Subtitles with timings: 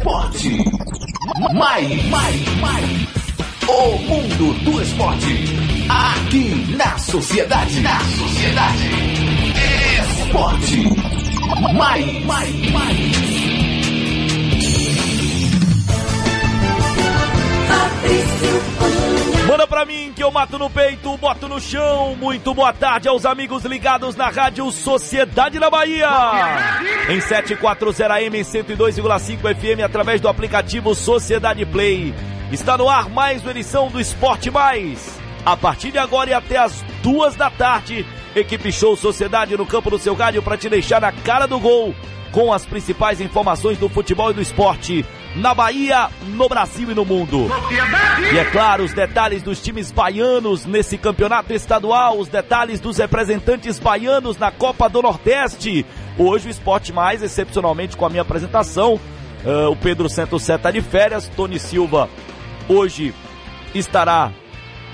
[0.00, 0.64] esporte.
[1.52, 2.84] Mais, mais, mais.
[3.68, 5.44] O mundo do esporte.
[5.88, 7.80] Aqui na sociedade.
[7.80, 8.90] Na sociedade.
[10.22, 10.84] Esporte.
[11.74, 13.29] Mais, mais, mais.
[19.50, 22.14] Manda pra mim que eu mato no peito, boto no chão.
[22.14, 26.08] Muito boa tarde aos amigos ligados na Rádio Sociedade da Bahia.
[27.08, 32.14] Em 740 AM 102,5 FM através do aplicativo Sociedade Play.
[32.52, 35.18] Está no ar mais uma edição do Esporte Mais.
[35.44, 39.90] A partir de agora e até as duas da tarde, equipe Show Sociedade no campo
[39.90, 41.92] do seu rádio para te deixar na cara do gol
[42.30, 47.04] com as principais informações do futebol e do esporte na Bahia, no Brasil e no
[47.04, 47.48] mundo.
[48.32, 53.78] E é claro, os detalhes dos times baianos nesse campeonato estadual, os detalhes dos representantes
[53.78, 55.86] baianos na Copa do Nordeste.
[56.18, 58.94] Hoje o Esporte Mais, excepcionalmente com a minha apresentação,
[59.44, 62.08] uh, o Pedro Santos está de férias, Tony Silva
[62.70, 63.12] hoje
[63.74, 64.32] estará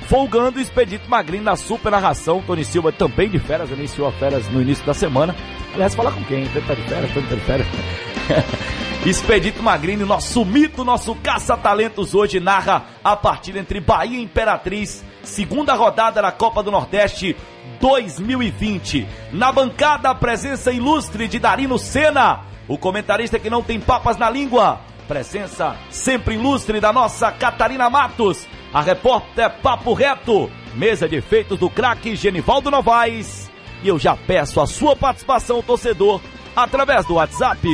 [0.09, 2.43] folgando o Expedito Magrinho na super narração.
[2.47, 5.35] Tony Silva também de férias, iniciou a férias no início da semana.
[5.75, 6.43] Aliás, falar com quem?
[6.43, 8.16] Ele tá de férias, tá de férias.
[9.05, 15.75] Expedito Magrini, nosso mito, nosso caça-talentos hoje narra a partida entre Bahia e Imperatriz, segunda
[15.75, 17.37] rodada da Copa do Nordeste
[17.81, 19.07] 2020.
[19.33, 24.29] Na bancada, a presença ilustre de Darino Senna, o comentarista que não tem papas na
[24.29, 24.81] língua.
[25.07, 31.71] Presença sempre ilustre da nossa Catarina Matos, a repórter Papo Reto, mesa de efeitos do
[31.71, 33.49] craque Genivaldo Novaes.
[33.85, 36.21] E eu já peço a sua participação, torcedor,
[36.57, 37.69] através do WhatsApp.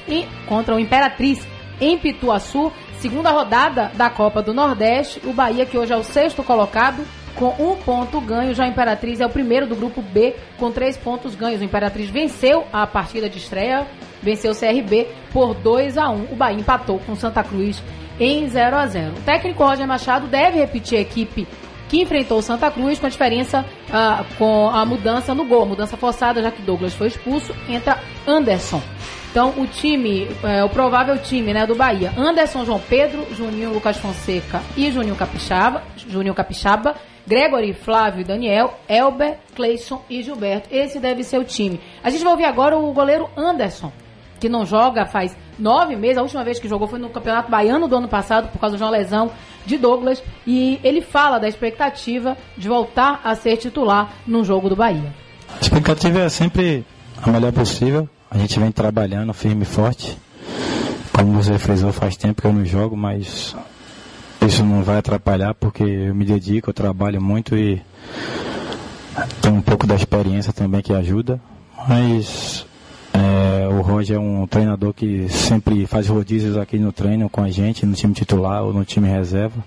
[0.46, 1.46] contra o Imperatriz
[1.80, 2.72] em Pituaçu.
[2.98, 5.20] Segunda rodada da Copa do Nordeste.
[5.24, 7.04] O Bahia, que hoje é o sexto colocado,
[7.34, 8.54] com um ponto ganho.
[8.54, 11.60] Já o Imperatriz é o primeiro do grupo B, com três pontos ganhos.
[11.60, 13.86] O Imperatriz venceu a partida de estreia,
[14.22, 17.82] venceu o CRB por 2 a 1 O Bahia empatou com Santa Cruz
[18.18, 21.46] em 0 a 0 O técnico Roger Machado deve repetir a equipe
[21.88, 25.96] que enfrentou o Santa Cruz com a diferença uh, com a mudança no gol, mudança
[25.96, 28.80] forçada, já que Douglas foi expulso, entra Anderson.
[29.34, 33.96] Então, o time, é, o provável time né, do Bahia, Anderson, João Pedro, Juninho, Lucas
[33.96, 36.94] Fonseca e Juninho Capixaba, Juninho Capixaba,
[37.26, 40.68] Gregory, Flávio, Daniel, Elber, Cleison e Gilberto.
[40.70, 41.80] Esse deve ser o time.
[42.04, 43.90] A gente vai ouvir agora o goleiro Anderson,
[44.38, 46.18] que não joga faz nove meses.
[46.18, 48.84] A última vez que jogou foi no Campeonato Baiano do ano passado, por causa de
[48.84, 49.32] uma lesão
[49.66, 50.22] de Douglas.
[50.46, 55.12] E ele fala da expectativa de voltar a ser titular no jogo do Bahia.
[55.52, 56.86] A expectativa é sempre
[57.20, 58.08] a melhor possível.
[58.34, 60.18] A gente vem trabalhando firme e forte.
[61.12, 63.54] Como você frisou, faz tempo que eu não jogo, mas
[64.44, 67.80] isso não vai atrapalhar porque eu me dedico, eu trabalho muito e
[69.40, 71.40] tenho um pouco da experiência também que ajuda.
[71.88, 72.66] Mas
[73.12, 77.50] é, o Roger é um treinador que sempre faz rodízios aqui no treino com a
[77.50, 79.64] gente, no time titular ou no time reserva.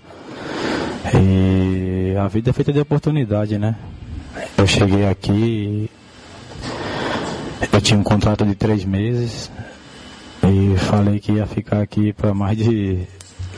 [1.15, 3.75] E a vida é feita de oportunidade, né?
[4.57, 5.89] Eu cheguei aqui,
[7.71, 9.51] eu tinha um contrato de três meses
[10.43, 13.07] e falei que ia ficar aqui para mais de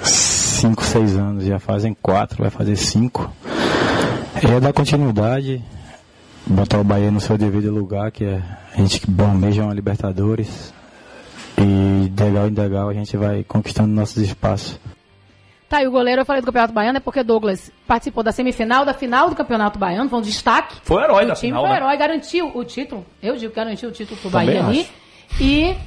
[0.03, 1.45] cinco, seis anos.
[1.45, 3.31] Já fazem quatro, vai fazer cinco.
[4.35, 5.61] É dar continuidade,
[6.45, 8.41] botar o Bahia no seu devido lugar, que é
[8.73, 10.73] a gente que almeja uma Libertadores.
[11.57, 14.79] E degal em degal a gente vai conquistando nossos espaços.
[15.69, 18.83] Tá, aí o goleiro, eu falei do Campeonato Baiano, é porque Douglas participou da semifinal,
[18.83, 20.75] da final do Campeonato Baiano, foi um destaque.
[20.83, 21.77] Foi herói da time, final, Foi né?
[21.77, 23.05] herói, garantiu o título.
[23.21, 24.87] Eu digo que garantiu o título pro Bahia ali.
[25.39, 25.77] E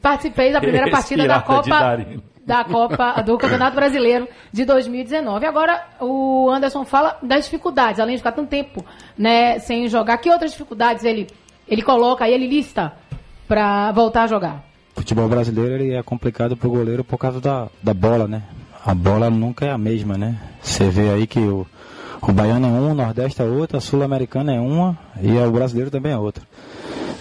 [0.00, 1.98] participei da primeira partida da Copa
[2.46, 5.44] da Copa do Campeonato Brasileiro de 2019.
[5.44, 8.82] Agora o Anderson fala das dificuldades, além de ficar tanto tempo,
[9.16, 10.16] né, sem jogar.
[10.16, 11.26] Que outras dificuldades ele
[11.68, 12.92] ele coloca, ele lista
[13.46, 14.64] para voltar a jogar?
[14.96, 18.42] O futebol brasileiro ele é complicado pro goleiro por causa da, da bola, né?
[18.84, 20.38] A bola nunca é a mesma, né?
[20.62, 21.66] Você vê aí que o,
[22.22, 25.90] o baiano é um, o nordeste é outra, a sul-americana é uma e o brasileiro
[25.90, 26.42] também é outra.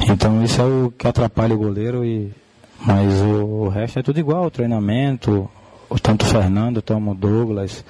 [0.10, 2.32] Então isso é o que atrapalha o goleiro e
[2.86, 5.50] mas o, o resto é tudo igual, o treinamento,
[5.90, 7.84] o, tanto o Fernando, como o Douglas,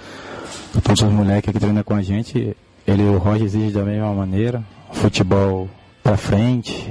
[0.74, 2.57] tanto os moleques que treinam com a gente,
[2.88, 5.69] ele o Roger exige da mesma maneira, futebol
[6.01, 6.89] para frente,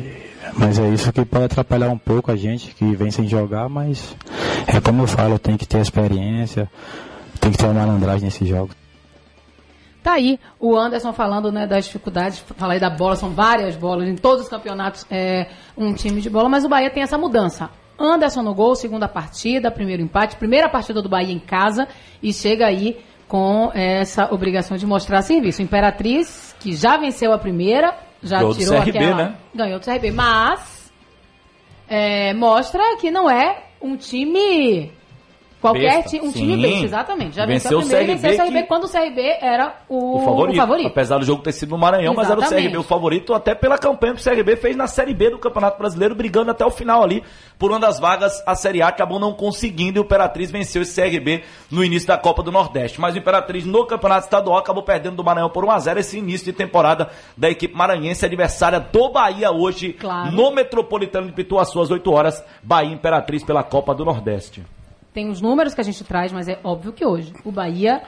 [0.56, 4.14] mas é isso que pode atrapalhar um pouco a gente que vem sem jogar, mas
[4.76, 6.70] é como eu falo, tem que ter experiência,
[7.40, 8.76] tem que ter uma malandragem nesses jogos.
[10.02, 14.16] Tá aí o Anderson falando né, das dificuldades, falei da bola, são várias bolas, em
[14.16, 17.70] todos os campeonatos é um time de bola, mas o Bahia tem essa mudança.
[17.98, 21.88] Anderson no gol, segunda partida, primeiro empate, primeira partida do Bahia em casa
[22.22, 25.60] e chega aí com essa obrigação de mostrar serviço.
[25.60, 29.16] Imperatriz, que já venceu a primeira, já Ganhou do tirou CRB, aquela...
[29.16, 29.34] né?
[29.54, 30.92] Ganhou do CRB, mas
[31.88, 34.97] é, mostra que não é um time...
[35.60, 36.38] Qualquer time, um sim.
[36.40, 37.34] time besta, exatamente.
[37.36, 40.18] Já venceu, Venceu o e venceu o CRB CRB que- quando o CRB era o,
[40.18, 40.86] o favorito, o favorito.
[40.86, 42.66] Apesar do jogo ter sido no Maranhão, mas era o Exatamente.
[42.68, 45.76] CRB o favorito, até pela campanha que o CRB fez na Série B do Campeonato
[45.78, 47.22] Brasileiro, brigando até o final ali
[47.58, 48.42] por uma das vagas.
[48.46, 52.16] A Série A acabou não conseguindo e o Imperatriz venceu esse CRB no início da
[52.16, 53.00] Copa do Nordeste.
[53.00, 56.52] Mas o Imperatriz no Campeonato Estadual acabou perdendo do Maranhão por 1x0 esse início de
[56.52, 60.30] temporada da equipe maranhense, adversária do Bahia hoje Claro.
[60.32, 62.44] no Metropolitano de Pituaçu às 8 horas.
[62.62, 64.62] Bahia Imperatriz pela Copa do Nordeste.
[65.12, 68.02] Tem os números que a gente traz, mas é óbvio que hoje o Bahia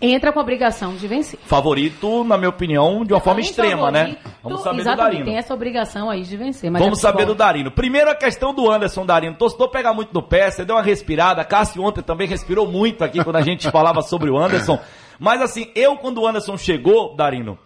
[0.00, 1.38] entra com a obrigação de vencer.
[1.40, 4.16] Favorito, na minha opinião, de uma forma extrema, né?
[4.16, 5.24] favorito, Vamos saber do Darino.
[5.24, 6.70] Tem essa obrigação aí de vencer.
[6.70, 7.70] Vamos é saber do Darino.
[7.70, 9.36] Primeiro a questão do Anderson Darino.
[9.36, 11.44] Torcedor pegar muito no pé, você deu uma respirada.
[11.44, 14.78] Cássio ontem também respirou muito aqui quando a gente falava sobre o Anderson.
[15.18, 17.58] Mas assim, eu quando o Anderson chegou, Darino,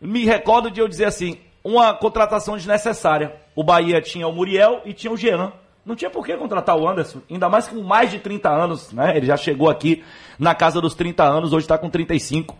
[0.00, 3.34] me recordo de eu dizer assim, uma contratação desnecessária.
[3.54, 5.52] O Bahia tinha o Muriel e tinha o Jean.
[5.86, 9.16] Não tinha por que contratar o Anderson, ainda mais com mais de 30 anos, né?
[9.16, 10.02] Ele já chegou aqui
[10.36, 12.56] na casa dos 30 anos, hoje está com 35.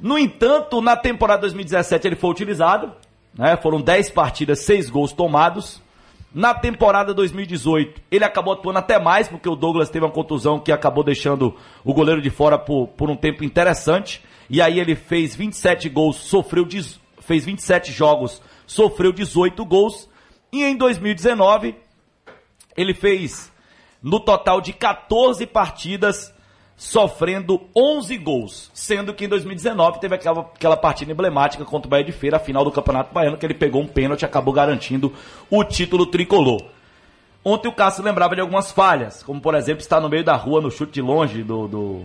[0.00, 2.90] No entanto, na temporada 2017 ele foi utilizado,
[3.38, 3.56] né?
[3.56, 5.80] Foram 10 partidas, 6 gols tomados.
[6.34, 10.72] Na temporada 2018, ele acabou atuando até mais, porque o Douglas teve uma contusão que
[10.72, 11.54] acabou deixando
[11.84, 14.24] o goleiro de fora por, por um tempo interessante.
[14.50, 16.66] E aí ele fez 27 gols, sofreu
[17.20, 20.08] fez 27 jogos, sofreu 18 gols.
[20.52, 21.85] E em 2019,
[22.76, 23.52] ele fez
[24.02, 26.32] no total de 14 partidas,
[26.76, 28.70] sofrendo 11 gols.
[28.74, 32.40] Sendo que em 2019 teve aquela, aquela partida emblemática contra o Bahia de Feira, a
[32.40, 35.12] final do Campeonato Baiano, que ele pegou um pênalti e acabou garantindo
[35.50, 36.75] o título tricolor.
[37.48, 40.60] Ontem o Cássio lembrava de algumas falhas, como por exemplo estar no meio da rua
[40.60, 41.68] no chute de longe do.
[41.68, 42.02] do-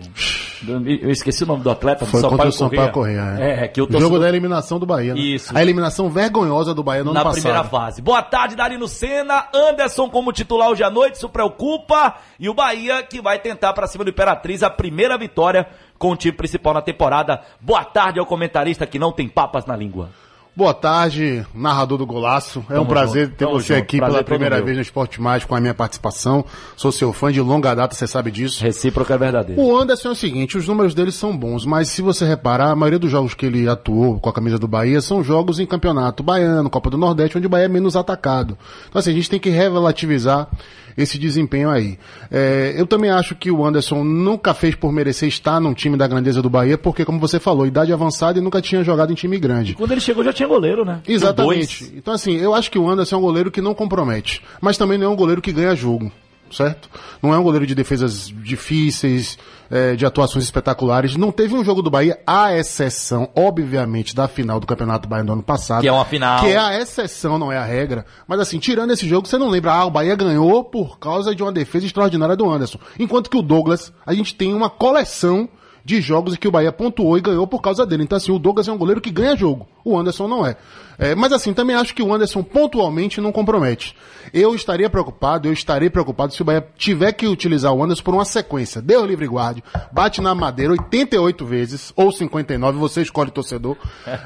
[0.62, 3.36] do- eu esqueci o nome do atleta, Foi do contra o Sampaio Corrêa.
[3.40, 5.14] É, que o jogo torcedor- da eliminação do Bahia.
[5.16, 5.20] Né?
[5.20, 5.50] Isso.
[5.58, 7.70] A eliminação vergonhosa do Bahia no na ano primeira passado.
[7.72, 8.00] fase.
[8.00, 9.48] Boa tarde, Darino Senna.
[9.52, 12.14] Anderson como titular hoje à noite, isso preocupa.
[12.38, 15.66] E o Bahia que vai tentar para cima do Imperatriz a primeira vitória
[15.98, 17.40] com o time principal na temporada.
[17.60, 20.10] Boa tarde ao comentarista que não tem papas na língua.
[20.54, 22.58] Boa tarde, narrador do Golaço.
[22.68, 23.82] É um Tamo prazer junto, ter tamo você junto.
[23.82, 26.44] aqui Prazer pela todo primeira vez no Esporte Mais com a minha participação.
[26.76, 28.62] Sou seu fã de longa data, você sabe disso.
[28.62, 29.58] Recíproca é verdadeiro.
[29.58, 32.76] O Anderson é o seguinte, os números dele são bons, mas se você reparar, a
[32.76, 36.22] maioria dos jogos que ele atuou com a camisa do Bahia são jogos em campeonato
[36.22, 38.58] baiano, Copa do Nordeste, onde o Bahia é menos atacado.
[38.90, 40.50] Então assim, a gente tem que relativizar
[40.96, 41.98] esse desempenho aí.
[42.30, 46.06] É, eu também acho que o Anderson nunca fez por merecer estar num time da
[46.06, 49.38] grandeza do Bahia, porque como você falou, idade avançada e nunca tinha jogado em time
[49.38, 49.74] grande.
[49.74, 51.00] Quando ele chegou já tinha goleiro, né?
[51.04, 51.92] Tinha Exatamente.
[51.94, 54.98] Então, assim, eu acho que o Anderson é um goleiro que não compromete, mas também
[54.98, 56.10] não é um goleiro que ganha jogo,
[56.50, 56.88] certo?
[57.22, 59.38] Não é um goleiro de defesas difíceis,
[59.70, 61.16] é, de atuações espetaculares.
[61.16, 65.32] Não teve um jogo do Bahia, à exceção, obviamente, da final do Campeonato Baiano do
[65.32, 65.80] ano passado.
[65.80, 66.40] Que é uma final.
[66.40, 68.04] Que é a exceção, não é a regra.
[68.26, 71.42] Mas, assim, tirando esse jogo, você não lembra, ah, o Bahia ganhou por causa de
[71.42, 72.78] uma defesa extraordinária do Anderson.
[72.98, 75.48] Enquanto que o Douglas, a gente tem uma coleção
[75.84, 78.04] de jogos que o Bahia pontuou e ganhou por causa dele.
[78.04, 79.66] Então, assim, o Douglas é um goleiro que ganha jogo.
[79.84, 80.56] O Anderson não é.
[80.98, 83.96] É, mas, assim, também acho que o Anderson pontualmente não compromete.
[84.32, 88.14] Eu estaria preocupado, eu estarei preocupado se o Bahia tiver que utilizar o Anderson por
[88.14, 88.80] uma sequência.
[88.80, 93.76] Deu livre guarde, bate na madeira 88 vezes, ou 59, você escolhe torcedor.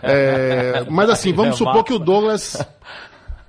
[0.03, 2.63] É, mas, assim, vamos É supor que o Douglas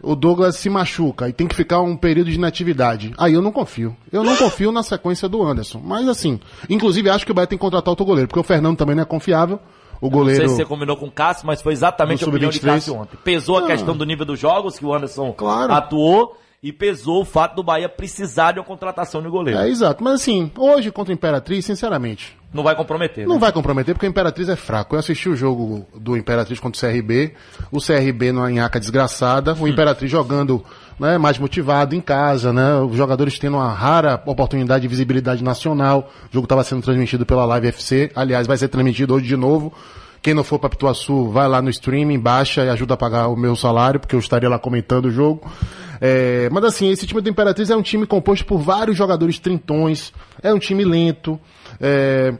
[0.01, 3.13] o Douglas se machuca e tem que ficar um período de inatividade.
[3.17, 3.95] Aí eu não confio.
[4.11, 5.81] Eu não confio na sequência do Anderson.
[5.83, 6.39] Mas assim,
[6.69, 9.03] inclusive acho que o Bahia tem que contratar outro goleiro, porque o Fernando também não
[9.03, 9.59] é confiável.
[9.99, 10.41] O Não goleiro.
[10.41, 12.73] sei se você combinou com o Cássio, mas foi exatamente a opinião de sub-23.
[12.75, 13.17] Cássio ontem.
[13.23, 13.65] Pesou a Ah.
[13.65, 15.73] questão do nível dos jogos que o Anderson Claro.
[15.73, 19.59] atuou e pesou o fato do Bahia precisar de uma contratação de goleiro.
[19.59, 20.03] É, exato.
[20.03, 23.41] Mas assim, hoje contra a Imperatriz, sinceramente, Não vai comprometer, não né?
[23.41, 24.95] vai comprometer porque a Imperatriz é fraco.
[24.95, 27.33] Eu assisti o jogo do Imperatriz contra o CRB,
[27.71, 30.65] o CRB numa nhaca desgraçada, o Imperatriz jogando
[30.99, 32.79] né, mais motivado em casa, né?
[32.79, 36.09] Os jogadores tendo uma rara oportunidade de visibilidade nacional.
[36.31, 38.11] O jogo estava sendo transmitido pela Live FC.
[38.15, 39.71] Aliás, vai ser transmitido hoje de novo.
[40.27, 43.35] Quem não for para Pituaçu, vai lá no streaming, baixa e ajuda a pagar o
[43.37, 45.49] meu salário, porque eu estaria lá comentando o jogo.
[46.01, 50.11] É, mas assim, esse time do Imperatriz é um time composto por vários jogadores trintões,
[50.43, 51.39] é um time lento,
[51.79, 52.33] é,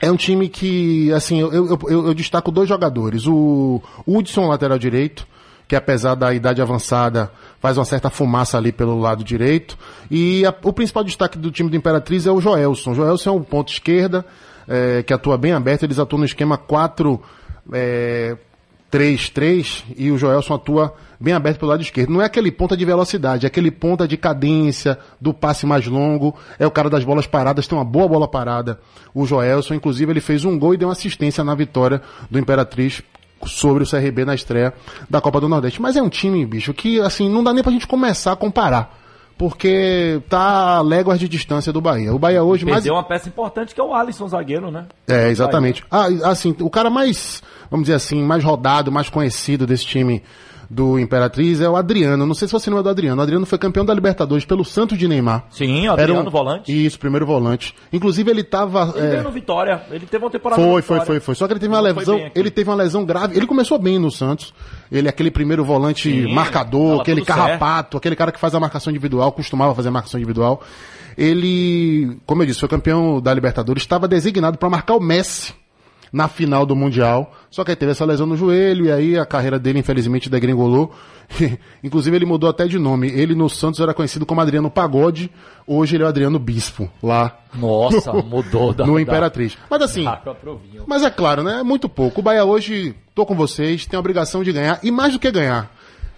[0.00, 3.26] é um time que, assim, eu, eu, eu- eu destaco dois jogadores.
[3.26, 5.26] O Hudson, lateral direito,
[5.66, 9.76] que apesar da idade avançada, faz uma certa fumaça ali pelo lado direito.
[10.08, 12.92] E a- o principal destaque do time do Imperatriz é o Joelson.
[12.92, 14.24] O Joelson é um ponto esquerda,
[14.70, 15.82] é, que atua bem aberto.
[15.82, 17.20] Eles atuam no esquema 4,
[17.72, 18.36] é,
[18.90, 22.10] 3-3 e o Joelson atua bem aberto pelo lado esquerdo.
[22.10, 26.34] Não é aquele ponta de velocidade, é aquele ponta de cadência, do passe mais longo.
[26.58, 28.80] É o cara das bolas paradas, tem uma boa bola parada.
[29.12, 32.00] O Joelson, inclusive, ele fez um gol e deu uma assistência na vitória
[32.30, 33.02] do Imperatriz
[33.46, 34.72] sobre o CRB na estreia
[35.08, 35.80] da Copa do Nordeste.
[35.80, 38.98] Mas é um time, bicho, que assim, não dá nem pra gente começar a comparar.
[39.40, 42.14] Porque tá a léguas de distância do Bahia.
[42.14, 44.84] O Bahia hoje mais Perdeu uma peça importante que é o Alisson, zagueiro, né?
[45.08, 45.82] é, exatamente.
[45.90, 50.22] Ah, assim, o cara mais, vamos dizer assim, mais rodado, mais conhecido desse time
[50.70, 52.24] do Imperatriz é o Adriano.
[52.24, 53.20] Não sei se você lembra do Adriano.
[53.20, 55.46] O Adriano foi campeão da Libertadores pelo Santos de Neymar.
[55.50, 56.86] Sim, o Era Adriano um- volante.
[56.86, 57.74] Isso, primeiro volante.
[57.92, 58.92] Inclusive ele tava.
[58.94, 59.82] Ele é, veio no Vitória.
[59.90, 61.34] Ele teve uma temporada foi, foi, foi, foi.
[61.34, 63.36] Só que ele teve uma Não foi lesão, ele teve uma lesão grave.
[63.36, 64.54] Ele começou bem no Santos.
[64.92, 68.92] Ele é aquele primeiro volante Sim, marcador, aquele carrapato, aquele cara que faz a marcação
[68.92, 70.62] individual, costumava fazer marcação individual.
[71.18, 75.52] Ele, como eu disse, foi campeão da Libertadores, estava designado para marcar o Messi
[76.12, 77.32] na final do Mundial.
[77.50, 80.92] Só que aí teve essa lesão no joelho e aí a carreira dele infelizmente degringolou.
[81.84, 83.08] Inclusive ele mudou até de nome.
[83.08, 85.30] Ele no Santos era conhecido como Adriano Pagode,
[85.66, 89.56] hoje ele é o Adriano Bispo, lá Nossa, mudou da no da- Imperatriz.
[89.70, 90.20] Mas assim, Ah,
[90.86, 91.60] mas é claro, né?
[91.60, 92.20] É muito pouco.
[92.20, 94.80] O Bahia hoje, tô com vocês, tem a obrigação de ganhar.
[94.82, 95.70] E mais do que ganhar,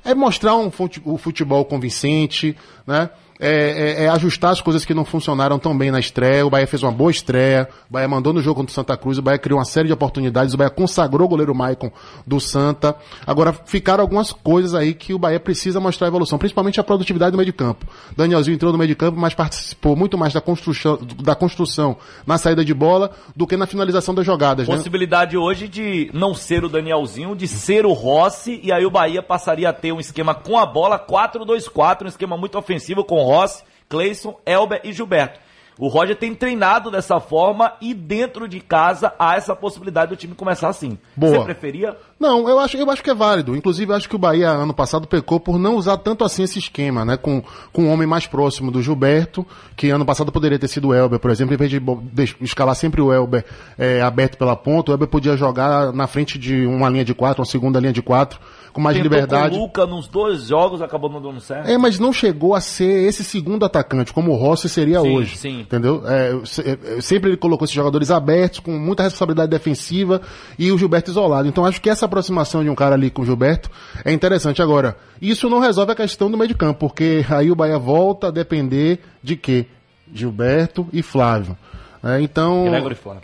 [0.04, 2.56] é mostrar um futebol convincente,
[2.86, 3.10] né?
[3.44, 6.46] É, é- é ajustar as coisas que não funcionaram tão bem na estreia.
[6.46, 7.68] O Bahia fez uma boa estreia.
[7.90, 9.18] O Bahia mandou no jogo contra o Santa Cruz.
[9.18, 10.54] O Bahia criou uma série de oportunidades.
[10.54, 11.90] O Bahia consagrou o goleiro Maicon
[12.26, 12.94] do Santa.
[13.26, 17.36] Agora, ficaram algumas coisas aí que o Bahia precisa mostrar evolução, principalmente a produtividade do
[17.36, 17.84] meio de campo.
[18.16, 21.96] Danielzinho entrou no meio de campo, mas participou muito mais da construção, da construção
[22.26, 24.68] na saída de bola do que na finalização das jogadas.
[24.68, 24.76] né?
[24.76, 29.22] Possibilidade hoje de não ser o Danielzinho, de ser o Rossi, e aí o Bahia
[29.22, 33.62] passaria a ter um esquema com a bola 4-2-4, um esquema muito ofensivo com Rossi,
[33.88, 35.40] Cleison, Elber e Gilberto.
[35.78, 40.34] O Roger tem treinado dessa forma e dentro de casa há essa possibilidade do time
[40.34, 40.98] começar assim.
[41.16, 41.38] Boa.
[41.38, 41.96] Você preferia?
[42.20, 43.56] Não, eu acho, eu acho que é válido.
[43.56, 46.58] Inclusive, eu acho que o Bahia, ano passado, pecou por não usar tanto assim esse
[46.58, 47.16] esquema, né?
[47.16, 50.94] Com, com um homem mais próximo do Gilberto, que ano passado poderia ter sido o
[50.94, 53.42] Elber, por exemplo, em vez de- escalar sempre o Elber
[53.78, 57.40] é, aberto pela ponta, o Elber podia jogar na frente de uma linha de quatro,
[57.40, 58.38] uma segunda linha de quatro,
[58.72, 59.50] com mais Tentou liberdade.
[59.50, 61.68] com o Luca nos dois jogos, acabou não dando certo.
[61.68, 65.36] É, mas não chegou a ser esse segundo atacante, como o Rossi seria Sim, hoje.
[65.36, 65.60] sim.
[65.60, 66.02] Entendeu?
[66.06, 70.20] É, se- é, sempre ele colocou esses jogadores abertos, com muita responsabilidade defensiva,
[70.58, 71.46] e o Gilberto isolado.
[71.48, 73.70] Então acho que essa aproximação de um cara ali com o Gilberto
[74.04, 74.62] é interessante.
[74.62, 78.28] Agora, isso não resolve a questão do meio de campo, porque aí o Bahia volta
[78.28, 79.66] a depender de quê?
[80.12, 81.56] Gilberto e Flávio.
[82.04, 82.64] É, então.
[82.68, 83.22] Gregory Flávio.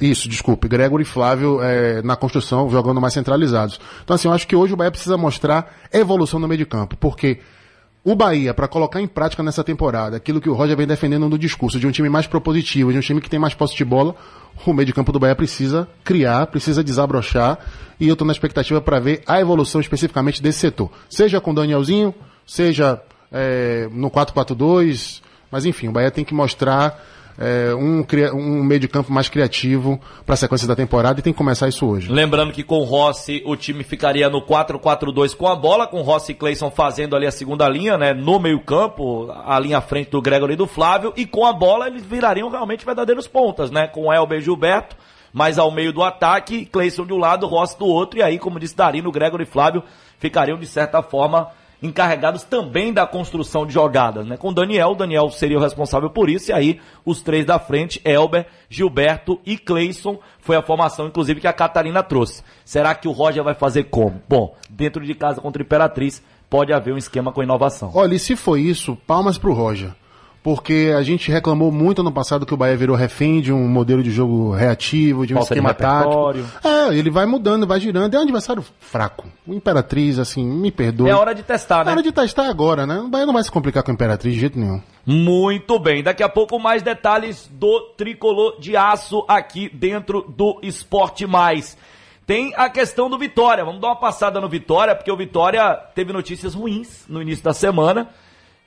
[0.00, 0.68] Isso, desculpe.
[0.68, 3.80] Gregor e Flávio é, na construção, jogando mais centralizados.
[4.04, 6.96] Então, assim, eu acho que hoje o Bahia precisa mostrar evolução no meio de campo,
[6.96, 7.40] porque
[8.04, 11.36] o Bahia, para colocar em prática nessa temporada, aquilo que o Roger vem defendendo no
[11.36, 14.14] discurso, de um time mais propositivo, de um time que tem mais posse de bola,
[14.64, 17.58] o meio de campo do Bahia precisa criar, precisa desabrochar,
[17.98, 20.88] e eu estou na expectativa para ver a evolução especificamente desse setor.
[21.10, 22.14] Seja com o Danielzinho,
[22.46, 27.02] seja é, no 4-4-2, mas enfim, o Bahia tem que mostrar
[27.38, 31.32] é, um, um meio de campo mais criativo para a sequência da temporada e tem
[31.32, 32.10] que começar isso hoje.
[32.10, 36.02] Lembrando que com o Rossi o time ficaria no 4-4-2 com a bola, com o
[36.02, 38.14] Rossi e Cleison fazendo ali a segunda linha, né?
[38.14, 41.86] No meio-campo, a linha à frente do Gregory e do Flávio, e com a bola
[41.86, 43.86] eles virariam realmente verdadeiros pontas, né?
[43.86, 44.96] Com o Elber e Gilberto,
[45.32, 48.58] mais ao meio do ataque, Cleison de um lado, Rossi do outro, e aí, como
[48.58, 49.82] disse Darino, Gregory e Flávio
[50.18, 51.48] ficariam de certa forma
[51.82, 54.36] encarregados também da construção de jogadas, né?
[54.36, 58.46] Com Daniel, Daniel seria o responsável por isso, e aí os três da frente, Elber,
[58.68, 62.42] Gilberto e Cleison, foi a formação, inclusive, que a Catarina trouxe.
[62.64, 64.22] Será que o Roger vai fazer como?
[64.28, 67.90] Bom, dentro de casa contra a Imperatriz, pode haver um esquema com inovação.
[67.94, 69.92] Olha, e se foi isso, palmas pro Roger.
[70.46, 74.00] Porque a gente reclamou muito ano passado que o Bahia virou refém de um modelo
[74.00, 76.28] de jogo reativo, de um Falta de esquema tático.
[76.28, 76.46] repertório.
[76.62, 78.14] É, ele vai mudando, vai girando.
[78.14, 79.26] É um adversário fraco.
[79.44, 81.10] O Imperatriz, assim, me perdoe.
[81.10, 81.90] É hora de testar, É né?
[81.90, 83.00] hora de testar agora, né?
[83.00, 84.80] O Bahia não vai se complicar com o Imperatriz de jeito nenhum.
[85.04, 91.26] Muito bem, daqui a pouco mais detalhes do tricolor de aço aqui dentro do Esporte
[91.26, 91.76] Mais.
[92.24, 96.12] Tem a questão do Vitória, vamos dar uma passada no Vitória, porque o Vitória teve
[96.12, 98.10] notícias ruins no início da semana.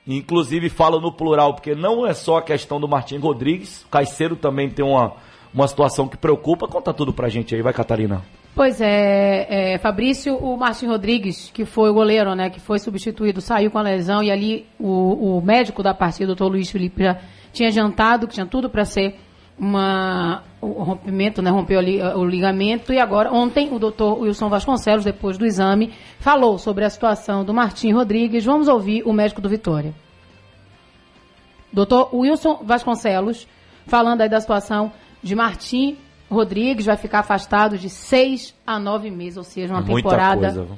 [0.06, 4.34] Inclusive falo no plural, porque não é só a questão do Martim Rodrigues, o Caicedo
[4.34, 5.12] também tem uma,
[5.52, 6.66] uma situação que preocupa.
[6.66, 8.22] Conta tudo pra gente aí, vai Catarina.
[8.54, 13.40] Pois é, é, Fabrício, o Martin Rodrigues, que foi o goleiro, né, que foi substituído,
[13.40, 17.04] saiu com a lesão e ali o, o médico da partida, o doutor Luiz Felipe,
[17.04, 17.16] já
[17.52, 19.14] tinha adiantado que tinha tudo para ser
[19.56, 24.48] uma, o rompimento, né, rompeu ali, uh, o ligamento e agora, ontem, o doutor Wilson
[24.48, 28.44] Vasconcelos, depois do exame, falou sobre a situação do Martim Rodrigues.
[28.44, 29.94] Vamos ouvir o médico do Vitória.
[31.72, 33.48] Doutor Wilson Vasconcelos,
[33.86, 35.96] falando aí da situação de Martim
[36.30, 40.68] Rodrigues, vai ficar afastado de seis a nove meses, ou seja, uma Muita temporada coisa,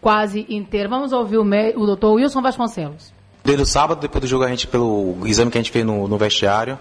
[0.00, 0.88] quase inteira.
[0.88, 3.12] Vamos ouvir o, o doutor Wilson Vasconcelos.
[3.44, 6.06] Desde o sábado, depois do jogo, a gente, pelo exame que a gente fez no,
[6.06, 6.78] no vestiário,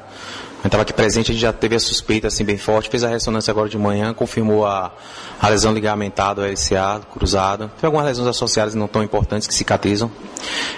[0.57, 3.09] gente estava aqui presente, a gente já teve a suspeita assim bem forte, fez a
[3.09, 4.91] ressonância agora de manhã, confirmou a,
[5.39, 7.71] a lesão ligamentada, o LCA, cruzado.
[7.79, 10.11] Tem algumas lesões associadas não tão importantes que cicatrizam.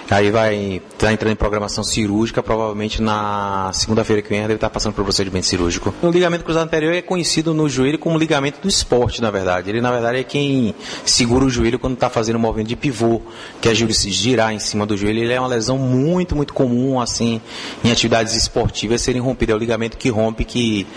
[0.09, 4.93] Aí vai estar entrando em programação cirúrgica, provavelmente na segunda-feira que vem deve estar passando
[4.93, 5.93] por procedimento cirúrgico.
[6.01, 9.69] O ligamento cruzado anterior é conhecido no joelho como ligamento do esporte, na verdade.
[9.69, 10.73] Ele, na verdade, é quem
[11.05, 13.21] segura o joelho quando está fazendo um movimento de pivô,
[13.61, 15.19] que é se girar em cima do joelho.
[15.19, 17.39] Ele é uma lesão muito, muito comum, assim,
[17.83, 19.53] em atividades esportivas serem rompidas.
[19.53, 20.87] É o ligamento que rompe, que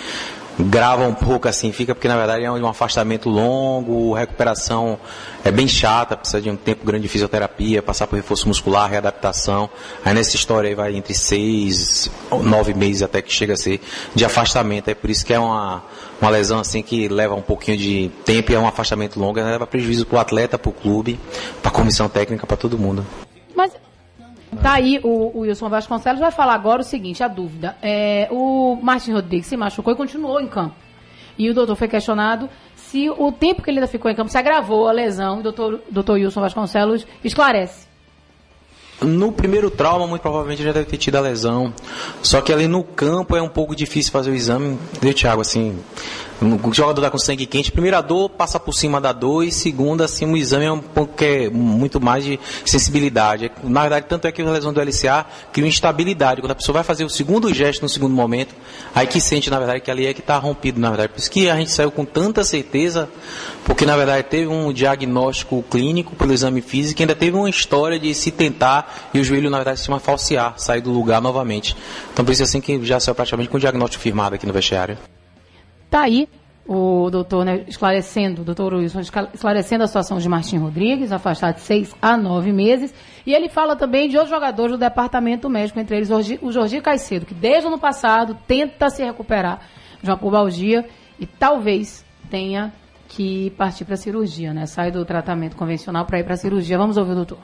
[0.58, 4.98] grava um pouco assim, fica porque na verdade é um afastamento longo, recuperação
[5.44, 9.68] é bem chata, precisa de um tempo grande de fisioterapia, passar por reforço muscular, readaptação.
[10.04, 13.80] Aí nessa história aí vai entre seis nove meses até que chega a ser
[14.14, 14.88] de afastamento.
[14.88, 15.82] É por isso que é uma,
[16.20, 19.50] uma lesão assim que leva um pouquinho de tempo e é um afastamento longo, né?
[19.52, 21.18] leva prejuízo para o atleta, para o clube,
[21.62, 23.04] para a comissão técnica, para todo mundo.
[24.60, 27.76] Tá aí o, o Wilson Vasconcelos vai falar agora o seguinte, a dúvida.
[27.80, 30.74] É, o Martin Rodrigues se machucou e continuou em campo.
[31.38, 34.36] E o doutor foi questionado se o tempo que ele ainda ficou em campo se
[34.36, 35.40] agravou a lesão.
[35.40, 37.86] O doutor, doutor Wilson Vasconcelos esclarece.
[39.00, 41.72] No primeiro trauma, muito provavelmente já deve ter tido a lesão.
[42.22, 44.78] Só que ali no campo é um pouco difícil fazer o exame.
[45.00, 45.40] Viu, Thiago?
[45.40, 45.78] Assim,
[46.42, 47.70] o jogador tá com sangue quente.
[47.70, 49.44] Primeira dor, passa por cima da dor.
[49.44, 53.50] E segunda, assim, o exame é um pouco que é muito mais de sensibilidade.
[53.62, 56.40] Na verdade, tanto é que a lesão do LCA cria uma instabilidade.
[56.40, 58.54] Quando a pessoa vai fazer o segundo gesto no segundo momento,
[58.94, 61.12] aí que sente, na verdade, que ali é que está rompido, na verdade.
[61.12, 63.08] Por isso que a gente saiu com tanta certeza,
[63.64, 67.98] porque na verdade teve um diagnóstico clínico pelo exame físico e ainda teve uma história
[67.98, 71.76] de se tentar e o joelho, na verdade, se chama falsear, sair do lugar novamente.
[72.12, 74.98] Então, por isso assim que já saiu praticamente com o diagnóstico firmado aqui no vestiário.
[75.92, 76.26] Tá aí
[76.66, 81.56] o doutor né, esclarecendo, o doutor Wilson escla- esclarecendo a situação de Martim Rodrigues, afastado
[81.56, 82.94] de seis a nove meses.
[83.26, 86.50] E ele fala também de outros jogadores do departamento médico, entre eles o Jordi- o
[86.50, 89.60] Jordi Caicedo, que desde o ano passado tenta se recuperar
[90.02, 90.88] de uma pubalgia
[91.20, 92.72] e talvez tenha
[93.06, 94.64] que partir para cirurgia, né?
[94.64, 96.78] Sai do tratamento convencional para ir para cirurgia.
[96.78, 97.38] Vamos ouvir o doutor.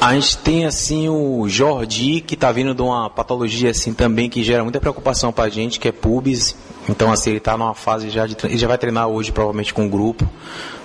[0.00, 4.42] A gente tem assim o Jordi, que está vindo de uma patologia assim também que
[4.42, 6.56] gera muita preocupação pra gente, que é pubis.
[6.90, 9.86] Então assim, ele está numa fase já de ele já vai treinar hoje provavelmente com
[9.86, 10.28] o grupo.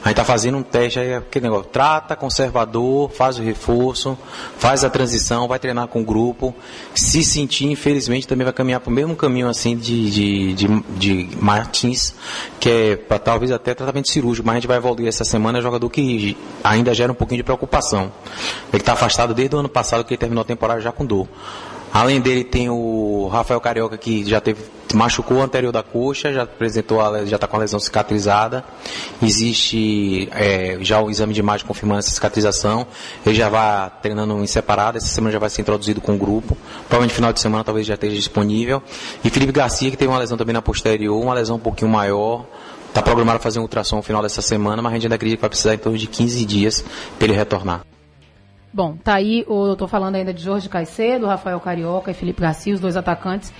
[0.03, 4.15] A gente tá fazendo um teste aí, aquele negócio, trata conservador, faz o reforço,
[4.55, 6.53] faz a transição, vai treinar com o grupo.
[6.93, 12.13] Se sentir, infelizmente, também vai caminhar pro mesmo caminho assim de, de, de, de Martins,
[12.59, 15.59] que é para talvez até tratamento cirúrgico, mas a gente vai evoluir essa semana, é
[15.59, 18.11] um jogador que ainda gera um pouquinho de preocupação.
[18.71, 21.27] Ele está afastado desde o ano passado, que ele terminou a temporada já com dor.
[21.91, 24.61] Além dele tem o Rafael Carioca que já teve
[24.95, 28.63] machucou o anterior da coxa, já apresentou a, já está com a lesão cicatrizada.
[29.21, 32.87] Existe é, já o exame de imagem confirmando essa cicatrização.
[33.25, 36.57] Ele já vai treinando em separado, essa semana já vai ser introduzido com o grupo.
[36.87, 38.81] Provavelmente final de semana talvez já esteja disponível.
[39.23, 42.45] E Felipe Garcia que teve uma lesão também na posterior, uma lesão um pouquinho maior.
[42.87, 45.41] Está programado fazer um ultrassom no final dessa semana, mas a gente ainda acredita que
[45.41, 46.85] vai precisar em torno de 15 dias
[47.17, 47.81] para ele retornar.
[48.75, 52.73] Bom, tá aí, eu tô falando ainda de Jorge Caicedo, Rafael Carioca e Felipe Garcia,
[52.73, 53.53] os dois atacantes.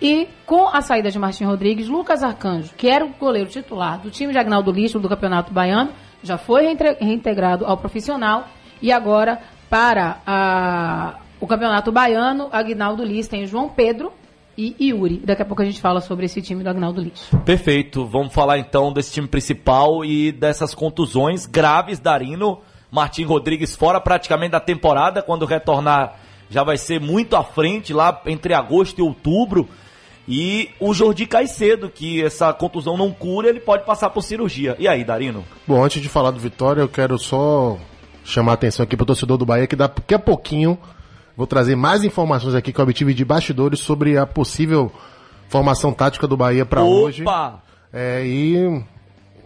[0.00, 4.10] E com a saída de Martim Rodrigues, Lucas Arcanjo, que era o goleiro titular do
[4.10, 5.90] time de Agnaldo Lixo do Campeonato Baiano,
[6.22, 8.46] já foi reintegrado ao profissional
[8.80, 14.12] e agora para a- o Campeonato Baiano, Agnaldo Lixo tem João Pedro
[14.56, 15.18] e Yuri.
[15.24, 17.36] Daqui a pouco a gente fala sobre esse time do Agnaldo Lixo.
[17.44, 18.04] Perfeito.
[18.06, 22.60] Vamos falar então desse time principal e dessas contusões graves da Arino.
[22.90, 26.14] Martim Rodrigues fora praticamente da temporada, quando retornar
[26.50, 29.68] já vai ser muito à frente, lá entre agosto e outubro.
[30.30, 34.76] E o Jordi Caicedo, que essa contusão não cura, ele pode passar por cirurgia.
[34.78, 35.44] E aí, Darino?
[35.66, 37.76] Bom, antes de falar do Vitória, eu quero só
[38.24, 40.78] chamar a atenção aqui para o torcedor do Bahia, que daqui a pouquinho
[41.36, 44.92] vou trazer mais informações aqui que eu obtive de bastidores sobre a possível
[45.48, 47.22] formação tática do Bahia para hoje.
[47.22, 47.60] Opa!
[47.92, 48.84] É, e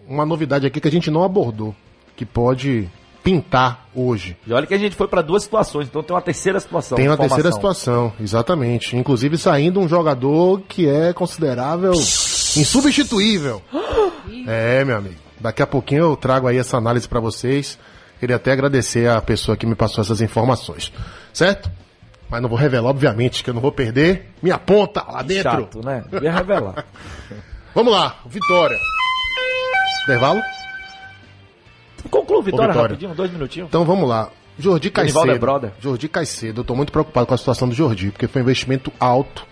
[0.07, 1.75] uma novidade aqui que a gente não abordou,
[2.15, 2.91] que pode
[3.25, 4.37] pintar hoje.
[4.47, 6.97] E olha que a gente foi para duas situações, então tem uma terceira situação.
[6.97, 7.37] Tem uma formação.
[7.37, 8.95] terceira situação, exatamente.
[8.97, 13.63] Inclusive saindo um jogador que é considerável insubstituível.
[14.47, 15.15] É, meu amigo.
[15.41, 17.79] Daqui a pouquinho eu trago aí essa análise para vocês.
[18.21, 20.93] Queria até agradecer a pessoa que me passou essas informações.
[21.33, 21.71] Certo?
[22.29, 25.51] Mas não vou revelar, obviamente, que eu não vou perder minha ponta lá dentro.
[25.51, 26.05] Chato, né?
[26.11, 26.85] Devia revelar.
[27.75, 28.79] Vamos lá, Vitória.
[30.05, 30.43] Intervalo?
[32.11, 32.89] Conclua, Vitória, Vitória.
[32.91, 33.69] rapidinho, dois minutinhos.
[33.69, 34.31] Então vamos lá.
[34.59, 35.67] Jordi Genivaldo Caicedo.
[35.67, 35.73] é?
[35.81, 38.93] Jordi Caicedo, eu tô muito preocupado com a situação do Jordi, porque foi um investimento
[39.01, 39.47] alto.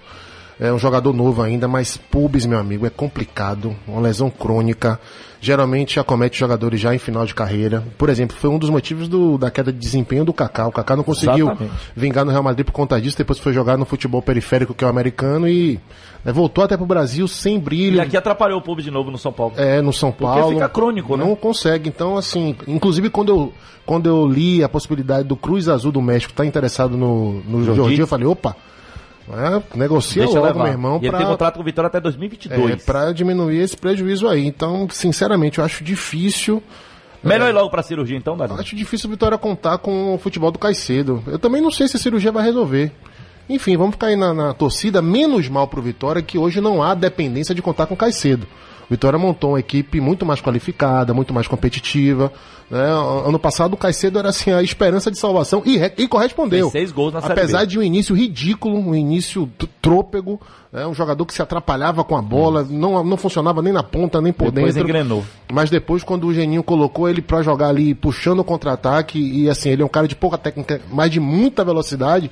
[0.61, 3.75] É um jogador novo ainda, mas pubis, meu amigo, é complicado.
[3.87, 4.99] Uma lesão crônica.
[5.41, 7.83] Geralmente acomete jogadores já em final de carreira.
[7.99, 10.69] Por exemplo, foi um dos motivos do- da queda de desempenho do Kaká.
[10.69, 11.75] O Kaká não conseguiu Exatamente.
[11.97, 14.87] vingar no Real Madrid por conta disso, depois foi jogar no futebol periférico, que é
[14.87, 15.81] o americano, e
[16.25, 17.97] né, voltou até pro Brasil sem brilho.
[17.97, 19.55] E aqui atrapalhou o público de novo no São Paulo.
[19.57, 20.55] É, no São Porque Paulo.
[20.55, 21.25] fica crônico, né?
[21.25, 21.89] Não consegue.
[21.89, 23.53] Então, assim, inclusive quando eu,
[23.85, 27.65] quando eu li a possibilidade do Cruz Azul do México estar interessado no, no.
[27.65, 28.55] Jordi, eu falei, opa,
[29.33, 30.65] é, negocia Deixa logo, levar.
[30.65, 32.85] meu irmão, e ele pra, tem contrato com o Vitória até é, 2022.
[32.85, 34.47] pra diminuir esse prejuízo aí.
[34.47, 36.63] Então, sinceramente, eu acho difícil.
[37.23, 38.59] Melhor ir logo pra cirurgia então, Darino?
[38.59, 41.23] Acho difícil o Vitória contar com o futebol do Caicedo.
[41.27, 42.93] Eu também não sei se a cirurgia vai resolver.
[43.49, 46.95] Enfim, vamos ficar aí na, na torcida, menos mal pro Vitória, que hoje não há
[46.95, 48.47] dependência de contar com o Caicedo.
[48.93, 52.31] Vitória montou uma equipe muito mais qualificada, muito mais competitiva.
[52.71, 52.89] né?
[53.27, 56.71] Ano passado o Caicedo era assim, a esperança de salvação e, e correspondeu.
[56.71, 59.51] Fez seis gols na Apesar de um início ridículo, um início
[59.81, 60.39] trôpego,
[60.71, 60.87] né?
[60.87, 64.31] um jogador que se atrapalhava com a bola, não, não funcionava nem na ponta, nem
[64.31, 64.91] por Depois dentro.
[64.91, 65.25] engrenou.
[65.51, 69.71] Mas depois, quando o Geninho colocou ele pra jogar ali, puxando o contra-ataque, e assim,
[69.71, 72.31] ele é um cara de pouca técnica, mas de muita velocidade,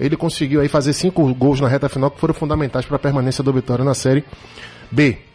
[0.00, 3.44] ele conseguiu aí fazer cinco gols na reta final que foram fundamentais para a permanência
[3.44, 4.24] do Vitória na Série
[4.90, 5.29] B.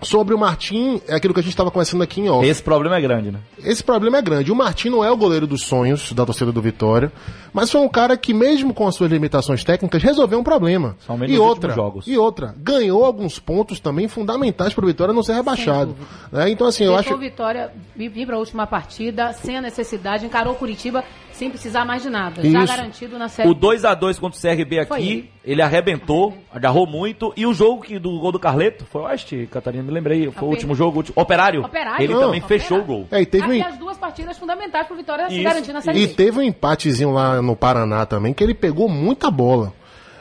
[0.00, 2.46] Sobre o Martim, é aquilo que a gente estava conversando aqui em off.
[2.46, 3.40] Esse problema é grande, né?
[3.64, 4.52] Esse problema é grande.
[4.52, 7.10] O Martim não é o goleiro dos sonhos da torcida do Vitória,
[7.52, 10.96] mas foi um cara que, mesmo com as suas limitações técnicas, resolveu um problema.
[11.04, 12.06] Somente e outra, jogos.
[12.06, 15.96] e outra, ganhou alguns pontos também fundamentais para o Vitória não ser rebaixado.
[16.30, 16.48] né?
[16.48, 17.16] Então, assim, eu Deixou acho.
[17.16, 21.02] o Vitória vir vir para a última partida sem a necessidade, encarou o Curitiba
[21.38, 22.42] sem precisar mais de nada.
[22.42, 22.66] Já Isso.
[22.76, 23.48] garantido na série.
[23.48, 25.30] O 2x2 contra o CRB aqui, ele.
[25.44, 27.32] ele arrebentou, agarrou muito.
[27.36, 30.18] E o jogo que, do gol do Carleto, foi o Oeste, Catarina, me lembrei.
[30.18, 30.50] Foi o Operário.
[30.50, 31.64] último jogo, o último- Operário.
[31.64, 32.02] Operário.
[32.04, 33.04] Ele também fechou o Operário.
[33.06, 33.08] gol.
[33.18, 35.44] É, e teve, um, Aqui em- as duas partidas fundamentais para o Vitória se Isso.
[35.44, 36.14] garantir na série e B.
[36.14, 39.72] teve um empatezinho lá no Paraná também, que ele pegou muita bola.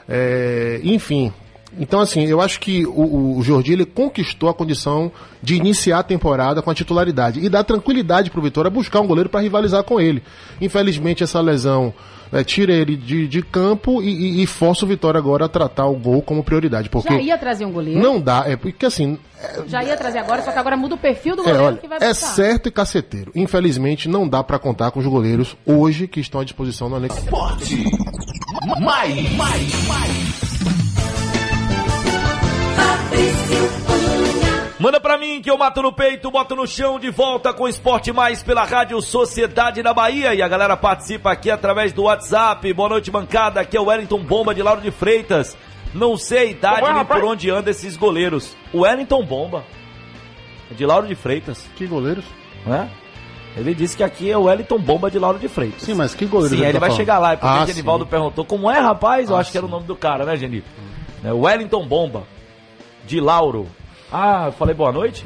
[0.08, 1.34] É, enfim.
[1.80, 5.12] Então, assim, eu acho que o, o Jordi ele conquistou a condição
[5.42, 9.30] de iniciar a temporada com a titularidade e dar tranquilidade pro Vitória buscar um goleiro
[9.30, 10.24] para rivalizar com ele.
[10.60, 11.94] Infelizmente, essa lesão
[12.32, 15.86] né, tira ele de, de campo e, e- e força o Vitória agora a tratar
[15.86, 16.90] o gol como prioridade.
[16.90, 18.02] Porque Já ia trazer um goleiro.
[18.02, 19.18] não dá, é porque assim,
[19.68, 21.88] Já ia trazer agora, só que agora muda o perfil do é, goleiro olha, que
[21.88, 22.28] vai é buscar.
[22.28, 23.32] certo e caceteiro.
[23.36, 27.16] Infelizmente, não dá para contar com os goleiros hoje que estão à disposição no elenco.
[27.18, 27.84] Esporte.
[28.82, 30.77] Mais, mais, mais.
[34.88, 37.68] Manda pra mim que eu mato no peito, boto no chão, de volta com o
[37.68, 40.34] Esporte Mais pela Rádio Sociedade da Bahia.
[40.34, 42.72] E a galera participa aqui através do WhatsApp.
[42.72, 43.60] Boa noite, bancada.
[43.60, 45.58] Aqui é o Wellington Bomba de Lauro de Freitas.
[45.94, 48.56] Não sei a idade nem por onde anda esses goleiros.
[48.72, 49.66] O Wellington Bomba.
[50.72, 52.24] De Lauro de Freitas, Que goleiros?
[52.66, 52.90] né?
[53.58, 55.82] Ele disse que aqui é o Wellington Bomba de Lauro de Freitas.
[55.82, 56.98] Sim, mas que goleiro Sim, ele tá vai falando?
[56.98, 58.10] chegar lá, é porque Ah, o Genivaldo sim.
[58.10, 59.30] perguntou como é, rapaz?
[59.30, 59.76] Eu Ah, acho que era o sim.
[59.76, 60.64] nome do cara, né, Geni?
[61.26, 62.24] É, Wellington Bomba,
[63.06, 63.68] de Lauro.
[64.12, 65.26] Ah, eu falei boa noite?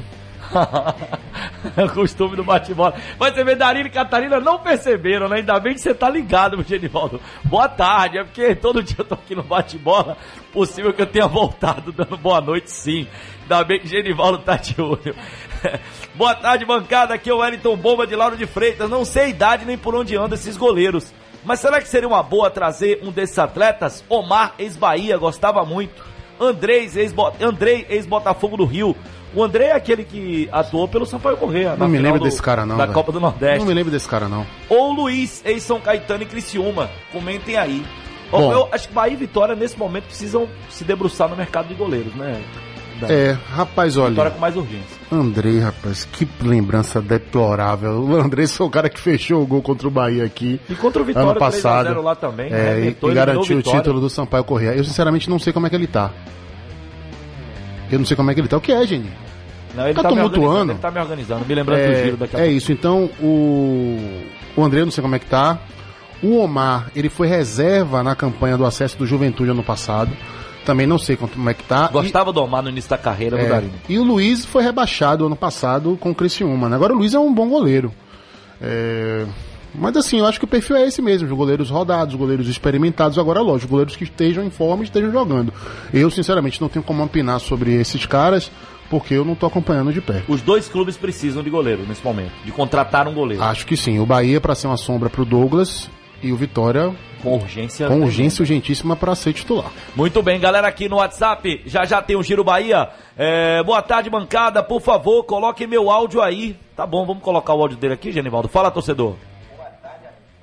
[1.76, 2.94] é o costume do bate-bola.
[3.18, 5.36] Mas você vê, Darino e Catarina não perceberam, né?
[5.36, 7.20] Ainda bem que você tá ligado, meu Genivaldo.
[7.44, 10.16] Boa tarde, é porque todo dia eu tô aqui no bate-bola.
[10.52, 13.06] Possível que eu tenha voltado dando boa noite, sim.
[13.42, 15.14] Ainda bem que o Genivaldo tá de olho.
[16.14, 17.14] boa tarde, bancada.
[17.14, 18.90] Aqui é o Wellington Bomba de Lauro de Freitas.
[18.90, 21.12] Não sei a idade nem por onde andam esses goleiros.
[21.44, 24.04] Mas será que seria uma boa trazer um desses atletas?
[24.08, 26.11] Omar, ex-Bahia, gostava muito.
[26.46, 26.94] Andrés,
[27.40, 28.94] Andrei, ex-Botafogo do Rio.
[29.34, 31.74] O André é aquele que atuou pelo Sampaio Correia.
[31.76, 32.76] Não me lembro do- desse cara, não.
[32.76, 32.94] Da velho.
[32.94, 33.60] Copa do Nordeste.
[33.60, 34.46] Não me lembro desse cara, não.
[34.68, 36.90] Ou o Luiz, ex-São Caetano e Criciúma.
[37.10, 37.82] Comentem aí.
[38.30, 38.52] Bom.
[38.52, 42.14] Eu acho que Bahia e Vitória, nesse momento, precisam se debruçar no mercado de goleiros,
[42.14, 42.42] né?
[43.10, 44.10] É, rapaz, olha.
[44.10, 44.96] Vitória com mais urgência.
[45.10, 48.00] Andrei, rapaz, que lembrança deplorável.
[48.02, 50.60] O Andrei foi o cara que fechou o gol contra o Bahia aqui.
[50.68, 51.88] E contra o Vitória, ano passado.
[51.90, 52.46] 3x0 lá também.
[52.52, 54.76] É, e, arrebentou, e garantiu o título do Sampaio Correia.
[54.76, 56.10] Eu sinceramente não sei como é que ele tá.
[57.90, 58.56] Eu não sei como é que ele tá.
[58.56, 59.08] O que é, gente?
[59.74, 60.72] Não, ele Tá tá, tumultuando.
[60.72, 62.56] ele tá me organizando, me lembrando do É, giro daqui a é pouco.
[62.56, 64.22] isso, então o,
[64.56, 65.58] o André, eu não sei como é que tá.
[66.22, 70.10] O Omar, ele foi reserva na campanha do acesso do Juventude ano passado.
[70.64, 71.88] Também não sei como é que tá.
[71.90, 73.72] E- Gostava do Omar no início da carreira do é, Darino.
[73.88, 76.68] e o Luiz foi rebaixado ano passado com o Criciúma.
[76.68, 76.76] Né?
[76.76, 77.92] Agora o Luiz é um bom goleiro.
[78.60, 79.24] É,
[79.74, 82.46] Mas assim, eu acho que o perfil é esse mesmo, os goleiros rodados, os goleiros
[82.48, 85.52] experimentados, agora lógico, os goleiros que estejam em forma e estejam jogando.
[85.92, 88.50] Eu, sinceramente, não tenho como opinar sobre esses caras,
[88.90, 90.30] porque eu não tô acompanhando de perto.
[90.30, 93.42] Os dois clubes precisam de goleiro nesse momento, de contratar um goleiro.
[93.42, 93.98] Acho que sim.
[93.98, 95.90] O Bahia para ser uma sombra pro Douglas
[96.22, 97.86] e o Vitória Com urgência.
[97.88, 99.70] com urgência urgentíssima para ser titular.
[99.96, 102.88] Muito bem, galera, aqui no WhatsApp, já já tem o Giro Bahia.
[103.16, 106.56] É, boa tarde, bancada, por favor, coloque meu áudio aí.
[106.76, 108.48] Tá bom, vamos colocar o áudio dele aqui, Genivaldo.
[108.48, 109.14] Fala, torcedor.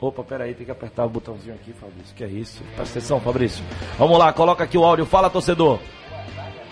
[0.01, 2.15] Opa, peraí, tem que apertar o botãozinho aqui, Fabrício.
[2.15, 2.63] Que é isso?
[2.75, 3.63] Presta atenção, Fabrício.
[3.97, 5.05] Vamos lá, coloca aqui o áudio.
[5.05, 5.77] Fala, torcedor.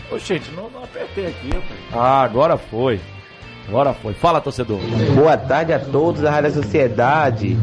[0.10, 1.50] Ô, gente, não, não apertei aqui.
[1.50, 1.80] rapaz.
[1.92, 3.02] Ah, agora foi.
[3.68, 4.14] Agora foi.
[4.14, 4.80] Fala, torcedor.
[5.14, 7.56] Boa tarde a todos da Rádio Sociedade.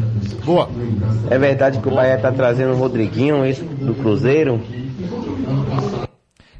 [0.43, 0.69] Boa.
[1.31, 4.61] É verdade que o Bahia tá trazendo o Rodriguinho, esse do Cruzeiro?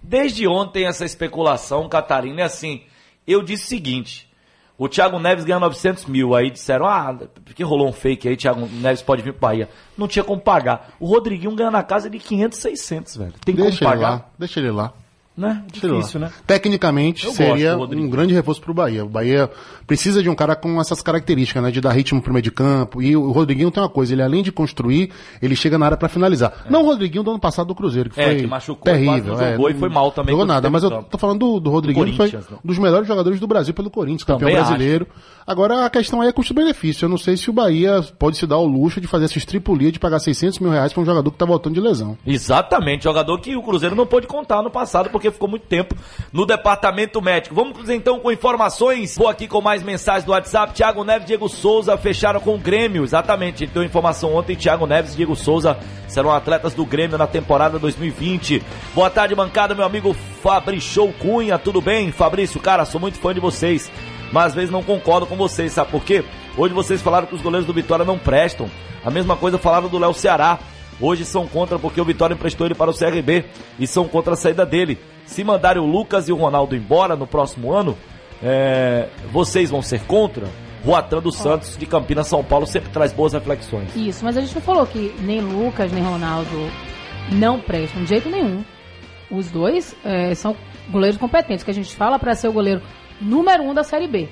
[0.01, 2.81] Desde ontem essa especulação, Catarina, é assim.
[3.27, 4.27] Eu disse o seguinte:
[4.77, 6.33] o Thiago Neves ganha 900 mil.
[6.33, 9.69] Aí disseram, ah, porque rolou um fake aí, Thiago Neves pode vir pro Bahia.
[9.95, 10.95] Não tinha como pagar.
[10.99, 13.33] O Rodriguinho ganha na casa de 500, 600, velho.
[13.45, 14.09] Tem Deixa como ele pagar?
[14.09, 14.25] lá.
[14.39, 14.91] Deixa ele lá.
[15.37, 15.63] Né?
[15.69, 16.31] Difícil, né?
[16.47, 19.03] Tecnicamente, Eu seria um grande reforço pro Bahia.
[19.03, 19.49] O Bahia
[19.85, 21.71] precisa de um cara com essas características, né?
[21.71, 23.01] De dar ritmo pro meio de campo.
[23.01, 26.07] E o Rodriguinho tem uma coisa, ele além de construir, ele chega na área pra
[26.07, 26.65] finalizar.
[26.69, 29.37] Não o Rodriguinho do ano passado do Cruzeiro, que É, foi que machucou, terrível.
[29.37, 32.05] jogou é, e foi mal também Jogou nada, mas eu tô falando do, do Rodriguinho,
[32.05, 32.41] que foi né?
[32.63, 35.07] dos melhores jogadores do Brasil pelo Corinthians, campeão Também brasileiro.
[35.45, 37.05] Agora a questão aí é custo-benefício.
[37.05, 39.91] Eu não sei se o Bahia pode se dar o luxo de fazer essa estripulia
[39.91, 42.17] de pagar 600 mil reais pra um jogador que tá voltando de lesão.
[42.25, 45.95] Exatamente, jogador que o Cruzeiro não pôde contar no passado porque ficou muito tempo
[46.31, 47.55] no departamento médico.
[47.55, 49.15] Vamos então com informações.
[49.17, 50.73] Vou aqui com mais mensagens do WhatsApp.
[50.73, 53.03] Thiago Neves e Diego Souza fecharam com o Grêmio.
[53.03, 54.55] Exatamente, gente deu informação ontem.
[54.55, 58.61] Thiago Neves e Diego Souza serão atletas do Grêmio na temporada 2020.
[58.93, 61.57] Boa tarde, bancada, meu amigo Fabrício Cunha.
[61.57, 62.11] Tudo bem?
[62.11, 63.91] Fabrício, cara, sou muito fã de vocês.
[64.31, 66.23] Mas às vezes não concordo com vocês, sabe por quê?
[66.57, 68.69] Hoje vocês falaram que os goleiros do Vitória não prestam.
[69.03, 70.59] A mesma coisa falaram do Léo Ceará.
[70.99, 73.45] Hoje são contra porque o Vitória emprestou ele para o CRB
[73.77, 74.97] e são contra a saída dele.
[75.25, 77.97] Se mandarem o Lucas e o Ronaldo embora no próximo ano,
[78.41, 80.47] é, vocês vão ser contra?
[80.85, 83.95] Roatan dos Santos de Campinas, São Paulo, sempre traz boas reflexões.
[83.95, 86.69] Isso, mas a gente não falou que nem Lucas nem Ronaldo
[87.31, 88.63] não prestam de jeito nenhum.
[89.31, 90.55] Os dois é, são
[90.91, 92.83] goleiros competentes, que a gente fala para ser o goleiro
[93.19, 94.29] número um da Série B.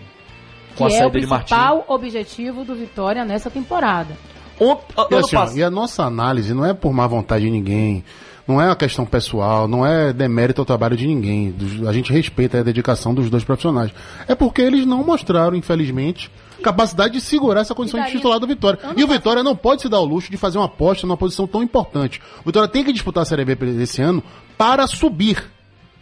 [0.76, 4.16] Com a Que é o principal objetivo do Vitória nessa temporada.
[4.60, 8.04] E, assim, e a nossa análise não é por má vontade de ninguém,
[8.48, 11.56] não é uma questão pessoal, não é demérito ao trabalho de ninguém.
[11.88, 13.92] A gente respeita a dedicação dos dois profissionais.
[14.28, 16.30] É porque eles não mostraram, infelizmente,
[16.62, 18.80] capacidade de segurar essa condição de titular do Vitória.
[18.98, 21.48] E o Vitória não pode se dar o luxo de fazer uma aposta numa posição
[21.48, 22.22] tão importante.
[22.42, 24.22] O Vitória tem que disputar a Série B esse ano
[24.58, 25.52] para subir.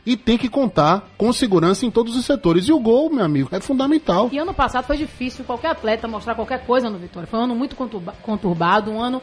[0.04, 2.67] E tem que contar com segurança em todos os setores.
[2.67, 4.30] E o gol, meu amigo, é fundamental.
[4.32, 7.27] E ano passado foi difícil qualquer atleta mostrar qualquer coisa no Vitória.
[7.27, 9.21] Foi um ano muito conturba- conturbado, um ano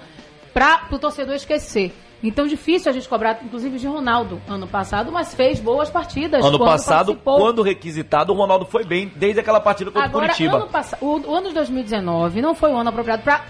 [0.54, 1.92] para o torcedor esquecer.
[2.22, 6.44] Então difícil a gente cobrar, inclusive de Ronaldo ano passado, mas fez boas partidas.
[6.44, 7.38] ano quando passado, participou.
[7.38, 10.56] quando requisitado, o Ronaldo foi bem desde aquela partida contra o Agora, Curitiba.
[10.56, 10.68] ano
[11.00, 13.44] o, o ano de 2019 não foi o ano apropriado para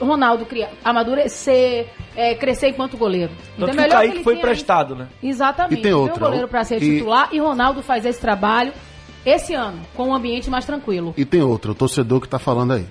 [0.00, 3.32] o Ronaldo criar, amadurecer, é, crescer enquanto goleiro.
[3.56, 5.08] Então, Tanto que o Kaique foi tenha emprestado, né?
[5.22, 5.78] Exatamente.
[5.78, 8.72] E tem outra, um goleiro para ser e- titular e Ronaldo faz esse trabalho
[9.24, 11.14] esse ano, com um ambiente mais tranquilo.
[11.16, 12.86] E tem outro, o torcedor que tá falando aí.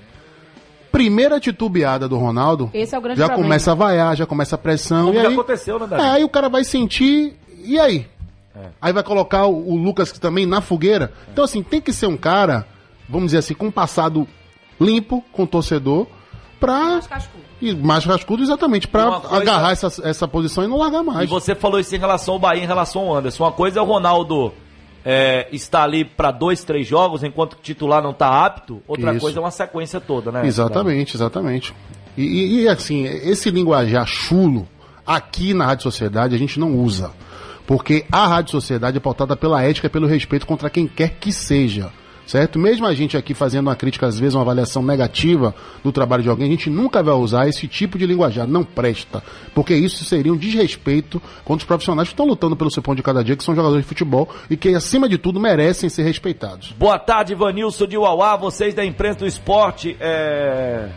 [0.93, 3.47] Primeira titubeada do Ronaldo, Esse é o grande já problema.
[3.49, 5.07] começa a vaiar, já começa a pressão.
[5.07, 8.07] Como e já aí, aconteceu, né, é, aí o cara vai sentir, e aí?
[8.55, 8.67] É.
[8.79, 11.11] Aí vai colocar o, o Lucas também na fogueira.
[11.31, 12.67] Então, assim, tem que ser um cara,
[13.09, 14.27] vamos dizer assim, com um passado
[14.79, 16.05] limpo com torcedor,
[16.59, 16.77] pra.
[16.79, 17.43] Mais cascudo.
[17.59, 21.05] E mais rascudo, exatamente, pra Uma coisa- agarrar essa, essa posição e não largar E
[21.05, 21.29] mais.
[21.29, 23.43] você falou isso em relação ao Bahia, em relação ao Anderson.
[23.45, 24.53] Uma coisa é o Ronaldo
[25.05, 28.81] é, estar ali para dois, três jogos, enquanto o titular não está apto.
[28.87, 29.19] Outra Isso.
[29.21, 30.45] coisa é uma sequência toda, né?
[30.45, 31.73] Exatamente, exatamente.
[32.17, 34.67] E, e- e, assim, esse linguajar chulo,
[35.05, 37.11] aqui na Rádio Sociedade, a gente não usa.
[37.65, 41.31] Porque a Rádio Sociedade é pautada pela ética e pelo respeito contra quem quer que
[41.31, 41.91] seja.
[42.25, 42.57] Certo?
[42.57, 46.29] Mesmo a gente aqui fazendo uma crítica, às vezes, uma avaliação negativa do trabalho de
[46.29, 50.33] alguém, a gente nunca vai usar esse tipo de linguajar, não presta, porque isso seria
[50.33, 53.43] um desrespeito contra os profissionais que estão lutando pelo seu pão de cada dia, que
[53.43, 56.73] são jogadores de futebol e que, acima de tudo, merecem ser respeitados.
[56.77, 60.89] Boa tarde, Vanilson de Uauá, vocês da imprensa do esporte, é...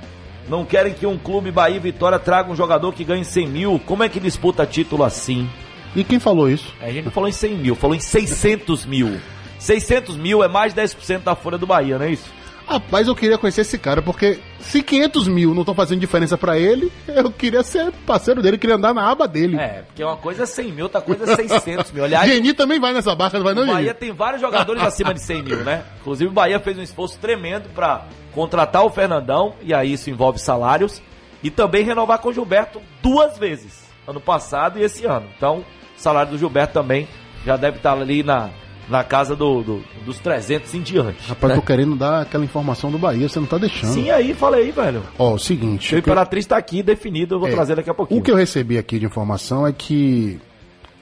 [0.49, 4.03] não querem que um clube Bahia Vitória traga um jogador que ganhe 100 mil, como
[4.03, 5.49] é que disputa título assim?
[5.95, 6.75] E quem falou isso?
[6.81, 9.19] A gente não falou em 100 mil, falou em 600 mil.
[9.67, 12.31] 600 mil é mais de 10% da folha do Bahia, não é isso?
[12.69, 16.57] Rapaz, eu queria conhecer esse cara, porque se 500 mil não estão fazendo diferença pra
[16.57, 19.57] ele, eu queria ser parceiro dele, queria andar na aba dele.
[19.57, 22.05] É, porque uma coisa é 100 mil, outra coisa é 600 mil.
[22.05, 23.95] Aliás, Geni também vai nessa barca, não vai não, o Bahia Geni?
[23.95, 25.83] tem vários jogadores acima de 100 mil, né?
[26.01, 30.39] Inclusive o Bahia fez um esforço tremendo pra contratar o Fernandão, e aí isso envolve
[30.39, 31.03] salários,
[31.43, 35.27] e também renovar com o Gilberto duas vezes, ano passado e esse ano.
[35.37, 35.65] Então,
[35.97, 37.09] o salário do Gilberto também
[37.45, 38.51] já deve estar ali na,
[38.88, 41.29] na casa do, do- dos 300 em diante.
[41.29, 41.61] Rapaz, né?
[41.61, 43.92] tô querendo dar aquela informação do Bahia, você não tá deixando.
[43.92, 45.03] Sim, aí, falei aí, velho.
[45.18, 45.87] Ó, o seguinte.
[45.87, 48.20] O que eu- Imperatriz tá aqui definido, eu vou É, trazer daqui a pouquinho.
[48.20, 50.38] O que eu recebi aqui de informação é que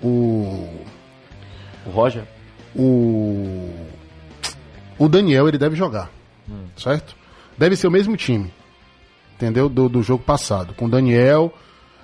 [0.02, 0.68] o
[1.86, 2.24] O Roger?
[2.74, 3.70] o
[4.98, 6.10] o Daniel ele deve jogar,
[6.76, 7.14] certo?
[7.58, 8.50] Deve ser o mesmo time,
[9.36, 9.68] entendeu?
[9.68, 11.52] Do, do jogo passado, com Daniel,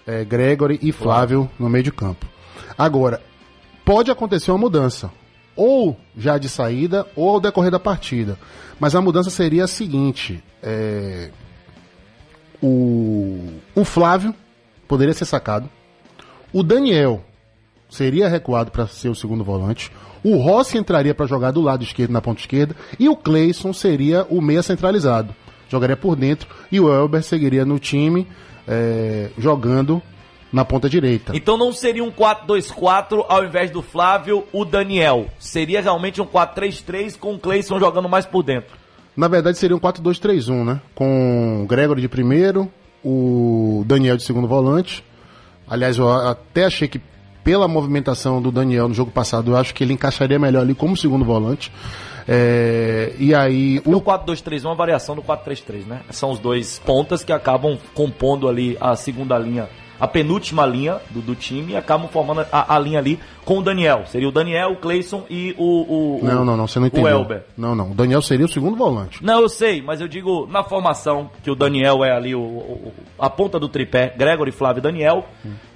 [0.06, 2.26] eh, Gregory e Flávio no meio de campo.
[2.76, 3.22] Agora,
[3.84, 5.10] pode acontecer uma mudança,
[5.60, 8.38] ou já de saída, ou ao decorrer da partida.
[8.78, 11.28] Mas a mudança seria a seguinte: eh,
[12.62, 14.34] o, o Flávio
[14.88, 15.68] poderia ser sacado,
[16.50, 17.22] o Daniel
[17.90, 19.92] seria recuado para ser o segundo volante.
[20.24, 24.26] O Rossi entraria para jogar do lado esquerdo na ponta esquerda e o Cleison seria
[24.30, 25.34] o meia centralizado.
[25.68, 28.26] Jogaria por dentro e o Elber seguiria no time
[28.66, 30.02] eh, jogando
[30.52, 31.32] na ponta direita.
[31.34, 35.26] Então não seria um 4-2-4 ao invés do Flávio, o Daniel.
[35.38, 38.76] Seria realmente um 4-3-3 com o Cleison jogando mais por dentro.
[39.16, 40.80] Na verdade seria um 4-2-3-1, né?
[40.94, 42.70] Com o Gregory de primeiro,
[43.04, 45.04] o Daniel de segundo volante.
[45.68, 47.00] Aliás, eu até achei que
[47.44, 50.96] pela movimentação do Daniel no jogo passado, eu acho que ele encaixaria melhor ali como
[50.96, 51.72] segundo volante.
[52.28, 56.00] É, e aí O o 4-2-3-1 é uma variação do 4-3-3, né?
[56.10, 59.68] São os dois pontas que acabam compondo ali a segunda linha,
[60.00, 63.62] a penúltima linha do, do time e acabam formando a, a linha ali com o
[63.62, 64.04] Daniel.
[64.06, 66.88] Seria o Daniel, o Cleison e o, o, o- Não, não, não, você não o
[66.88, 67.08] entendeu.
[67.18, 67.44] Elber.
[67.56, 67.90] Não, não.
[67.90, 69.22] O Daniel seria o segundo volante.
[69.24, 72.92] Não, eu sei, mas eu digo na formação que o Daniel é ali o, o-
[73.18, 75.26] a ponta do tripé, Gregory, Flávio e Daniel.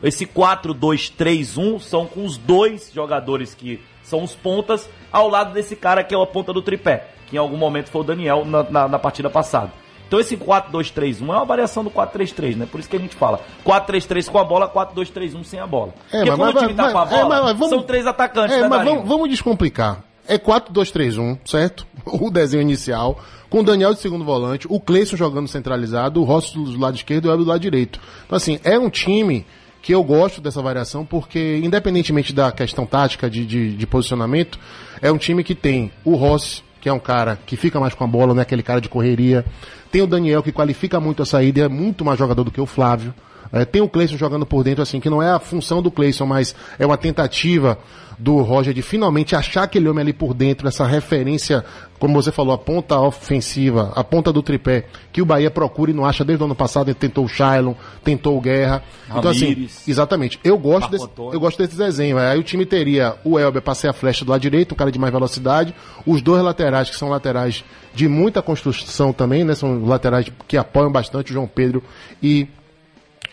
[0.03, 6.05] Esse 4-2-3-1 são com os dois jogadores que são os pontas ao lado desse cara
[6.05, 8.89] que é a ponta do tripé, que em algum momento foi o Daniel na, na,
[8.89, 9.73] na partida passada.
[10.15, 12.69] Então esse 4-2-3-1 é uma variação do 4-3-3, né?
[12.71, 15.93] Por isso que a gente fala 4-3-3 com a bola, 4-2-3-1 sem a bola.
[16.11, 18.57] Porque quando o time tá com a bola, é, mas- mas vamos- são três atacantes,
[18.57, 20.05] É, né, mas vamos, vamos descomplicar.
[20.29, 21.85] É 4-2-3-1, certo?
[22.07, 23.19] O desenho inicial.
[23.51, 27.25] Com o Daniel de segundo volante, o Cleison jogando centralizado, o Rossi do lado esquerdo
[27.25, 27.99] e o Elber do lado direito.
[28.27, 29.45] Então, assim, é um time
[29.83, 34.59] que eu gosto dessa variação porque, independentemente da questão tática de, de, de posicionamento,
[35.03, 38.05] é um time que tem o Rossi, que é um cara que fica mais com
[38.05, 39.43] a bola, não é aquele cara de correria.
[39.91, 42.67] Tem o Daniel, que qualifica muito a saída é muito mais jogador do que o
[42.67, 43.15] Flávio.
[43.55, 46.27] É, tem o Cleison jogando por dentro, assim, que não é a função do Cleison,
[46.27, 47.79] mas é uma tentativa
[48.19, 51.65] do Roger de finalmente achar aquele homem ali por dentro, essa referência,
[51.99, 55.95] como você falou, a ponta ofensiva, a ponta do tripé, que o Bahia procura e
[55.95, 58.83] não acha desde o ano passado, ele tentou o Shailon, tentou o Guerra.
[59.09, 59.89] Então, assim, Ramires.
[59.89, 62.19] exatamente, eu gosto, desse, eu gosto desse desenho.
[62.19, 64.91] Aí o time teria o Elber para ser a flecha do lado direito, um cara
[64.91, 67.65] de mais velocidade, os dois laterais, que são laterais
[67.95, 69.55] de muita construção também, né?
[69.55, 71.83] São laterais que apoiam bastante o João Pedro
[72.23, 72.49] e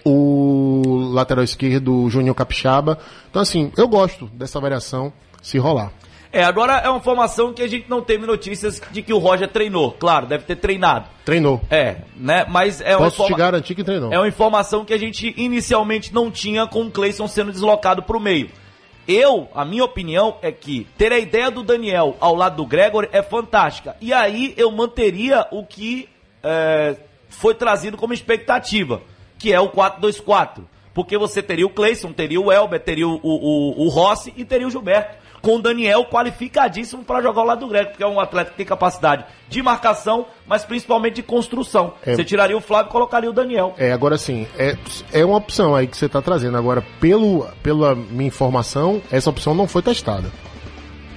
[0.06, 2.98] o lateral esquerdo, o Juninho Capixaba.
[3.30, 5.12] Então, assim, eu gosto dessa variação
[5.42, 5.92] se rolar.
[6.34, 9.50] É, agora é uma formação que a gente não teve notícias de que o Roger
[9.50, 9.92] treinou.
[9.92, 11.06] Claro, deve ter treinado.
[11.26, 11.60] Treinou.
[11.70, 12.46] É, né?
[12.50, 14.14] Mas é uma, Posso te informa- garantir que treinou.
[14.14, 18.18] é uma informação que a gente inicialmente não tinha com o Cleison sendo deslocado pro
[18.20, 18.50] meio.
[19.06, 23.10] Eu, a minha opinião é que ter a ideia do Daniel ao lado do Gregory
[23.12, 23.98] é fantástica.
[24.00, 26.08] E aí eu manteria o que
[26.42, 26.96] é,
[27.28, 29.02] foi trazido como expectativa,
[29.42, 30.64] que é o 4-2-4.
[30.94, 34.68] Porque você teria o Cleison, teria o Elber, teria o, o, o Rossi e teria
[34.68, 35.22] o Gilberto.
[35.42, 38.58] Com o Daniel qualificadíssimo para jogar ao lado do Gregory, porque é um atleta que
[38.58, 41.94] tem capacidade de marcação, mas principalmente de construção.
[42.06, 42.14] É.
[42.14, 43.74] Você tiraria o Flávio e colocaria o Daniel.
[43.76, 44.78] É, agora sim, é,
[45.12, 46.58] é uma opção aí que você está trazendo.
[46.58, 50.30] Agora, pelo, pela minha informação, essa opção não foi testada.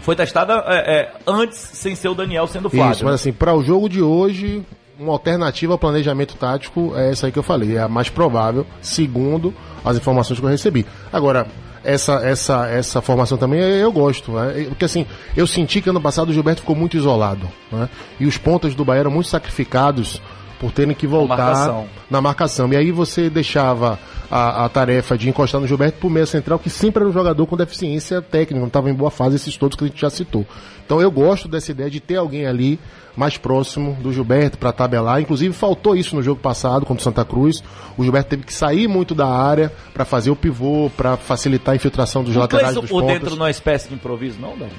[0.01, 2.93] Foi testada é, é, antes, sem ser o Daniel sendo Flávio.
[2.93, 4.65] Isso, mas assim, para o jogo de hoje,
[4.99, 8.67] uma alternativa ao planejamento tático é essa aí que eu falei, é a mais provável,
[8.81, 9.53] segundo
[9.85, 10.87] as informações que eu recebi.
[11.13, 11.47] Agora,
[11.83, 14.33] essa, essa, essa formação também, eu gosto.
[14.33, 14.65] né?
[14.69, 17.49] Porque assim, eu senti que ano passado o Gilberto ficou muito isolado.
[17.71, 17.89] né?
[18.19, 20.21] E os pontas do Bahia eram muito sacrificados
[20.65, 21.87] por terem que voltar marcação.
[22.11, 22.73] na marcação.
[22.73, 23.99] E aí você deixava
[24.31, 27.47] a, a tarefa de encostar no Gilberto pro meia central, que sempre era um jogador
[27.47, 30.47] com deficiência técnica, não estava em boa fase, esses todos que a gente já citou.
[30.87, 32.81] Então eu gosto dessa ideia de ter alguém ali
[33.15, 35.21] mais próximo do Gilberto para tabelar.
[35.21, 37.63] Inclusive faltou isso no jogo passado contra o Santa Cruz.
[37.99, 41.77] O Gilberto teve que sair muito da área para fazer o pivô, para facilitar a
[41.77, 43.21] infiltração dos O laterais Cleison dos por pontas.
[43.21, 44.73] dentro não é espécie de improviso, não, Dani?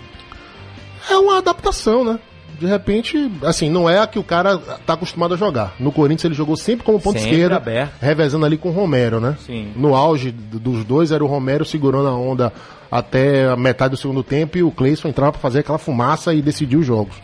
[1.12, 2.20] É uma adaptação, né?
[2.60, 5.74] De repente, assim, não é a que o cara tá acostumado a jogar.
[5.80, 7.92] No Corinthians ele jogou sempre como ponto Sempre esquerdo, aberto.
[8.02, 9.38] revezando ali com o Romero, né?
[9.46, 9.72] Sim.
[9.76, 12.52] No auge dos dois era o Romero segurando a onda
[12.92, 16.42] até a metade do segundo tempo e o Cleison entrava pra fazer aquela fumaça e
[16.42, 17.16] decidir os jogos.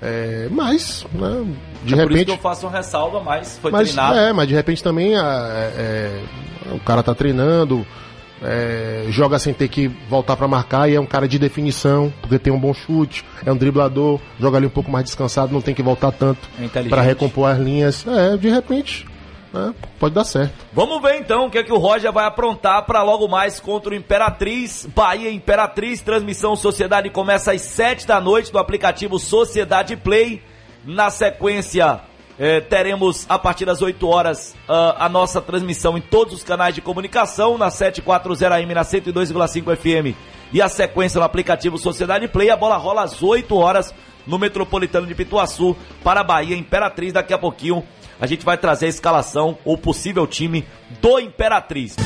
[0.00, 1.44] É, mas, né,
[1.84, 2.30] de é por isso que repente.
[2.30, 4.18] eu faço uma ressalva, mas foi Mas, treinado.
[4.18, 6.22] é, mas de repente também a- é,
[6.70, 7.84] é, o cara tá treinando,
[8.42, 12.38] é, joga sem ter que voltar pra marcar e é um cara de definição, porque
[12.38, 15.74] tem um bom chute, é um driblador, joga ali um pouco mais descansado, não tem
[15.74, 18.06] que voltar tanto É pra recompor as linhas.
[18.06, 19.06] É, de repente,
[19.52, 20.52] né, pode dar certo.
[20.72, 23.92] Vamos ver então o que, é que o Roger vai aprontar para logo mais contra
[23.92, 24.86] o Imperatriz.
[24.94, 30.42] Bahia Imperatriz, transmissão Sociedade começa às 7 da noite no aplicativo Sociedade Play.
[30.84, 32.00] Na sequência,
[32.38, 36.74] eh, teremos a partir das 8 horas ah, a nossa transmissão em todos os canais
[36.74, 40.16] de comunicação, na 740 AM, na 102,5 FM
[40.52, 42.50] e a sequência no aplicativo Sociedade Play.
[42.50, 43.94] A bola rola às 8 horas
[44.26, 47.12] no Metropolitano de Pituaçu para a Bahia Imperatriz.
[47.12, 47.82] Daqui a pouquinho
[48.20, 50.64] a gente vai trazer a escalação ou possível time
[51.00, 51.96] do Imperatriz.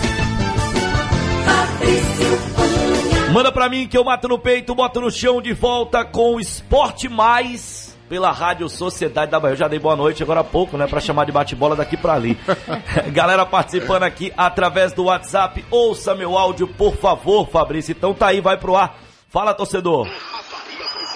[3.33, 6.41] Manda pra mim que eu mato no peito, boto no chão de volta com o
[6.41, 9.55] Esporte Mais pela Rádio Sociedade da Bahia.
[9.55, 12.13] Eu já dei boa noite agora há pouco, né, Pra chamar de bate-bola daqui pra
[12.13, 12.39] ali.
[13.11, 15.65] Galera participando aqui através do WhatsApp.
[15.71, 17.93] Ouça meu áudio, por favor, Fabrício.
[17.93, 18.99] Então tá aí, vai pro ar.
[19.31, 20.07] Fala, torcedor.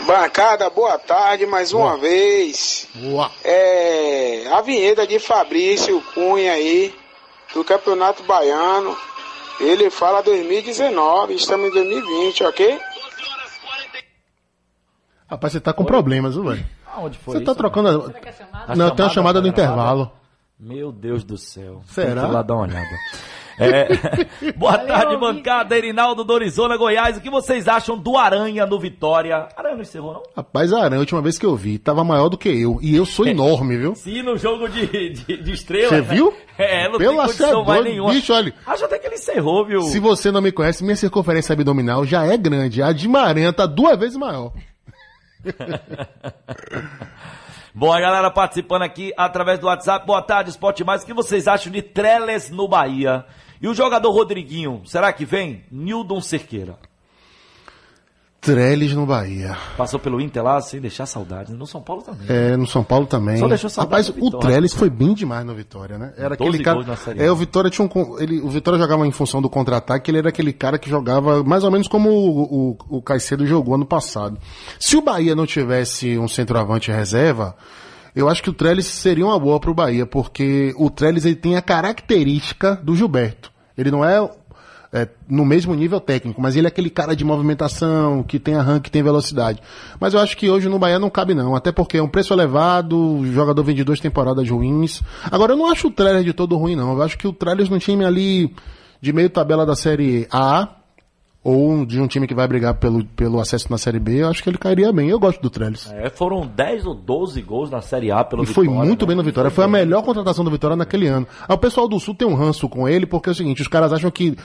[0.07, 2.89] Bancada, boa tarde mais uma vez.
[2.95, 3.31] Boa.
[3.45, 6.95] É, a vinheta de Fabrício Cunha aí,
[7.53, 8.97] do Campeonato Baiano.
[9.61, 12.81] Ele fala 2019, estamos em 2020, ok?
[15.29, 16.76] Rapaz, você tá com problemas, viu, velho?
[16.97, 17.59] Aonde foi Você tá isso?
[17.59, 17.89] trocando.
[18.53, 18.73] A...
[18.73, 19.49] A Não, tem chamada uma chamada gravada?
[19.49, 20.11] intervalo.
[20.59, 21.83] Meu Deus do céu.
[21.87, 22.07] Será?
[22.13, 22.87] Tem que ir lá dar uma olhada.
[23.59, 23.89] É.
[24.57, 25.21] Boa Valeu, tarde, ouvinte.
[25.35, 25.77] bancada.
[25.77, 27.17] Erinaldo Dorizona, Goiás.
[27.17, 29.49] O que vocês acham do Aranha no Vitória?
[29.57, 30.23] Aranha não encerrou, não?
[30.37, 32.79] Rapaz, a Aranha, a última vez que eu vi, tava maior do que eu.
[32.83, 33.95] E eu sou enorme, viu?
[33.95, 35.89] Sim, no jogo de, de, de estrela.
[35.89, 36.03] Você né?
[36.03, 36.35] viu?
[36.59, 38.13] É, não Pela tem condição é mais nenhuma.
[38.13, 38.55] Bicho, olha.
[38.67, 39.83] Acho até que ele encerrou, viu?
[39.83, 42.83] Se você não me conhece, minha circunferência abdominal já é grande.
[42.83, 44.53] A de Maranhão tá duas vezes maior.
[47.75, 50.07] Bom, a galera participando aqui através do WhatsApp.
[50.07, 51.03] Boa tarde, Esporte Mais.
[51.03, 53.25] O que vocês acham de Treles no Bahia?
[53.61, 55.65] E o jogador Rodriguinho, será que vem?
[55.71, 56.79] Nildon Cerqueira.
[58.47, 59.57] Trellis no Bahia.
[59.77, 61.53] Passou pelo Inter lá sem deixar saudades.
[61.53, 62.27] No São Paulo também.
[62.29, 63.39] É, no São Paulo também.
[63.39, 64.39] Só deixou saudade Rapaz, o.
[64.39, 66.15] Trellis foi bem demais no Vitória, né?
[66.17, 66.77] Era 12 aquele cara.
[66.77, 68.19] gols na Série É, o Vitória tinha um.
[68.19, 71.65] Ele, o Vitória jogava em função do contra-ataque, ele era aquele cara que jogava mais
[71.65, 74.39] ou menos como o, o, o Caicedo jogou ano passado.
[74.79, 77.57] Se o Bahia não tivesse um centroavante reserva,
[78.15, 81.57] eu acho que o Trellis seria uma boa pro Bahia, porque o Trellis ele tem
[81.57, 83.53] a característica do Gilberto.
[83.77, 84.27] Ele não é
[84.97, 88.85] é, no mesmo nível técnico, mas ele é aquele cara de movimentação, que tem arranque,
[88.85, 89.61] que tem velocidade.
[90.01, 92.33] Mas eu acho que hoje no Bahia não cabe não, até porque é um preço
[92.33, 95.03] elevado, o jogador vem de duas temporadas ruins.
[95.31, 97.69] Agora eu não acho o Trellis de todo ruim não, eu acho que o Trellis
[97.69, 98.55] no time ali
[99.01, 100.77] de meio tabela da Série A,
[101.47, 104.43] ou de um time que vai brigar pelo, pelo acesso na Série B, eu acho
[104.43, 105.09] que ele cairia bem.
[105.09, 105.89] Eu gosto do Trellis.
[105.93, 109.07] É, foram 10 ou 12 gols na Série A pelo E foi Vitória, muito né?
[109.07, 109.49] bem no Vitória.
[109.49, 111.25] Foi a melhor contratação do Vitória naquele ano.
[111.49, 113.93] O pessoal do Sul tem um ranço com ele, porque é o seguinte, os caras
[113.93, 114.37] acham que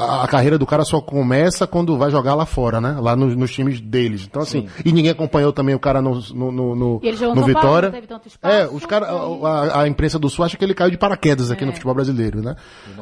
[0.00, 2.96] a, a carreira do cara só começa quando vai jogar lá fora, né?
[3.00, 4.26] Lá nos, nos times deles.
[4.28, 7.34] Então, assim, e ninguém acompanhou também o cara no, no, no, no, E ele jogou
[7.34, 7.88] no no Paulo, Vitória.
[7.88, 10.74] não teve tanto espaço, é, os caras, a, a imprensa do Sul acha que ele
[10.74, 12.56] caiu de paraquedas aqui no futebol brasileiro, né?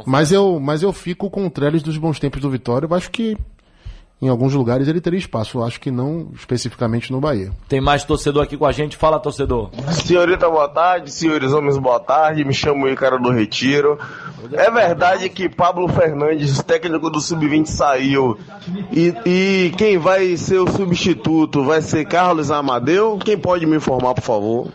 [0.07, 2.87] Mas eu, mas eu fico com o Trellis dos bons tempos do Vitória.
[2.91, 3.37] Eu acho que
[4.21, 5.59] em alguns lugares ele teria espaço.
[5.59, 7.51] Eu acho que não especificamente no Bahia.
[7.69, 8.97] Tem mais torcedor aqui com a gente.
[8.97, 9.71] Fala, torcedor.
[9.93, 11.13] Senhorita, boa tarde.
[11.13, 12.45] Senhores homens, boa tarde.
[12.45, 13.99] Me chamo Ícaro do Retiro.
[14.53, 18.39] É verdade que Pablo Fernandes, técnico do Sub-20, saiu.
[18.93, 23.19] E, e quem vai ser o substituto vai ser Carlos Amadeu?
[23.19, 24.69] Quem pode me informar, por favor?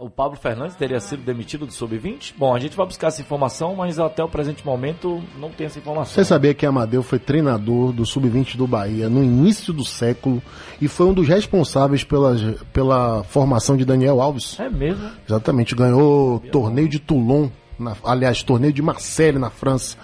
[0.00, 2.32] O Pablo Fernandes teria sido demitido do Sub-20?
[2.38, 5.78] Bom, a gente vai buscar essa informação, mas até o presente momento não tem essa
[5.78, 6.14] informação.
[6.14, 10.42] Você sabia que Amadeu foi treinador do Sub-20 do Bahia no início do século
[10.80, 12.34] e foi um dos responsáveis pela,
[12.72, 14.58] pela formação de Daniel Alves?
[14.58, 15.06] É mesmo?
[15.28, 19.98] Exatamente, ganhou torneio de Toulon, na- aliás, torneio de Marseille na França.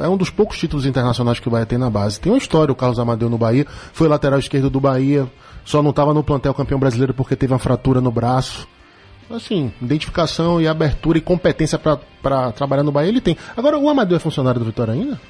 [0.00, 2.20] É um dos poucos títulos internacionais que o Bahia tem na base.
[2.20, 5.26] Tem uma história, o Carlos Amadeu no Bahia, foi lateral esquerdo do Bahia,
[5.64, 8.68] só não estava no plantel campeão brasileiro porque teve uma fratura no braço.
[9.30, 13.36] Assim, identificação e abertura e competência para trabalhar no Bahia ele tem.
[13.56, 15.20] Agora, o Amadeu é funcionário do Vitória ainda?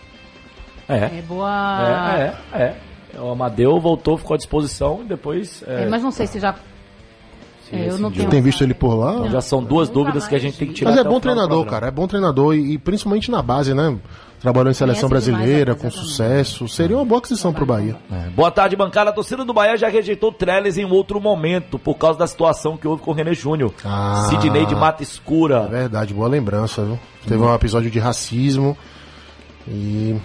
[0.88, 1.18] É.
[1.18, 2.36] É boa.
[2.52, 2.76] É, é,
[3.16, 3.20] é.
[3.20, 5.64] O Amadeu voltou, ficou à disposição e depois.
[5.66, 6.54] é, É, mas não sei se já.
[7.72, 8.30] É, eu não Você tenho.
[8.30, 9.26] tem visto ele por lá?
[9.28, 10.90] Já são duas dúvidas que a gente tem que tirar.
[10.90, 11.88] Mas é bom treinador, cara.
[11.88, 13.98] É bom treinador e, e principalmente na base, né?
[14.40, 16.68] Trabalhou em seleção brasileira, com sucesso.
[16.68, 17.96] Seria uma boa aquisição pro Bahia.
[18.12, 18.28] É.
[18.30, 19.10] Boa tarde, bancada.
[19.10, 22.26] A torcida do Bahia já rejeitou o Trellis em um outro momento, por causa da
[22.26, 23.72] situação que houve com o René Júnior.
[23.84, 24.26] Ah.
[24.28, 25.66] Sidney de Mata É Escura.
[25.66, 26.98] verdade, boa lembrança, viu?
[27.26, 28.76] Teve um episódio de racismo
[29.66, 30.16] e.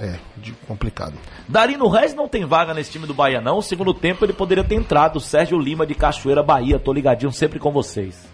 [0.00, 1.14] É, de- complicado.
[1.48, 3.58] Darino Reis não tem vaga nesse time do Bahia, não.
[3.58, 5.20] O segundo tempo ele poderia ter entrado.
[5.20, 6.78] Sérgio Lima de Cachoeira, Bahia.
[6.78, 8.28] Tô ligadinho sempre com vocês.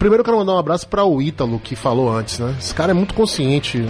[0.00, 2.56] Primeiro eu quero mandar um abraço para o Ítalo, que falou antes, né?
[2.58, 3.84] Esse cara é muito consciente.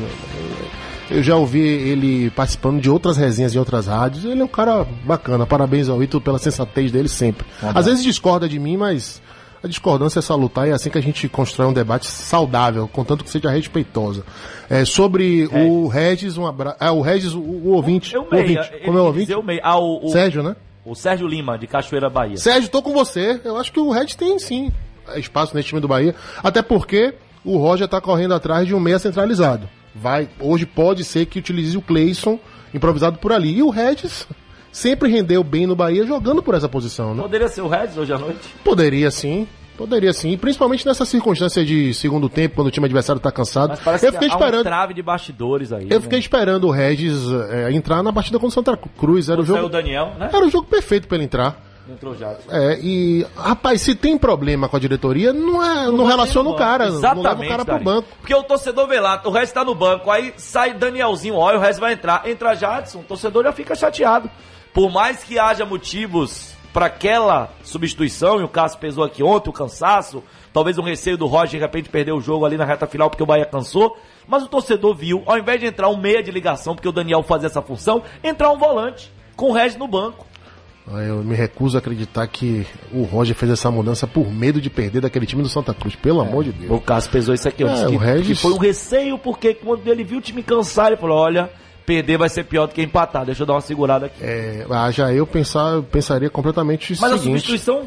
[1.09, 4.25] Eu já ouvi ele participando de outras resenhas em outras rádios.
[4.25, 5.47] Ele é um cara bacana.
[5.47, 7.47] Parabéns ao Ítalo pela sensatez dele sempre.
[7.63, 9.23] Às vezes discorda de mim, mas
[9.63, 13.23] a discordância é salutar e é assim que a gente constrói um debate saudável, contanto
[13.23, 14.25] que seja respeitosa.
[14.69, 16.77] É, sobre o Regis, um abraço.
[16.81, 18.13] É, o Regis, o, o ouvinte.
[18.13, 18.43] Eu o meia.
[18.43, 18.85] ouvinte.
[18.85, 19.43] Como é o ouvinte?
[19.45, 19.61] meia.
[19.63, 20.57] Ah, o, o, Sérgio, né?
[20.85, 22.37] o Sérgio Lima de Cachoeira, Bahia.
[22.37, 23.41] Sérgio, tô com você.
[23.45, 24.73] Eu acho que o Red tem sim
[25.19, 26.15] espaço nesse time do Bahia.
[26.43, 29.69] Até porque o Roger tá correndo atrás de um meia centralizado.
[29.95, 32.39] Vai, hoje pode ser que utilize o Cleison
[32.73, 33.57] improvisado por ali.
[33.59, 34.27] E o Regis
[34.71, 37.23] sempre rendeu bem no Bahia jogando por essa posição, né?
[37.23, 38.41] Poderia ser o Regis hoje à noite?
[38.65, 39.47] Poderia sim.
[39.77, 43.71] Poderia sim, principalmente nessa circunstância de segundo tempo, quando o time adversário tá cansado.
[43.71, 45.85] Mas parece Eu fiquei que há um esperando, trave de bastidores aí.
[45.89, 46.01] eu né?
[46.03, 47.17] fiquei esperando o Regis
[47.49, 49.31] é, entrar na partida contra o Santa Cruz.
[49.31, 50.29] Era o Saiu o jogo, Daniel, né?
[50.31, 51.59] era o jogo perfeito pra ele entrar.
[52.49, 56.89] É, e, rapaz, se tem problema com a diretoria, não, é, não, relaciona o cara,
[56.89, 58.09] não Exatamente, leva o cara pro banco.
[58.21, 61.61] Porque o torcedor vê lá, o Regis tá no banco, aí sai Danielzinho, olha, o
[61.61, 62.29] Regis vai entrar.
[62.29, 64.31] Entra Jadson, o torcedor já fica chateado.
[64.73, 69.53] Por mais que haja motivos para aquela substituição, e o caso pesou aqui ontem, o
[69.53, 70.23] cansaço,
[70.53, 73.23] talvez um receio do Roger de repente perder o jogo ali na reta final porque
[73.23, 76.75] o Bahia cansou, mas o torcedor viu, ao invés de entrar um meia de ligação,
[76.75, 80.30] porque o Daniel fazia essa função, entrar um volante com o Regis no banco.
[80.93, 84.69] Ah, Eu me recuso a acreditar que o Roger fez essa mudança por medo de
[84.71, 86.73] perder daquele time do Santa Cruz, pelo amor de Deus.
[86.73, 87.63] O caso pesou isso aqui.
[87.63, 90.43] Eu É, que, o Regis- que foi um receio, porque quando ele viu o time
[90.43, 91.51] cansar, ele falou: olha,
[91.87, 93.25] perder vai ser pior do que empatar.
[93.25, 94.17] Deixa eu dar uma segurada aqui.
[94.23, 97.41] É, já eu pensar, pensaria completamente o Mas a seguinte.
[97.47, 97.85] substituição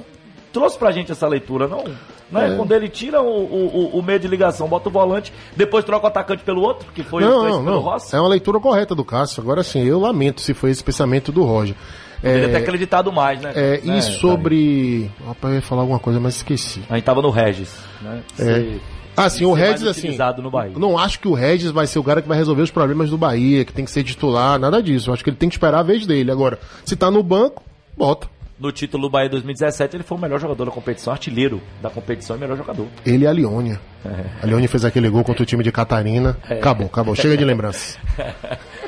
[0.51, 1.83] trouxe pra gente essa leitura, não?
[2.31, 2.53] Né?
[2.53, 2.55] É.
[2.55, 6.05] Quando ele tira o, o, o- o meio de ligação, bota o volante, depois troca
[6.05, 7.81] o atacante pelo outro, que foi Não, foi não, pelo não.
[7.81, 8.15] Rossi.
[8.15, 9.41] É uma leitura correta do Cássio.
[9.41, 11.75] Agora sim, eu lamento se foi esse pensamento do Roger.
[12.23, 13.51] Poderia ter É, acreditado mais, né?
[13.55, 15.11] é, Né, e sobre.
[15.27, 16.81] Rapaz, eu ia falar alguma coisa, mas esqueci.
[16.89, 18.21] A gente tava no Regis, né?
[18.39, 18.43] É.
[18.43, 18.81] Ser-
[19.15, 19.99] Ah, sim, o Regis, assim.
[20.01, 20.73] utilizado no Bahia.
[20.75, 23.17] Não acho que o Regis vai ser o cara que vai resolver os problemas do
[23.17, 25.09] Bahia, que tem que ser titular, nada disso.
[25.09, 26.31] Eu acho que ele tem que esperar a vez dele.
[26.31, 27.61] Agora, se tá no banco,
[27.95, 28.27] bota.
[28.63, 32.37] No título do Bahia 2017, ele foi o melhor jogador da competição, artilheiro da competição
[32.37, 32.87] e melhor jogador.
[33.05, 33.77] Ele e a Leônia.
[34.05, 34.41] É.
[34.41, 36.37] A Leônia fez aquele gol contra o time de Catarina.
[36.49, 37.13] Acabou, acabou.
[37.13, 37.99] Chega de lembrança.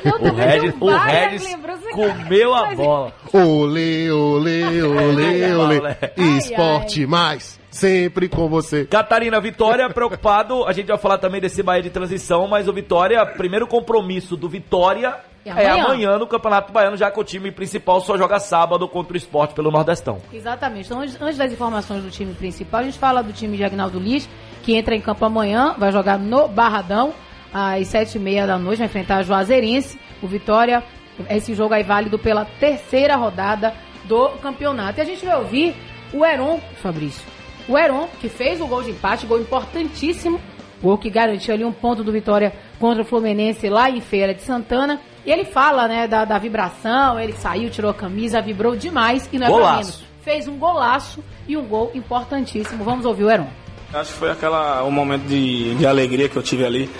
[0.02, 1.56] O Regis, o Regis
[1.92, 3.12] comeu a bola.
[3.34, 5.80] Olê, olê, olê, olê.
[6.16, 8.86] Ai, Esporte mais, sempre com você.
[8.86, 10.64] Catarina, Vitória preocupado.
[10.64, 14.48] A gente vai falar também desse Bahia de transição, mas o Vitória, primeiro compromisso do
[14.48, 15.16] Vitória
[15.46, 15.84] É é amanhã.
[15.84, 19.54] amanhã no Campeonato Baiano, já que o time principal só joga sábado contra o esporte
[19.54, 20.18] pelo Nordestão.
[20.32, 20.86] Exatamente.
[20.86, 23.98] Então, antes, antes das informações do time principal, a gente fala do time de Agnaldo
[23.98, 24.28] Liz,
[24.62, 27.14] que entra em campo amanhã, vai jogar no Barradão,
[27.52, 29.98] às sete e meia da noite, vai enfrentar a Juazeirense.
[30.20, 30.82] O Vitória,
[31.30, 33.72] esse jogo aí válido pela terceira rodada
[34.04, 34.98] do campeonato.
[34.98, 35.74] E a gente vai ouvir
[36.12, 37.24] o Heron, Fabrício.
[37.68, 40.40] O Heron, que fez o gol de empate, gol importantíssimo,
[40.82, 44.42] gol que garantiu ali um ponto do Vitória contra o Fluminense lá em Feira de
[44.42, 45.00] Santana.
[45.24, 49.38] E ele fala, né, da, da vibração, ele saiu, tirou a camisa, vibrou demais e
[49.38, 49.78] não é pra Golaço.
[49.78, 50.04] menos.
[50.22, 52.84] Fez um golaço e um gol importantíssimo.
[52.84, 53.48] Vamos ouvir o Heron.
[53.94, 56.90] Acho que foi aquela, o momento de, de alegria que eu tive ali.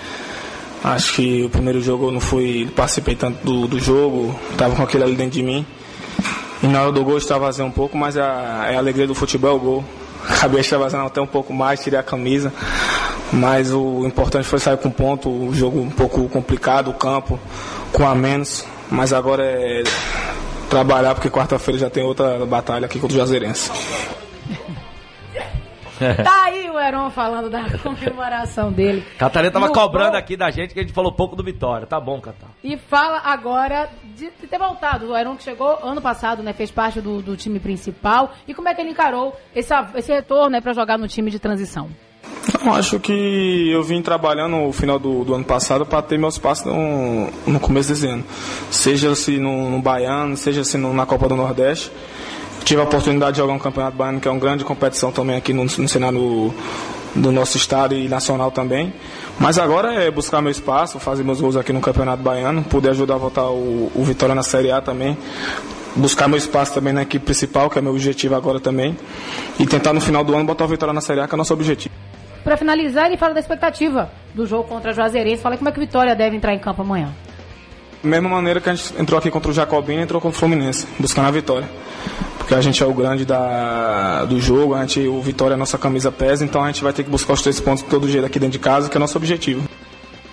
[0.83, 4.83] Acho que o primeiro jogo eu não fui, participei tanto do, do jogo, tava com
[4.83, 5.65] aquele ali dentro de mim.
[6.63, 9.13] E na hora do gol eu extravasei um pouco, mas a, é a alegria do
[9.13, 9.85] futebol é o gol.
[10.27, 12.53] Acabei extravasando até um pouco mais, tirei a camisa.
[13.33, 17.39] Mas o importante foi sair com ponto, o jogo um pouco complicado, o campo
[17.91, 18.65] com a menos.
[18.89, 19.83] Mas agora é
[20.69, 23.71] trabalhar, porque quarta-feira já tem outra batalha aqui contra o Juazeirense.
[25.99, 29.03] Tá aí o Heron falando da comemoração dele.
[29.17, 30.19] Catarina tava No cobrando gol.
[30.19, 31.87] aqui da gente que a gente falou pouco do Vitória.
[31.87, 32.49] Tá bom, Catar.
[32.63, 35.07] E fala agora de, de ter voltado.
[35.09, 36.53] O Heron que chegou ano passado, né?
[36.53, 38.31] Fez parte do, do time principal.
[38.47, 41.39] E como é que ele encarou esse, esse retorno né, para jogar no time de
[41.39, 41.89] transição?
[42.63, 46.37] Não, acho que eu vim trabalhando no final do, do ano passado para ter meus
[46.37, 48.23] passos no, no começo desse ano.
[48.71, 51.91] Seja se no, no Baiano, seja se no, na Copa do Nordeste.
[52.63, 55.53] Tive a oportunidade de jogar um campeonato baiano, que é uma grande competição também aqui
[55.53, 56.53] no, no cenário
[57.15, 58.93] do nosso estado e nacional também.
[59.39, 63.15] Mas agora é buscar meu espaço, fazer meus gols aqui no Campeonato Baiano, poder ajudar
[63.15, 65.17] a voltar o, o Vitória na Série A também.
[65.95, 68.97] Buscar meu espaço também na equipe principal, que é meu objetivo agora também.
[69.59, 71.37] E tentar no final do ano botar o Vitória na Série A, que é o
[71.37, 72.06] nosso objetivo.
[72.47, 75.41] Para finalizar, ele fala da expectativa do jogo contra a Juazeirense.
[75.41, 77.13] Fala como é que o Vitória deve entrar em campo amanhã.
[78.01, 81.27] Mesma maneira que a gente entrou aqui contra o Jacobina, entrou contra o Fluminense, buscando
[81.27, 81.67] a vitória.
[82.37, 85.57] Porque a gente é o grande da, do jogo, a gente, o Vitória é a
[85.57, 88.07] nossa camisa pesa, então a gente vai ter que buscar os três pontos de todo
[88.07, 89.67] jeito aqui dentro de casa, que é o nosso objetivo.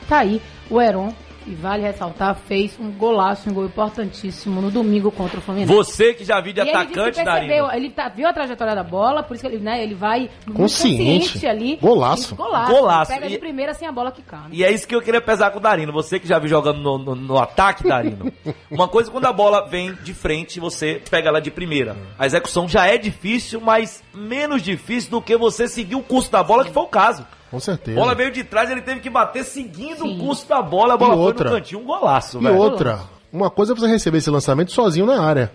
[0.08, 0.40] Tá aí
[0.70, 1.12] o Heron
[1.46, 5.72] e vale ressaltar, fez um golaço, um gol importantíssimo no domingo contra o Fluminense.
[5.72, 7.72] Você que já viu de E ele atacante, que percebeu, Darino.
[7.72, 11.28] ele tá, viu a trajetória da bola, por isso que ele, né, ele vai Consciente.
[11.28, 11.76] consciente ali.
[11.76, 12.34] Golaço.
[12.34, 12.70] Golaço.
[12.72, 13.12] Golaço.
[13.12, 14.42] Pega de E- primeira sem a bola quicar.
[14.42, 14.48] né?
[14.52, 15.92] E é isso que eu queria pesar com o Darino.
[15.92, 18.32] Você que já viu jogando no, no- no ataque, Darino.
[18.70, 21.96] Uma coisa é quando a bola vem de frente, você pega ela de primeira.
[22.18, 26.42] A execução já é difícil, mas menos difícil do que você seguir o curso da
[26.42, 27.26] bola, que foi o caso.
[27.54, 28.00] Com A certeza.
[28.00, 30.94] bola veio de trás, ele teve que bater seguindo o curso da bola.
[30.94, 31.50] A bola E foi outra.
[31.50, 32.56] no cantinho, um golaço, E velho.
[32.56, 33.00] outra,
[33.32, 35.52] uma coisa é você receber esse lançamento sozinho na área.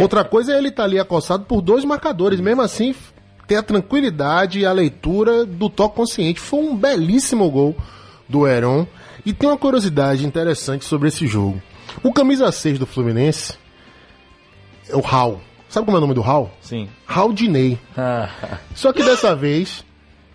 [0.00, 2.40] Outra coisa é ele estar ali acossado por dois marcadores.
[2.40, 2.92] Mesmo assim,
[3.46, 6.40] ter a tranquilidade e a leitura do toque consciente.
[6.40, 7.76] Foi um belíssimo gol
[8.28, 8.84] do Heron.
[9.24, 11.62] E tem uma curiosidade interessante sobre esse jogo.
[12.02, 13.54] O camisa 6 do Fluminense
[14.88, 15.40] é o Raul.
[15.68, 16.50] Sabe como é o nome do Raul?
[16.60, 16.88] Sim.
[17.06, 17.78] Raul Dinei.
[18.74, 19.84] Só que dessa vez,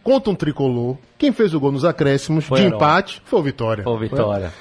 [0.04, 2.76] contra um tricolor, quem fez o gol nos acréscimos Foi de Heron.
[2.76, 3.88] empate foi o Vitória.
[3.88, 4.52] Ô, Vitória.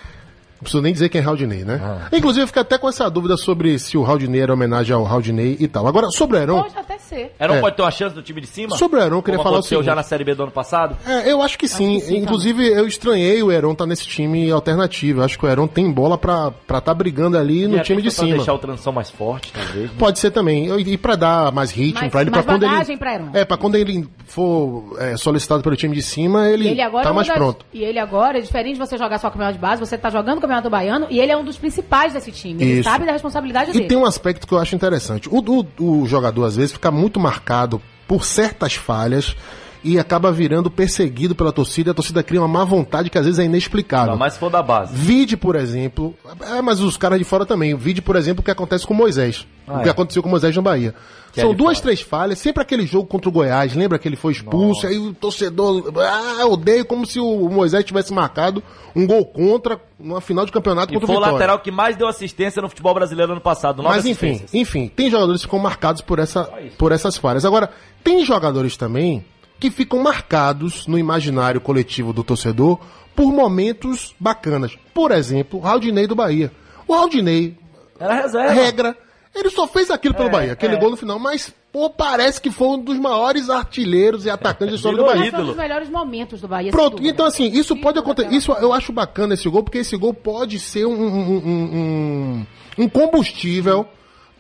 [0.61, 1.81] Não preciso nem dizer quem é Haldinei, né?
[1.83, 2.09] Ah.
[2.13, 5.57] Inclusive, eu fico até com essa dúvida sobre se o Haldinei era homenagem ao Haldinei
[5.59, 5.87] e tal.
[5.87, 6.67] Agora, sobre o Heron,
[7.11, 7.33] ser.
[7.39, 7.61] Era É.
[7.61, 8.77] pode ter uma chance do time de cima?
[8.77, 9.85] Sobre o Heron, eu queria Como falar o seguinte.
[9.87, 10.97] já na Série B do ano passado?
[11.07, 11.99] é, eu acho que sim.
[11.99, 15.21] que sim, Inclusive, eu estranhei o Heron estar nesse time alternativo.
[15.21, 18.01] Eu acho que o Heron tem bola pra estar tá brigando ali no E time
[18.01, 18.37] até de cima.
[18.37, 19.91] deixar o transição mais forte, talvez.
[19.91, 19.97] né?
[19.99, 20.67] Pode ser também.
[20.81, 22.97] E e pra dar mais ritmo Mais- pra ele, mais pra quando ele.
[22.99, 23.29] pra Heron.
[23.35, 27.05] É, pra quando ele for é, solicitado pelo time de cima, ele, E ele agora
[27.05, 27.65] tá é mais das- pronto.
[27.73, 30.39] E ele agora, é diferente de você jogar só campeonato de base, você tá jogando
[30.39, 32.63] o campeonato baiano e ele é um dos principais desse time.
[32.63, 32.85] Ele Isso.
[32.89, 33.87] sabe da responsabilidade E dele.
[33.87, 35.29] tem um aspecto que eu acho interessante.
[35.29, 35.39] O,
[35.79, 39.37] o, o jogador, às vezes, fica muito marcado por certas falhas
[39.83, 41.91] e acaba virando perseguido pela torcida.
[41.91, 44.13] A torcida cria uma má vontade que às vezes é inexplicável.
[44.13, 44.95] Não, mas se for da base.
[44.95, 46.15] Vide, por exemplo.
[46.57, 47.75] É, mas os caras de fora também.
[47.75, 49.47] Vide, por exemplo, o que acontece com Moisés.
[49.67, 49.91] Ah, o que é.
[49.93, 50.95] aconteceu com Moisés no Bahia.
[51.33, 51.83] Que é São de duas, fora.
[51.85, 52.39] três falhas.
[52.39, 53.75] Sempre aquele jogo contra o Goiás.
[53.75, 54.87] Lembra que ele foi expulso?
[54.87, 55.93] Aí o torcedor.
[55.97, 58.63] Ah, odeio como se o Moisés tivesse marcado
[58.95, 61.35] um gol contra numa final de campeonato E contra foi o Vitória.
[61.35, 63.83] lateral que mais deu assistência no futebol brasileiro ano passado.
[63.83, 67.45] Mas enfim, enfim, tem jogadores que ficam marcados por, essa, por essas falhas.
[67.45, 67.71] Agora,
[68.03, 69.25] tem jogadores também
[69.61, 72.79] que ficam marcados no imaginário coletivo do torcedor
[73.15, 74.77] por momentos bacanas.
[74.95, 76.51] Por exemplo, o Raudinei do Bahia.
[76.89, 77.57] O Raudinei,
[77.99, 78.53] Era reserva.
[78.55, 78.97] regra,
[79.35, 80.79] ele só fez aquilo pelo É, Bahia, aquele é.
[80.79, 84.77] gol no final, mas, pô, parece que foi um dos maiores artilheiros e atacantes da
[84.77, 85.29] história do Virou Bahia.
[85.29, 85.53] Esse um ídolo.
[85.55, 86.71] dos melhores momentos do Bahia.
[86.71, 87.11] sem Pronto, dúvida.
[87.13, 88.35] então assim, isso Sem pode dúvida acontecer.
[88.37, 92.47] Isso eu acho bacana esse gol, porque esse gol pode ser um, um, um-
[92.79, 93.87] um- um combustível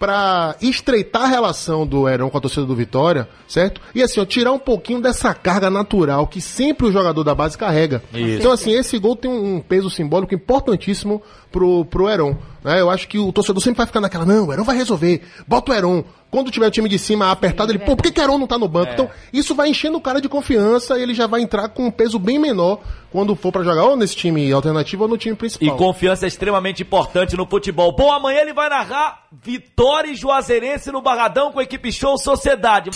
[0.01, 3.83] pra estreitar a relação do Heron com a torcida do Vitória, certo?
[3.95, 7.59] E assim, ó, tirar um pouquinho dessa carga natural que sempre o jogador da base
[7.59, 8.03] carrega.
[8.15, 8.39] Isso.
[8.39, 11.21] Então, assim, esse gol tem um peso simbólico importantíssimo
[11.53, 12.35] pro, pro Heron.
[12.63, 12.81] Né?
[12.81, 15.73] Eu acho que o torcedor sempre vai ficar naquela, não, o Heron vai resolver, bota
[15.73, 16.05] o Heron.
[16.31, 18.47] Quando tiver o time de cima apertado, ele, pô, por que, que o Heron não
[18.47, 18.93] tá no banco?
[18.93, 21.91] Então, isso vai enchendo o cara de confiança e ele já vai entrar com um
[21.91, 22.79] peso bem menor
[23.11, 25.77] quando for pra jogar ou nesse time alternativo ou no time E principal.
[25.77, 27.91] confiança é extremamente importante no futebol.
[27.97, 32.91] Bom, amanhã ele vai narrar Vitória e Juazeirense no Barradão com a equipe Show Sociedade.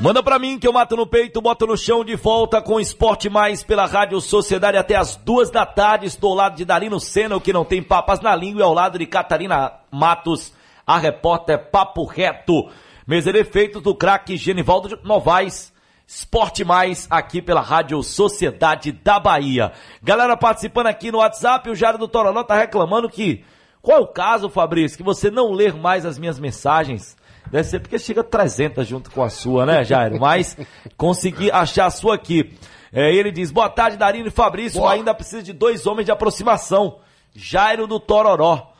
[0.00, 3.28] Manda pra mim que eu mato no peito, boto no chão de volta com Esporte
[3.28, 6.06] Mais pela Rádio Sociedade até as duas da tarde.
[6.06, 8.72] Estou ao lado de Darino Senna, o que não tem papas na língua, e ao
[8.72, 10.52] lado de Catarina Matos,
[10.86, 12.70] a repórter Papo Reto.
[13.08, 15.72] Mesa de efeitos do craque Genivaldo Novaes.
[16.06, 19.72] Esporte Mais aqui pela Rádio Sociedade da Bahia.
[20.00, 23.44] Galera participando aqui no WhatsApp, o Jário do Tororó tá reclamando que.
[23.82, 27.17] Qual é o caso, Fabrício, que você não ler mais as minhas mensagens?
[27.50, 30.20] Deve ser porque chega 300 junto com a sua, né, Jairo?
[30.20, 30.56] Mas
[30.96, 32.56] consegui achar a sua aqui.
[32.92, 34.80] É, ele diz: Boa tarde, Darino e Fabrício.
[34.80, 34.92] Boa.
[34.92, 37.00] Ainda precisa de dois homens de aproximação.
[37.34, 38.72] Jairo do Tororó.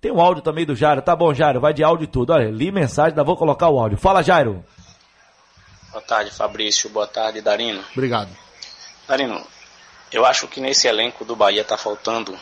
[0.00, 1.00] Tem um áudio também do Jairo.
[1.00, 2.32] Tá bom, Jairo, vai de áudio e tudo.
[2.32, 3.96] Olha, li mensagem, ainda vou colocar o áudio.
[3.96, 4.62] Fala, Jairo.
[5.90, 6.90] Boa tarde, Fabrício.
[6.90, 7.82] Boa tarde, Darino.
[7.92, 8.28] Obrigado.
[9.08, 9.40] Darino,
[10.12, 12.38] eu acho que nesse elenco do Bahia tá faltando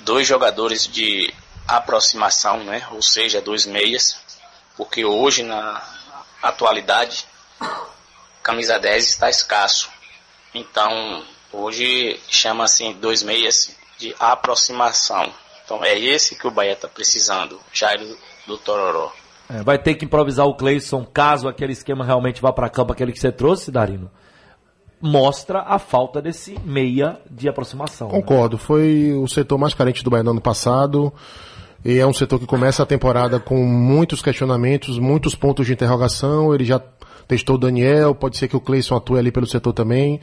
[0.00, 1.32] dois jogadores de
[1.68, 2.86] aproximação, né?
[2.90, 4.25] Ou seja, dois meias.
[4.76, 5.82] Porque hoje na,
[6.42, 7.26] atualidade,
[8.42, 9.90] camisa 10 está escasso.
[10.54, 11.22] Então,
[11.52, 15.30] hoje chama assim dois meias de aproximação.
[15.64, 18.16] Então é esse que o Bahia está precisando, Jairo
[18.46, 19.12] do Tororó.
[19.48, 23.12] É, vai ter que improvisar o Cleison caso aquele esquema realmente vá para campo, aquele
[23.12, 24.10] que você trouxe, Darino.
[25.00, 28.08] Mostra a falta desse meia de aproximação.
[28.08, 28.14] né?
[28.14, 31.12] Concordo, foi o setor mais carente do Bahia no ano passado.
[31.84, 36.54] E é um setor que começa a temporada com muitos questionamentos, muitos pontos de interrogação.
[36.54, 36.80] Ele já
[37.26, 40.20] testou o Daniel, pode ser que o Cleison atue ali pelo setor também.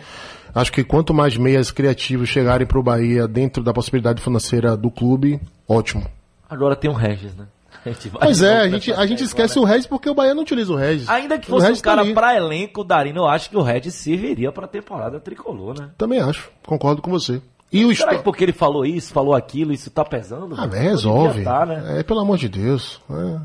[0.54, 4.92] Acho que quanto mais meias criativos chegarem para o Bahia dentro da possibilidade financeira do
[4.92, 6.06] clube, ótimo.
[6.50, 7.48] Agora tem o Regis, né?
[7.84, 9.62] A Pois é, a gente, a gente esquece né?
[9.62, 11.10] o Regis porque o Bahia não utiliza o Regis.
[11.10, 14.52] Ainda que fosse um tá cara pra elenco, Darino, eu acho que o Regis serviria
[14.52, 15.90] pra temporada tricolor, né?
[15.98, 17.42] Também acho, concordo com você.
[17.74, 20.56] E o esto- que porque ele falou isso, falou aquilo, isso tá pesando?
[20.58, 21.44] Ah, Não resolve.
[21.44, 22.00] tá, né?
[22.00, 23.02] É, pelo amor de Deus.
[23.10, 23.40] é.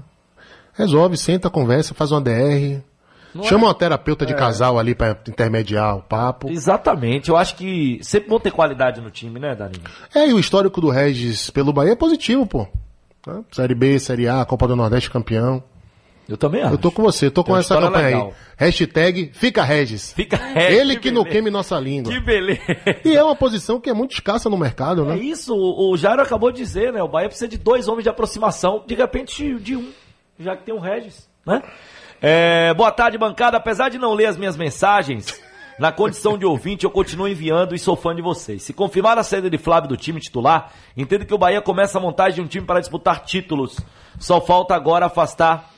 [0.74, 2.80] Resolve, senta, conversa, faz uma DR.
[3.34, 3.66] Não chama é?
[3.68, 4.36] uma terapeuta de É.
[4.36, 6.48] casal ali pra intermediar o papo.
[6.50, 9.84] Exatamente, eu acho que sempre vão ter qualidade no time, né, Darino?
[10.14, 12.66] É, e o histórico do Regis pelo Bahia é positivo, pô.
[13.22, 13.40] Tá?
[13.52, 15.62] Série B, Série A, Copa do Nordeste campeão.
[16.28, 16.74] Eu também acho.
[16.74, 18.26] Eu tô com você, tô Tem com essa campanha legal.
[18.26, 18.32] aí.
[18.68, 20.12] Hashtag Fica Regis.
[20.12, 22.12] Fica Regis, Ele que que não queime nossa língua.
[22.12, 22.60] Que beleza.
[23.04, 25.16] E é uma posição que é muito escassa no mercado, É né?
[25.18, 27.02] isso, o, o Jairo acabou de dizer, né?
[27.02, 29.90] O Bahia precisa de dois homens de aproximação, de repente de um,
[30.38, 31.62] já que tem um Regis, né?
[32.20, 33.56] É, boa tarde, bancada.
[33.56, 35.40] Apesar de não ler as minhas mensagens,
[35.78, 38.62] na condição de ouvinte, eu continuo enviando e sou fã de vocês.
[38.64, 42.00] Se confirmar a saída de Flávio do time titular, entendo que o Bahia começa a
[42.00, 43.78] montagem de um time para disputar títulos.
[44.18, 45.70] Só falta agora afastar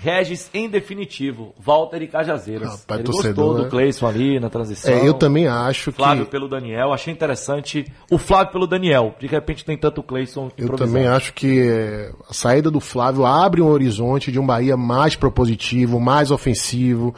[0.00, 2.80] Regis em definitivo, Walter e Cajazeiras.
[2.80, 3.64] Rapaz, Ele torcedor, gostou né?
[3.64, 4.92] do Cleison ali na transição.
[4.92, 5.96] É, eu também acho que.
[5.96, 9.14] Flávio pelo Daniel, achei interessante o Flávio pelo Daniel.
[9.18, 13.60] De repente tem tanto Cleison Eu também acho que é, a saída do Flávio abre
[13.60, 17.14] um horizonte de um Bahia mais propositivo, mais ofensivo,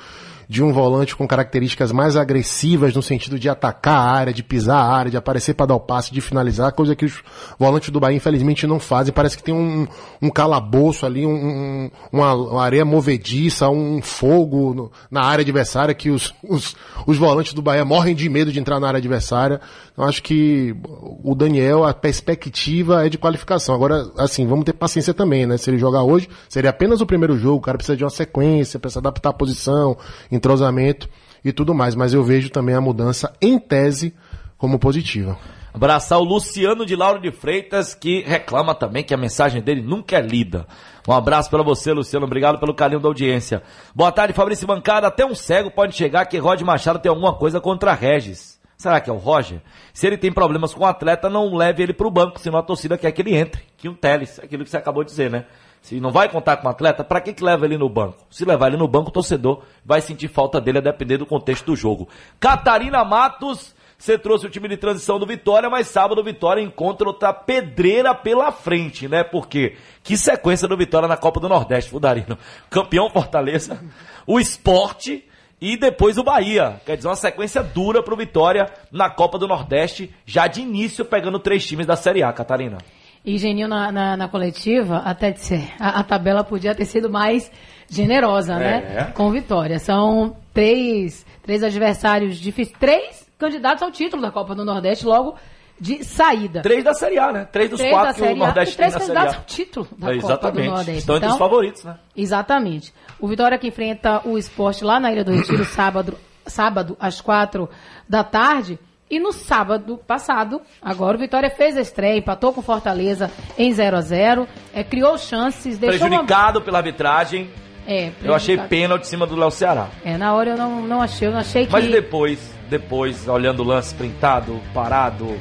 [0.49, 4.76] de um volante com características mais agressivas no sentido de atacar a área, de pisar
[4.78, 7.22] a área, de aparecer para dar o passe, de finalizar, coisa que os
[7.59, 9.12] volantes do Bahia infelizmente não fazem.
[9.12, 9.86] Parece que tem um,
[10.22, 15.94] um calabouço ali, um- um- uma, uma areia movediça, um fogo no- na área adversária
[15.94, 16.76] que os, os,
[17.07, 19.61] os volantes do Bahia morrem de medo de entrar na área adversária.
[19.99, 20.76] Eu acho que
[21.24, 23.74] o Daniel, a perspectiva é de qualificação.
[23.74, 25.57] Agora, assim, vamos ter paciência também, né?
[25.57, 28.78] Se ele jogar hoje, seria apenas o primeiro jogo, o cara precisa de uma sequência,
[28.78, 29.97] precisa adaptar a posição,
[30.37, 31.09] entrosamento
[31.45, 31.95] e tudo mais.
[31.95, 34.14] Mas eu vejo também a mudança, em tese,
[34.57, 35.37] como positiva.
[35.74, 40.16] Abraçar o Luciano de Lauro de Freitas, que reclama também que a mensagem dele nunca
[40.16, 40.66] é lida.
[41.07, 42.24] Um abraço pra você, Luciano.
[42.24, 43.62] Obrigado pelo carinho da audiência.
[43.95, 45.07] Boa tarde, Fabrício Bancada.
[45.07, 48.57] Até um cego pode chegar que Rod Machado tem alguma coisa contra Regis.
[48.76, 49.61] Será que é o Roger?
[49.93, 52.99] Se ele tem problemas com o atleta, não leve ele pro banco, senão a torcida
[52.99, 53.62] quer que ele entre.
[53.76, 55.47] Que um Teles, aquilo que você acabou de dizer, né?
[55.87, 58.26] Se não vai contar com o atleta, pra que que leva ele no banco?
[58.28, 61.66] Se levar ele no banco, o torcedor vai sentir falta dele a depender do contexto
[61.66, 62.09] do jogo.
[62.41, 67.07] Catarina Matos, você trouxe o time de transição do Vitória, mas sábado o Vitória encontra
[67.07, 69.22] outra pedreira pela frente, né?
[69.22, 72.37] Porque que sequência do Vitória na Copa do Nordeste, Fudarino.
[72.68, 73.80] Campeão Fortaleza,
[74.26, 75.24] o esporte
[75.61, 76.80] e depois o Bahia.
[76.84, 81.39] Quer dizer, uma sequência dura pro Vitória na Copa do Nordeste, já de início pegando
[81.39, 82.78] três times da Série A, Catarina.
[83.27, 87.51] E Geninho na, na, na coletiva, até ser, a, a tabela podia ter sido mais
[87.91, 88.59] generosa, É.
[88.59, 89.12] né?
[89.14, 89.79] Com vitória.
[89.81, 95.35] São três, três adversários difíceis, três candidatos ao título da Copa do Nordeste logo
[95.79, 96.62] de saída.
[96.62, 97.45] Três da Série A, né?
[97.51, 99.39] Três dos Três quatro da que o Nordeste e três tem na Série candidatos A.
[99.39, 100.64] ao título da É, Copa do.
[100.64, 100.99] Nordeste.
[101.01, 101.97] Estão entre os Então, favoritos, né?
[102.16, 102.95] Exatamente.
[103.20, 106.16] O Vitória que enfrenta o esporte lá na Ilha do Retiro sábado,
[106.47, 107.68] sábado às quatro
[108.09, 108.79] da tarde.
[109.09, 113.96] E no sábado passado, agora o Vitória fez a estreia, empatou com Fortaleza em 0
[113.96, 116.18] a 0 é, criou chances, deixou uma...
[116.18, 117.48] Prejudicado pela arbitragem.
[117.86, 119.88] É, Eu achei pênalti em cima do Léo Ceará.
[120.04, 121.72] É, na hora eu não, não achei, eu não achei que...
[121.72, 125.38] Mas depois, depois, olhando o lance printado, parado,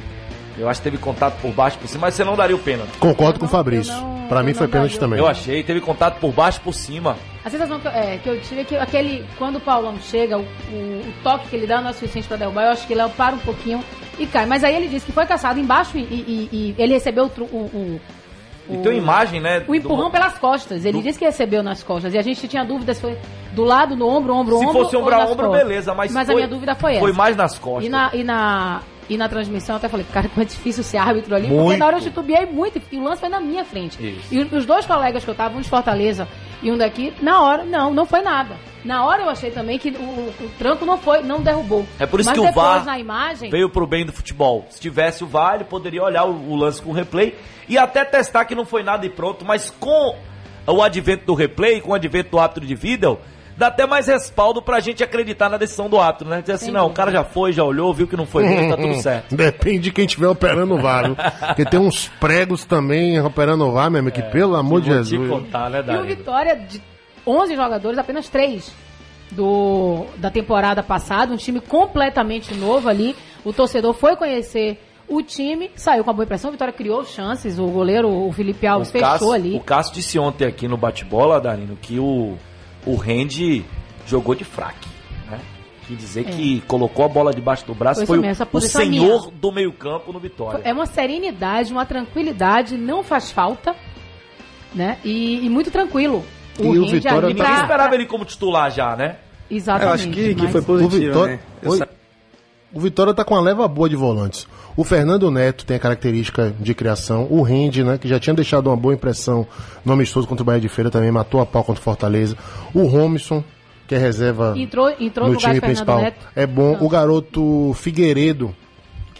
[0.58, 2.96] eu acho que teve contato por baixo por cima, mas você não daria o pênalti.
[2.98, 3.94] Concordo com o Fabrício.
[4.28, 5.18] Pra mim foi pênalti também.
[5.20, 7.16] Eu achei, teve contato por baixo por cima.
[7.44, 10.36] A sensação que, eu- é, que eu tive é que aquele, quando o Paulão chega,
[10.36, 10.44] o, o-
[11.08, 13.36] o toque que ele dá não é suficiente pra derrubar, eu acho que ele para
[13.36, 13.84] um pouquinho
[14.18, 14.44] e cai.
[14.46, 18.00] Mas aí ele disse que foi caçado embaixo e, e- e ele recebeu o, o,
[18.68, 19.62] o, E tem uma imagem, né?
[19.68, 20.84] o empurrão do- pelas costas.
[20.84, 22.12] Ele do- disse que recebeu nas costas.
[22.12, 23.16] E a gente tinha dúvida se foi
[23.52, 24.82] do lado, no ombro, ombro, Se ombro.
[24.82, 25.62] fosse ou ombro a ombro, costas.
[25.68, 27.00] beleza, mas a foi- minha dúvida foi essa.
[27.00, 27.84] Foi mais nas costas.
[27.86, 30.96] E na, e na, e na transmissão eu até falei, cara, como é difícil ser
[30.98, 31.78] árbitro ali, porque Muito.
[31.78, 33.96] na hora eu titubeei muito e o lance foi na minha frente.
[34.04, 34.34] Isso.
[34.34, 36.26] E os dois colegas que eu tava, um de Fortaleza
[36.62, 38.56] e um daqui, na hora, não, não foi nada.
[38.84, 41.84] Na hora eu achei também que o, o- o tranco não foi, não derrubou.
[41.98, 44.64] É por isso Mas que o VAR na imagem, veio pro bem do futebol.
[44.70, 47.36] Se tivesse o VAR, ele poderia olhar o, o lance com o replay
[47.68, 50.16] e até testar que não foi nada e pronto, mas com
[50.66, 53.18] o advento do replay, com o advento do árbitro de vídeo,
[53.56, 56.40] dá até mais respaldo pra gente acreditar na decisão do árbitro, né?
[56.40, 58.68] Dizer assim, Sem não, o cara já foi, já olhou, viu que não foi dele,
[58.68, 59.34] tá tudo certo.
[59.34, 61.16] Depende de quem estiver operando o VAR, viu?
[61.16, 65.28] Porque tem uns pregos também operando o VAR, mesmo, que pelo amor de Jesus.
[65.30, 66.04] contar, né, E o?
[66.04, 66.82] Vitória, de
[67.26, 68.72] 11 jogadores, apenas 3
[69.32, 73.16] do, da temporada passada, um time completamente novo ali.
[73.44, 77.58] O torcedor foi conhecer o time, saiu com a boa impressão, o Vitória criou chances,
[77.58, 79.54] o goleiro, o Felipe Alves, fechou Cássio, ali.
[79.56, 82.36] o Cássio disse ontem aqui no bate-bola, Darino, que o,
[82.86, 83.64] o Randy
[84.06, 84.88] jogou de fraque,
[85.30, 85.40] né?
[85.86, 86.30] Que dizer É.
[86.30, 88.88] que colocou a bola debaixo do braço Foi foi, o, mesmo, o senhor
[89.26, 89.32] minha.
[89.40, 90.60] do meio-campo no Vitória.
[90.64, 93.74] É uma serenidade, uma tranquilidade, não faz falta,
[94.74, 94.98] né?
[95.04, 96.24] E, e muito tranquilo.
[96.58, 99.16] E o Randy Vitória ali E ninguém pra- esperava ele como titular já, né?
[99.50, 99.86] Exatamente.
[99.88, 101.40] Eu acho que, que foi O positivo, Vitória, né?
[101.62, 101.78] Eu Oi?
[101.78, 101.88] sa-
[102.76, 104.46] o Vitória tá com uma leva boa de volantes.
[104.76, 107.26] O Fernando Neto tem a característica de criação.
[107.30, 109.46] O Rende, né, que já tinha deixado uma boa impressão
[109.84, 112.36] no amistoso contra o Bahia de Feira, também matou a pau contra o Fortaleza.
[112.74, 113.42] O Romison,
[113.88, 116.26] que é reserva Entrou, entrou no time principal, Neto.
[116.36, 116.76] é bom.
[116.80, 118.54] O garoto Figueiredo,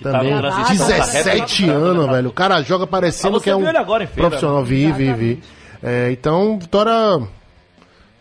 [0.02, 2.28] tá também, transição, tá 17 reto, anos, velho.
[2.28, 4.62] O cara joga parecendo você que é um agora profissional.
[4.62, 5.42] Vi, vi, vi.
[5.82, 7.26] É, então, Vitória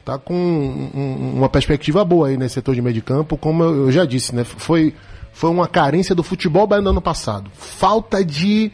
[0.05, 3.63] tá com um- um- uma perspectiva boa aí nesse setor de meio de campo, como
[3.63, 4.43] eu, eu já disse, né?
[4.43, 4.93] Foi,
[5.35, 7.51] foi uma carência do futebol baiano no ano passado.
[7.53, 8.71] Falta de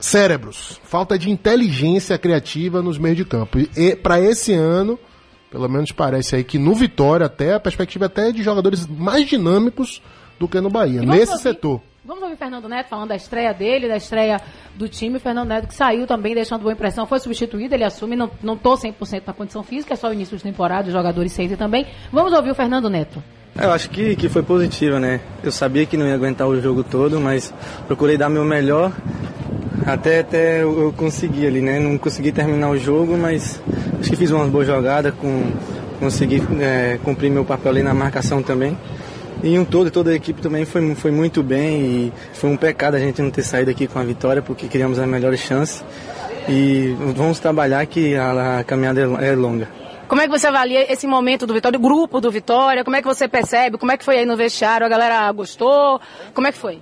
[0.00, 3.58] cérebros, falta de inteligência criativa nos meios de campo.
[3.76, 4.98] E, para esse ano,
[5.50, 9.26] pelo menos parece aí que no Vitória até a perspectiva até é de jogadores mais
[9.28, 10.00] dinâmicos
[10.40, 11.82] do que no Bahia, nesse ouvir- setor.
[12.02, 14.40] Vamos ouvir o Fernando Neto falando da estreia dele, da estreia
[14.74, 15.18] do time.
[15.18, 18.56] O Fernando Neto que saiu também, deixando boa impressão, foi substituído, ele assume, não, não
[18.56, 21.86] tô 100% na condição física, é só o início de temporada, os jogadores sentem também.
[22.10, 23.22] Vamos ouvir o Fernando Neto.
[23.60, 25.20] Eu acho que, que foi positivo, né?
[25.42, 27.52] Eu sabia que não ia aguentar o jogo todo, mas
[27.86, 28.92] procurei dar meu melhor
[29.84, 31.80] até, até eu eu conseguir ali, né?
[31.80, 33.60] Não consegui terminar o jogo, mas
[34.00, 35.50] acho que fiz umas boas jogadas, com,
[35.98, 38.78] consegui é, cumprir meu papel ali na marcação também.
[39.42, 42.94] E um todo, toda a equipe também foi, foi muito bem e foi um pecado
[42.94, 45.84] a gente não ter saído aqui com a vitória, porque queríamos as melhores chances.
[46.48, 49.68] E vamos trabalhar que a, a caminhada é- é longa.
[50.08, 52.82] Como é que você avalia esse momento do Vitória, o grupo do Vitória?
[52.82, 53.76] Como é que você percebe?
[53.76, 54.86] Como é que foi aí no vestiário?
[54.86, 56.00] A galera gostou?
[56.32, 56.80] Como é que foi?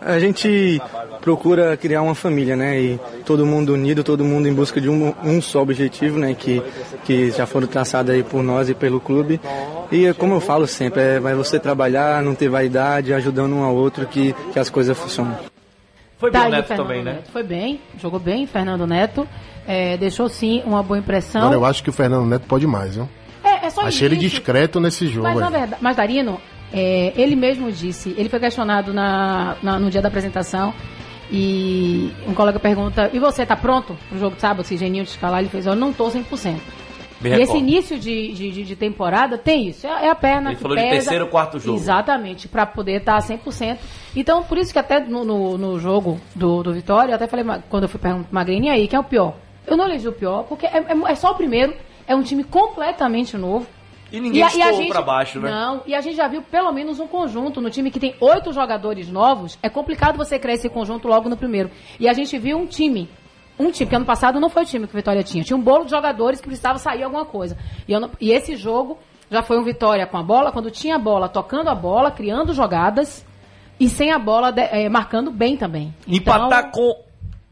[0.00, 0.80] A gente
[1.20, 2.80] procura criar uma família, né?
[2.80, 6.32] E todo mundo unido, todo mundo em busca de um, um só objetivo, né?
[6.32, 6.62] Que,
[7.04, 9.40] que já foram traçados aí por nós e pelo clube.
[9.90, 13.64] E é como eu falo sempre, é vai você trabalhar, não ter vaidade, ajudando um
[13.64, 15.36] ao outro que, que as coisas funcionam.
[16.18, 17.12] Foi Tá bem o Neto Fernando também, né?
[17.12, 17.30] Neto.
[17.30, 19.26] Foi bem, jogou bem, Fernando Neto.
[19.66, 21.42] É, deixou sim uma boa impressão.
[21.42, 23.08] Agora eu acho que o Fernando Neto pode mais, viu?
[23.44, 24.30] É, é só Achei ele início.
[24.38, 25.28] discreto nesse jogo.
[25.28, 25.52] Mas, na aí.
[25.52, 26.40] verdade, mas Darino,
[26.72, 30.74] é, ele mesmo disse, ele foi questionado na, na- no dia da apresentação
[31.30, 35.10] e um colega pergunta, e você tá pronto pro jogo de sábado, se Geninho te
[35.10, 35.40] escalar?
[35.40, 36.56] Ele fez, eu não tô 100%.
[37.20, 37.58] Me e esse recordo.
[37.60, 40.76] início de, de, de- de temporada tem isso, é, é a perna Ele que falou
[40.76, 40.94] de pesa.
[40.96, 41.76] terceiro ou quarto jogo.
[41.76, 43.78] Exatamente, para poder estar 100%.
[44.16, 47.44] Então, por isso que até no, no, no jogo do, do Vitória, eu até falei,
[47.68, 49.34] quando eu fui perguntar Magrini, e aí, quem é o pior?
[49.66, 51.74] Eu não elegi o pior, porque é, é- é só o primeiro,
[52.06, 53.66] é um time completamente novo.
[54.10, 55.50] E ninguém a- a estourou pra baixo, né?
[55.50, 58.50] Não, e a gente já viu pelo menos um conjunto no time que tem oito
[58.54, 59.58] jogadores novos.
[59.62, 61.70] É complicado você criar esse conjunto logo no primeiro.
[62.00, 63.06] E a gente viu um time.
[63.58, 65.42] Um time, que ano passado não foi o time que o Vitória tinha.
[65.42, 67.56] Tinha um bolo de jogadores que precisava sair alguma coisa.
[67.88, 68.98] E, ano- e esse jogo
[69.30, 72.52] já foi um Vitória com a bola, quando tinha a bola, tocando a bola, criando
[72.54, 73.26] jogadas.
[73.80, 75.94] E sem a bola, de- eh, marcando bem também.
[76.06, 76.96] Empatar com.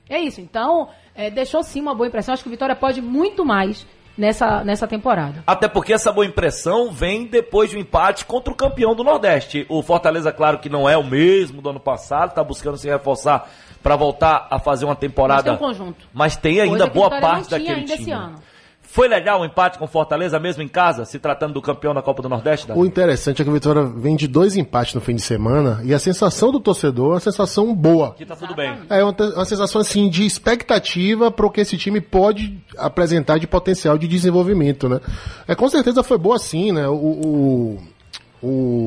[0.09, 0.41] É isso.
[0.41, 2.35] Então, eh, deixou sim uma boa impressão.
[2.35, 3.87] Acho que o Vitória pode muito mais
[4.19, 5.43] nessa, nessa temporada.
[5.47, 9.67] Até porque essa boa impressão vem depois de um empate contra o campeão do Nordeste.
[9.69, 13.49] O Fortaleza, claro que não é o mesmo do ano passado, está buscando se reforçar
[13.87, 15.53] para voltar a fazer uma Mas tem temporada.
[15.53, 16.09] um conjunto.
[16.13, 18.13] Mas tem ainda Coisa boa parte tinha daquele ainda esse time.
[18.17, 18.35] ano.
[18.83, 22.21] Foi legal o empate com Fortaleza, mesmo em casa, se tratando do campeão da Copa
[22.21, 22.67] do Nordeste?
[22.67, 22.81] Davi?
[22.81, 25.95] O interessante é que o Vitória vem de dois empates no fim de semana e
[25.95, 28.15] a sensação do torcedor é uma sensação boa.
[28.15, 28.77] Que tá tudo bem.
[28.91, 33.47] É uma, uma sensação assim de expectativa para o que esse time pode apresentar de
[33.47, 34.99] potencial de desenvolvimento, né?
[35.47, 36.89] É com certeza foi boa sim, né?
[36.89, 37.83] O, o,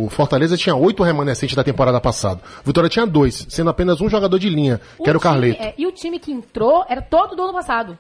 [0.06, 2.42] o Fortaleza tinha oito remanescentes da temporada passada.
[2.64, 5.62] O Vitória tinha dois, sendo apenas um jogador de linha, que era o time, Carleto.
[5.64, 7.98] é, e o time que entrou era todo do ano passado.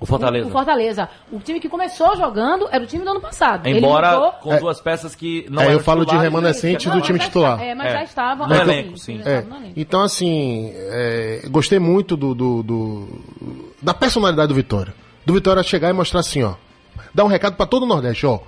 [0.00, 0.46] O Fortaleza.
[0.46, 1.08] O, o Fortaleza.
[1.32, 3.66] O time que começou jogando era o time do ano passado.
[3.66, 4.60] Ele Embora mudou- com É.
[4.60, 6.92] duas peças que não É, eu falo de titulares, remanescentes né?
[6.92, 7.60] do Não, time titular.
[7.60, 7.90] É, mas É.
[7.94, 8.46] já estavam.
[8.46, 9.44] No já elenco, sim, É,
[9.76, 13.20] então assim, é, gostei muito do, do- do-
[13.82, 14.94] da personalidade do Vitória.
[15.26, 16.54] Do Vitória chegar e mostrar assim, ó.
[17.12, 18.38] Dar um recado pra todo o Nordeste, ó.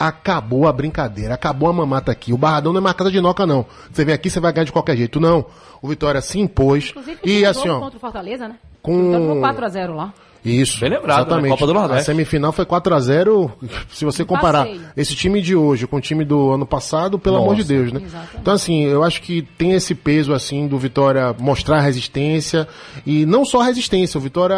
[0.00, 2.32] Acabou a brincadeira, acabou a mamata aqui.
[2.32, 3.66] O Barradão não é mais casa de noca, não.
[3.92, 5.20] Você vem aqui, você vai ganhar de qualquer jeito.
[5.20, 5.44] Não.
[5.82, 6.88] O Vitória se impôs.
[6.88, 7.80] Inclusive, E o assim, ó.
[7.80, 8.54] contra o Fortaleza, né?
[8.82, 10.14] com- O Vitória ficou 4x0 lá.
[10.42, 10.80] Isso.
[10.80, 11.22] Bem lembrado, né?
[11.24, 11.50] exatamente.
[11.52, 12.04] Copa do A Nordeste.
[12.06, 13.50] semifinal foi 4x0.
[13.92, 14.80] Se você comparar Passeio.
[14.96, 17.46] esse time de hoje com o time do ano passado, pelo Nossa.
[17.48, 18.00] amor de Deus, né?
[18.40, 22.66] Então, assim, eu acho que tem esse peso, assim, do Vitória mostrar resistência.
[23.04, 24.56] E não só resistência, o Vitória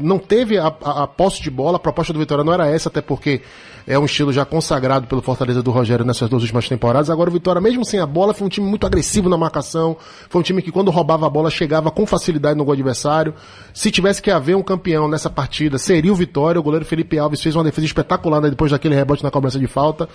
[0.00, 2.88] não teve a, a- a posse de bola, a proposta do Vitória não era essa,
[2.88, 3.40] até porque
[3.90, 7.10] é um estilo já consagrado pelo Fortaleza do Rogério nessas duas últimas temporadas.
[7.10, 9.96] Agora o Vitória, mesmo sem a bola, foi um time muito agressivo na marcação.
[10.28, 13.34] Foi um time que quando roubava a bola chegava com facilidade no gol adversário.
[13.74, 16.60] Se tivesse que haver um campeão nessa partida, seria o Vitória.
[16.60, 19.66] O goleiro Felipe Alves fez uma defesa espetacular né, depois daquele rebote na cobrança de
[19.66, 20.08] falta.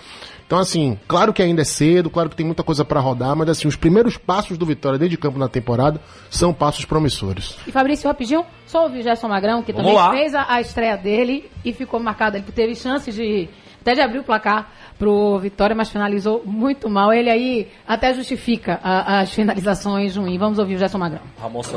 [0.46, 3.46] Então, assim, claro que ainda é cedo, claro que tem muita coisa para rodar, mas
[3.50, 6.00] assim, os primeiros passos do Vitória dentro de campo na temporada
[6.30, 7.56] são passos promissores.
[7.66, 10.12] E Fabrício, rapidinho, só ouvir o Gerson Magrão, que Vamos também lá.
[10.12, 12.38] fez a, a estreia dele e ficou marcado.
[12.38, 13.50] Ele teve chances de
[13.86, 14.68] até de abrir o placar
[14.98, 17.12] pro Vitória, mas finalizou muito mal.
[17.12, 20.36] Ele aí até justifica a- as finalizações ruins.
[20.40, 21.20] Vamos ouvir o Gerson Magrão.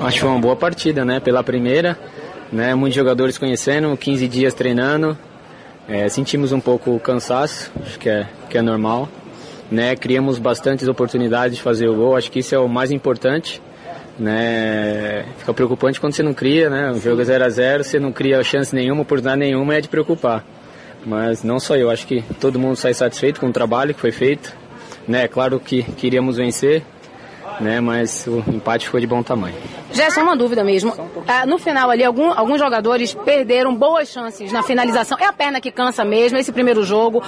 [0.07, 1.19] Acho que foi uma boa partida, né?
[1.19, 1.99] Pela primeira,
[2.51, 2.73] né?
[2.73, 5.15] Muitos jogadores conhecendo, 15 dias treinando.
[5.87, 9.07] É, sentimos um pouco o cansaço, acho que é, que é normal.
[9.71, 9.95] Né?
[9.95, 13.61] Criamos bastantes oportunidades de fazer o gol, acho que isso é o mais importante.
[14.17, 15.25] Né?
[15.37, 16.91] Fica preocupante quando você não cria, né?
[16.91, 19.87] O jogo é 0 a 0 você não cria chance nenhuma, oportunidade nenhuma, é de
[19.87, 20.43] preocupar.
[21.05, 24.11] Mas não só eu, acho que todo mundo sai satisfeito com o trabalho que foi
[24.11, 24.55] feito.
[25.07, 25.27] Né?
[25.27, 26.83] Claro que queríamos vencer,
[27.59, 27.79] né?
[27.81, 29.55] mas o empate foi de bom tamanho.
[29.91, 30.93] Gerson, uma dúvida mesmo.
[31.27, 35.17] Ah, no final ali, algum- alguns jogadores perderam boas chances na finalização.
[35.19, 37.23] É a perna que cansa mesmo, esse primeiro jogo.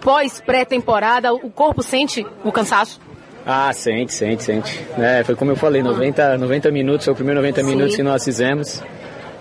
[0.00, 2.98] Pós pré-temporada, o corpo sente o cansaço?
[3.44, 4.80] Ah, sente, sente, sente.
[4.96, 7.68] Né, foi como eu falei, 90, 90 minutos, foi o primeiro 90 Sim.
[7.68, 8.82] minutos que nós fizemos.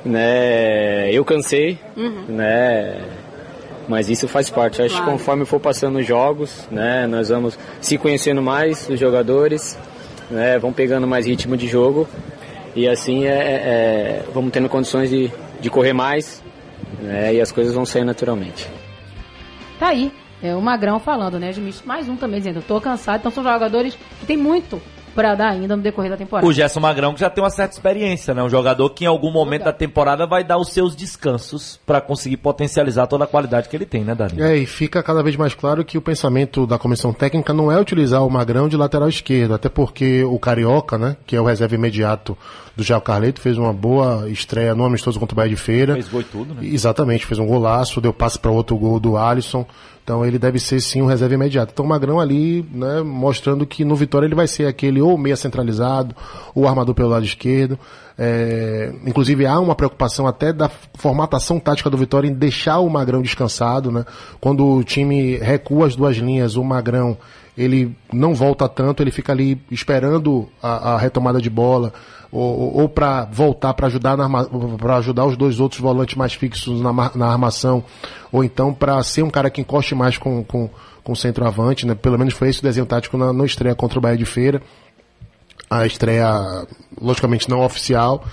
[0.04, 2.24] Né, eu cansei, Uhum.
[2.30, 3.00] né,
[3.90, 4.82] mas isso faz parte.
[4.82, 9.78] Acho que conforme for passando os jogos, né, nós vamos se conhecendo mais, os jogadores,
[10.30, 12.08] né, vão pegando mais ritmo de jogo
[12.76, 16.42] e assim é, é- é, vamos tendo condições de, de correr mais
[17.02, 18.70] né, e as coisas vão sair naturalmente.
[19.80, 20.12] Tá aí.
[20.42, 21.84] É o Magrão falando, né, Edmilson?
[21.86, 23.20] Mais um também dizendo, eu tô cansado.
[23.20, 24.82] Então são jogadores que tem muito
[25.20, 26.48] pra dar ainda no decorrer da temporada.
[26.48, 28.42] O Gerson Magrão que já tem uma certa experiência, né?
[28.42, 32.38] Um jogador que em algum momento da temporada vai dar os seus descansos pra conseguir
[32.38, 34.42] potencializar toda a qualidade que ele tem, né, Darinho?
[34.42, 37.78] É, e fica cada vez mais claro que o pensamento da comissão técnica não é
[37.78, 41.76] utilizar o Magrão de lateral esquerdo, até porque o Carioca, né, que é o reserva
[41.76, 42.38] imediato
[42.78, 45.94] do Jair Carleto, fez uma boa estreia no amistoso contra o Bahia de Feira.
[45.96, 46.62] Fez gol e tudo, né?
[46.64, 49.66] Exatamente, fez um golaço, deu passe para outro gol do Alisson.
[50.04, 51.72] Então ele deve ser sim um reserva imediato.
[51.74, 55.36] Então o Magrão ali, né, mostrando que no Vitória ele vai ser aquele ou meia
[55.36, 56.16] centralizado,
[56.56, 57.78] ou armador pelo lado esquerdo.
[58.18, 63.22] É, inclusive há uma preocupação até da formatação tática do Vitória em deixar o Magrão
[63.22, 64.06] descansado, né?
[64.42, 67.18] Quando o time recua as duas linhas, o Magrão
[67.60, 71.92] ele não volta tanto, ele fica ali esperando a, a retomada de bola
[72.32, 74.16] ou, ou para voltar para ajudar
[74.78, 77.84] para ajudar os dois outros volantes mais fixos na, na armação
[78.32, 80.70] ou então para ser um cara que encoste mais com, com,
[81.04, 81.96] com o centroavante, né?
[81.96, 84.62] Pelo menos foi esse o desenho tático na, na estreia contra o Bahia de Feira
[85.70, 86.66] a estreia,
[87.00, 88.24] logicamente não oficial.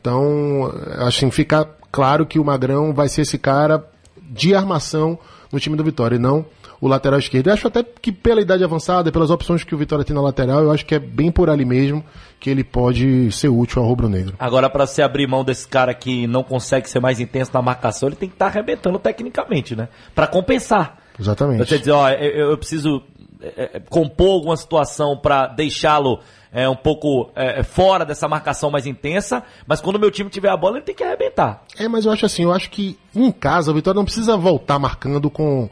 [0.00, 3.84] Então, assim, fica claro que o Magrão vai ser esse cara
[4.30, 5.18] de armação
[5.50, 6.44] no time do Vitória, e não
[6.82, 7.46] o lateral esquerdo.
[7.46, 10.64] Eu acho até que pela idade avançada, pelas opções que o Vitória tem na lateral,
[10.64, 12.04] eu acho que é bem por ali mesmo
[12.40, 14.34] que ele pode ser útil ao rubro-negro.
[14.36, 18.08] Agora, pra se abrir mão desse cara que não consegue ser mais intenso na marcação,
[18.08, 19.88] ele tem que estar arrebentando tecnicamente, né?
[20.12, 20.98] Pra compensar.
[21.16, 21.58] Exatamente.
[21.64, 23.00] Você dizer, ó, eu, eu preciso
[23.40, 26.18] é, é, compor alguma situação pra deixá-lo
[26.52, 30.50] é, um pouco é, fora dessa marcação mais intensa, mas quando o meu time tiver
[30.50, 31.62] a bola, ele tem que arrebentar.
[31.78, 34.80] É, mas eu acho assim, eu acho que em casa o Vitória não precisa voltar
[34.80, 35.70] marcando com,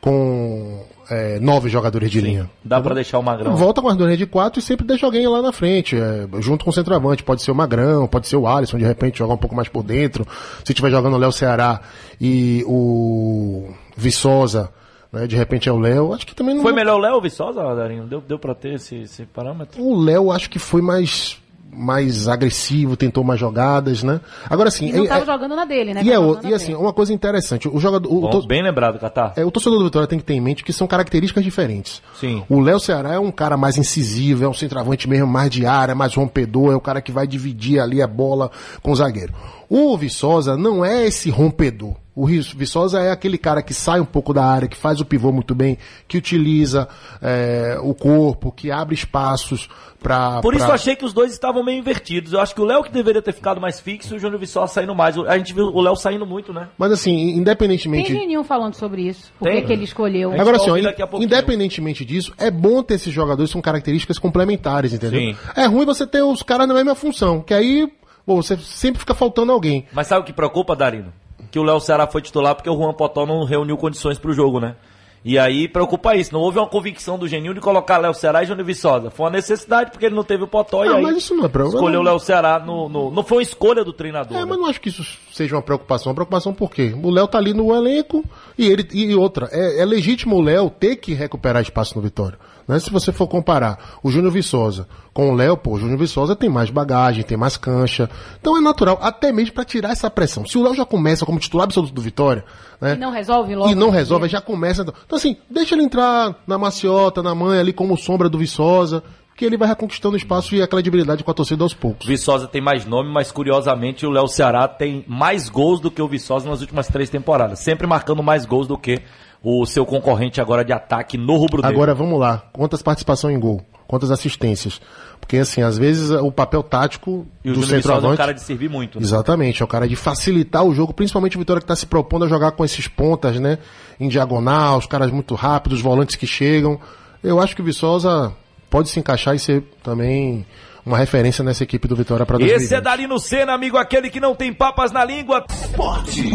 [0.00, 2.50] com é, nove jogadores de linha.
[2.64, 3.56] Dá pra deixar o Magrão.
[3.56, 6.26] Volta com as duas linhas de quatro e sempre deixa alguém lá na frente, é,
[6.40, 7.22] junto com o centroavante.
[7.22, 9.82] Pode ser o Magrão, pode ser o Alisson, de repente jogar um pouco mais por
[9.82, 10.26] dentro.
[10.64, 11.80] Se tiver jogando o Léo Ceará
[12.20, 14.70] e o Viçosa,
[15.12, 16.12] né, de repente é o Léo.
[16.12, 16.62] Acho que também não.
[16.62, 18.04] Foi melhor o Léo ou o Viçosa, Darinho?
[18.04, 19.82] Deu, deu pra ter esse, esse parâmetro?
[19.82, 21.38] O Léo acho que foi mais
[21.70, 24.20] mais agressivo, tentou mais jogadas, né?
[24.48, 26.02] Agora sim, E não é- é- jogando na dele, né?
[26.02, 26.78] e, é, o- e assim, dele.
[26.78, 29.32] uma coisa interessante, o jogador, o, Bom, to- bem lembrado, Catar.
[29.36, 32.02] é, o torcedor do Vitória tem que ter em mente que são características diferentes.
[32.18, 32.42] Sim.
[32.48, 35.94] O Léo Ceará é um cara mais incisivo, é um centroavante mesmo mais de área,
[35.94, 38.50] mais rompedor, é o cara que vai dividir ali a bola
[38.82, 39.32] com o zagueiro.
[39.68, 41.94] O Viçosa não é esse rompedor.
[42.18, 45.30] O Viçosa é aquele cara que sai um pouco da área, que faz o pivô
[45.30, 46.88] muito bem, que utiliza
[47.22, 49.68] é, o corpo, que abre espaços
[50.02, 50.40] para.
[50.40, 52.32] Por isso eu achei que os dois estavam meio invertidos.
[52.32, 54.72] Eu acho que o Léo que deveria ter ficado mais fixo e o Júnior Viçosa
[54.72, 55.16] saindo mais.
[55.16, 56.68] A gente viu o Léo saindo muito, né?
[56.76, 58.12] Mas assim, Tem independentemente.
[58.12, 59.32] Geninho falando sobre isso.
[59.38, 59.60] Por Tem?
[59.60, 60.32] que que ele escolheu?
[60.32, 65.20] Agora, assim, ó, independentemente disso, é bom ter esses jogadores com características complementares, entendeu?
[65.20, 65.36] Sim.
[65.54, 67.88] É ruim você ter os caras na mesma função, que aí
[68.36, 69.86] você sempre fica faltando alguém.
[69.92, 71.12] Mas sabe o que preocupa, Darino?
[71.50, 74.60] Que o Léo Ceará foi titular porque o Juan Potó não reuniu condições pro jogo,
[74.60, 74.76] né?
[75.24, 76.32] E aí preocupa isso.
[76.32, 79.10] Não houve uma convicção do Geninho de colocar Léo Ceará e Júnior Viçosa.
[79.10, 81.44] Foi uma necessidade porque ele não teve o Potó e Ah, aí mas isso não
[81.44, 81.74] é problema.
[81.76, 84.36] escolheu o Léo Ceará no, no- Não foi uma escolha do treinador.
[84.36, 84.46] É, né?
[84.46, 86.10] mas não acho que isso seja uma preocupação.
[86.10, 86.94] Uma preocupação por quê?
[87.02, 88.24] O Léo tá ali no elenco
[88.56, 89.48] e ele e outra.
[89.50, 92.38] É, é legítimo o Léo ter que recuperar espaço no Vitória.
[92.68, 92.78] Né?
[92.78, 96.50] Se você for comparar o Júnior Viçosa com o Léo, pô, o Júnior Viçosa tem
[96.50, 98.10] mais bagagem, tem mais cancha.
[98.38, 100.46] Então é natural, até mesmo pra tirar essa pressão.
[100.46, 102.44] Se o Léo já começa como titular absoluto do Vitória,
[102.78, 102.94] né?
[102.94, 103.70] E não resolve logo.
[103.70, 104.82] E não resolve, já começa.
[104.82, 109.02] Então, assim, deixa ele entrar na maciota, na manha ali como sombra do Viçosa,
[109.38, 112.08] que ele vai reconquistando espaço e a credibilidade com a torcida aos poucos.
[112.08, 116.08] Viçosa tem mais nome, mas curiosamente o Léo Ceará tem mais gols do que o
[116.08, 117.60] Viçosa nas últimas três temporadas.
[117.60, 119.00] Sempre marcando mais gols do que
[119.40, 121.68] o seu concorrente agora de ataque no rubro negro.
[121.76, 122.42] Agora vamos lá.
[122.52, 123.62] Quantas participações em gol?
[123.86, 124.80] Quantas assistências?
[125.20, 128.18] Porque assim, às vezes o papel tático E o do Júnior Viçosa é centroavante.
[128.18, 128.98] cara de servir muito.
[128.98, 129.04] né?
[129.04, 132.24] Exatamente, é o cara de facilitar o jogo, principalmente o Vitória que está se propondo
[132.24, 133.58] a jogar com esses pontas, né?
[134.00, 136.78] Em diagonal, os caras muito rápidos, os volantes que chegam.
[137.22, 138.32] Eu acho que o Viçosa
[138.70, 140.46] pode se encaixar e ser também
[140.84, 142.64] uma referência nessa equipe do Vitória para 2020.
[142.64, 145.44] Esse é Darino Senna, amigo, aquele que não tem papas na língua.
[145.50, 146.30] Esporte.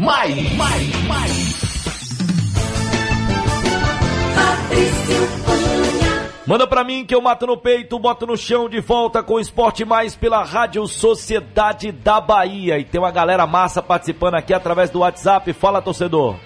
[0.00, 1.62] Mais, mais, mais.
[6.44, 9.40] Manda pra mim que eu mato no peito, boto no chão de volta com o
[9.40, 12.78] Esporte Mais pela Rádio Sociedade da Bahia.
[12.78, 15.52] E tem uma galera massa participando aqui através do WhatsApp.
[15.52, 16.36] Fala, torcedor.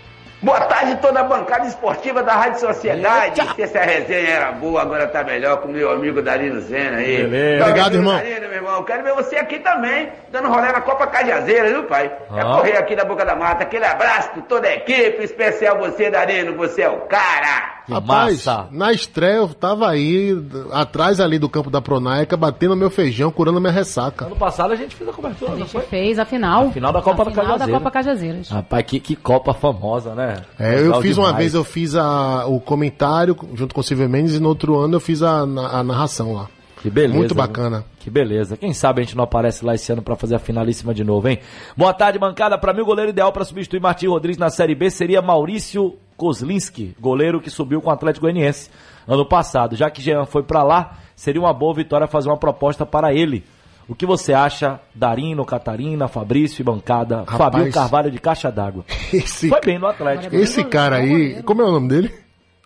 [0.47, 3.43] Boa tarde, toda a bancada esportiva da Rádio Sociedade.
[3.57, 7.25] Se essa resenha era boa, agora tá melhor com o meu amigo Darino Zena aí.
[7.25, 7.65] Beleza.
[7.65, 8.15] Obrigado, irmão.
[8.15, 8.85] Darino, meu irmão.
[8.85, 12.13] Quero ver você aqui também, dando rolê na Copa Cajazeira, viu, pai?
[12.33, 12.45] É Ah.
[12.59, 13.65] correr aqui da Boca da Mata.
[13.65, 16.55] Aquele abraço pra toda a equipe, especial você, Darino.
[16.57, 17.76] Você é o cara.
[17.89, 20.37] Rapaz, na estreia eu tava aí,
[20.73, 24.27] atrás ali do campo da Pronaica, batendo meu feijão, curando minha ressaca.
[24.27, 26.69] Ano passado a gente fez a cobertura, A gente fez a final.
[26.69, 27.79] A final da Copa a da final da Cajazeiras.
[27.79, 28.49] Copa Cajazeiras.
[28.49, 30.43] Rapaz, que, que Copa famosa, né?
[30.59, 31.43] É, eu Legal fiz uma demais.
[31.43, 34.97] vez, eu fiz a, o comentário junto com o Silvio Mendes e no outro ano
[34.97, 36.49] eu fiz a, a narração lá.
[36.83, 37.17] Que beleza.
[37.17, 37.85] Muito bacana.
[37.99, 38.57] Que beleza.
[38.57, 41.27] Quem sabe a gente não aparece lá esse ano pra fazer a finalíssima de novo,
[41.29, 41.39] hein?
[41.77, 42.57] Boa tarde, bancada.
[42.59, 46.97] Pra mim, o goleiro ideal pra substituir Martim Rodrigues na Série B seria Maurício Kozlinski,
[47.01, 48.71] goleiro que subiu com o Atlético Goianiense
[49.07, 49.77] ano passado.
[49.77, 53.45] Já que Jean foi pra lá, seria uma boa vitória fazer uma proposta para ele.
[53.89, 57.19] O que você acha, Darino, Catarina, Fabrício e bancada?
[57.19, 57.39] Rapaz.
[57.39, 58.85] Fabio Carvalho de Caixa d'Água.
[59.13, 60.35] Esse, Foi bem no Atlético.
[60.35, 62.13] esse cara aí, como é o nome dele?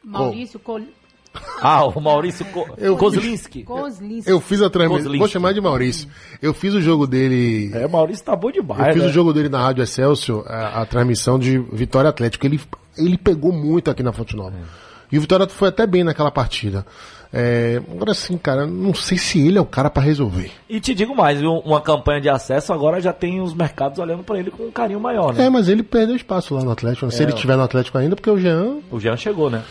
[0.02, 0.80] Maurício Col...
[1.62, 3.62] Ah, o Maurício Ko Eu- Kozlinski.
[3.62, 4.28] Kozlinski.
[4.28, 6.08] Eu fiz a transmissão, vou chamar de Maurício.
[6.42, 9.08] Eu fiz o jogo dele, É, Maurício tá bom demais, eu fiz né?
[9.08, 12.46] o jogo dele na Rádio Excelsior, a, a transmissão de Vitória Atlético.
[12.46, 12.58] Ele,
[13.04, 14.54] ele pegou muito aqui na Fonte Nova.
[15.12, 16.86] E o Vitória foi até bem naquela partida.
[17.32, 20.50] É, agora sim, cara, não sei se ele é o cara pra resolver.
[20.68, 21.40] E te digo mais?
[21.42, 24.98] Uma campanha de acesso agora já tem os mercados olhando pra ele com um carinho
[25.00, 25.46] maior, né?
[25.46, 27.08] É, mas ele perdeu espaço lá no Atlético.
[27.10, 27.34] Se É, ele ó.
[27.34, 29.62] estiver no Atlético ainda, porque o Jean O Jean chegou, né?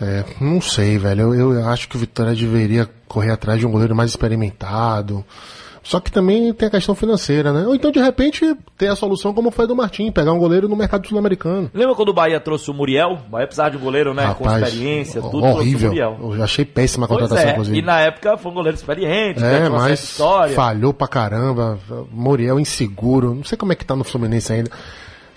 [0.00, 1.32] É, não sei, velho.
[1.34, 5.24] Eu, eu acho que o Vitória deveria correr atrás de um goleiro mais experimentado.
[5.84, 7.66] Só que também tem a questão financeira, né?
[7.66, 10.66] Ou então, de repente, ter a solução como foi a do Martim, pegar um goleiro
[10.66, 11.70] no mercado sul-americano.
[11.74, 13.18] Lembra quando o Bahia trouxe o Muriel?
[13.26, 14.34] O Bahia precisava de um goleiro, né?
[14.38, 15.60] com Rapaz, experiência, ho- tudo horrível.
[15.60, 16.18] trouxe o Muriel.
[16.32, 17.78] Eu já achei péssima a contratação, é, inclusive.
[17.78, 20.54] e na época foi um goleiro experiente, né, É, certa mas história.
[20.56, 21.78] falhou pra caramba.
[22.10, 23.34] Muriel inseguro.
[23.34, 24.70] Não sei como é que tá no Fluminense ainda.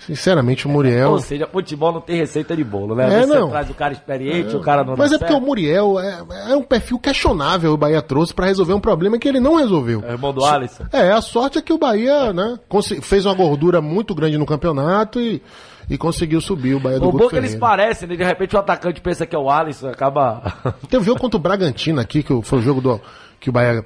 [0.08, 1.10] Sinceramente, o Muriel.
[1.10, 3.04] Ou seja, futebol não tem receita de bolo, né?
[3.04, 3.44] É, vezes não.
[3.44, 5.40] Você traz o cara experiente, o cara não Mas é porque o.
[5.40, 9.38] Muriel é, é um perfil questionável o Bahia trouxe pra resolver um problema que ele
[9.38, 10.02] não resolveu.
[10.06, 10.84] É irmão do Alisson.
[10.90, 12.58] É, a sorte é que o Bahia, né,
[13.02, 15.42] fez uma gordura muito grande no campeonato e,
[15.90, 18.16] e conseguiu subir o Bahia do O bom é que eles parecem, né?
[18.16, 20.42] De repente o atacante pensa que é o Alisson, acaba.
[20.88, 22.98] Teve um jogo contra o Bragantino aqui, que foi o jogo do,
[23.40, 23.84] que o Bahia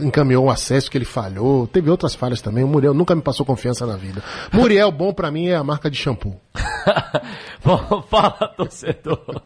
[0.00, 1.66] encaminhou o acesso, que ele falhou.
[1.66, 2.64] Teve outras falhas também.
[2.64, 4.22] O Muriel nunca me passou confiança na vida.
[4.52, 6.40] Muriel, bom pra mim, é a marca de shampoo.
[7.64, 9.42] Bom, fala, torcedor.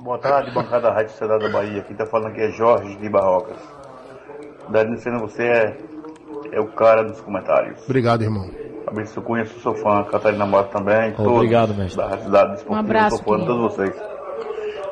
[0.00, 1.82] Boa tarde, bancada da Rádio Sociedade da Bahia.
[1.82, 3.56] Quem tá falando aqui é Jorge de Barrocas.
[4.98, 5.78] Senna, você é,
[6.52, 7.82] é o cara dos comentários.
[7.84, 8.50] Obrigado, irmão.
[8.84, 10.02] Fabrício Cunha, sou seu fã.
[10.04, 11.14] Catarina Mota também.
[11.16, 11.96] Obrigado, mestre.
[11.96, 13.94] Da Rádio Cidade Um abraço, sou fã de todos vocês.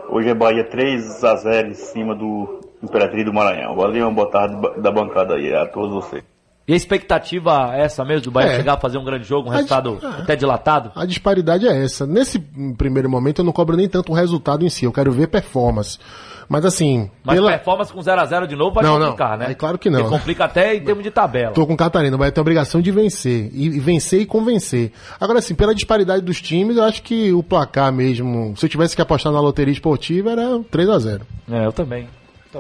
[0.09, 3.75] Hoje é Bahia 3 a 0 em cima do Imperatriz do Maranhão.
[3.75, 6.23] Valeu, uma boa tarde da bancada aí a todos vocês.
[6.67, 8.57] E a expectativa é essa mesmo, do Bahia É.
[8.57, 10.19] chegar a fazer um grande jogo, um A resultado ah.
[10.21, 10.93] até dilatado?
[10.95, 12.07] A disparidade é essa.
[12.07, 12.39] Nesse
[12.77, 15.99] primeiro momento eu não cobro nem tanto o resultado em si, eu quero ver performance.
[16.47, 17.51] Mas assim, Mas pela...
[17.53, 19.47] performance com 0x0 de novo vai Não, complicar, não.
[19.47, 19.53] né?
[19.53, 20.01] É claro que não.
[20.01, 21.53] Porque complica até em termos de tabela.
[21.53, 23.51] Tô com o Catarina, vai ter a obrigação de vencer.
[23.53, 24.93] E, e vencer e convencer.
[25.21, 28.97] Agora, assim, pela disparidade dos times, eu acho que o placar mesmo, se eu tivesse
[28.97, 32.09] que apostar na loteria esportiva, era 3 a 0 É, eu também.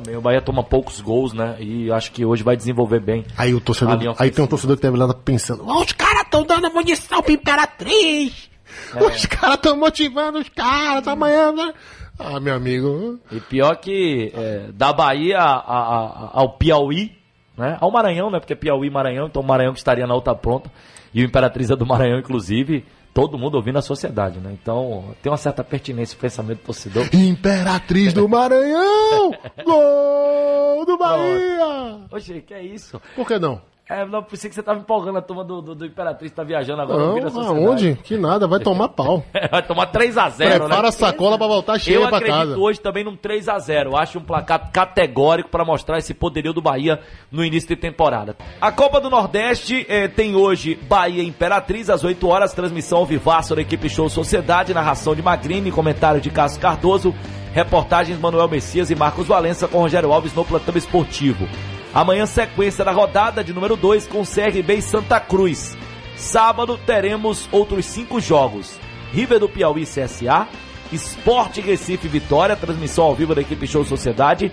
[0.00, 0.16] Também.
[0.16, 1.56] O Bahia toma poucos gols, né?
[1.60, 3.24] E acho que hoje vai desenvolver bem.
[3.36, 6.44] Aí o torcedor, aí tem um torcedor que deve lá pensando, "Ó, os caras estão
[6.44, 8.48] dando munição pra Imperatriz!
[8.94, 9.02] É.
[9.02, 11.72] Os caras estão motivando os caras amanhã, né?
[12.18, 13.18] Ah, meu amigo.
[13.32, 17.12] E pior que é, da Bahia a- a- a- ao Piauí,
[17.56, 17.76] né?
[17.80, 18.38] Ao Maranhão, né?
[18.40, 20.70] Porque é Piauí e Maranhão, então o Maranhão que estaria na outra pronta.
[21.14, 22.84] E o Imperatriz é do Maranhão, inclusive.
[23.18, 24.52] Todo mundo ouvindo a sociedade, né?
[24.52, 27.04] Então tem uma certa pertinência o pensamento do torcedor.
[27.12, 29.32] Imperatriz do Maranhão!
[29.66, 31.98] Gol do Bahia!
[32.12, 33.02] Oxe, que é isso?
[33.16, 33.60] Por que não?
[33.90, 36.82] É, não, pensei que você tava empolgando a turma do, do, do Imperatriz, tá viajando
[36.82, 37.30] agora.
[37.30, 37.98] Não, aonde?
[38.04, 39.24] Que nada, vai tomar pau.
[39.50, 40.88] Vai tomar 3x0, Prepara né?
[40.88, 42.58] a sacola pra voltar cheia Eu pra acredito casa.
[42.58, 43.94] hoje também num 3x0.
[43.98, 47.00] Acho um placar categórico para mostrar esse poderio do Bahia
[47.32, 48.36] no início de temporada.
[48.60, 53.54] A Copa do Nordeste eh, tem hoje Bahia Imperatriz às 8 horas, transmissão ao vivaço
[53.54, 57.14] da equipe Show Sociedade, narração de Magrini, comentário de Cássio Cardoso,
[57.54, 61.48] reportagens Manuel Messias e Marcos Valença com Rogério Alves no plantão esportivo.
[61.94, 65.76] Amanhã, sequência da rodada de número 2 com CRB e Santa Cruz.
[66.16, 68.78] Sábado teremos outros cinco jogos.
[69.10, 70.46] River do Piauí CSA,
[70.92, 74.52] Esporte Recife Vitória, transmissão ao vivo da equipe Show Sociedade,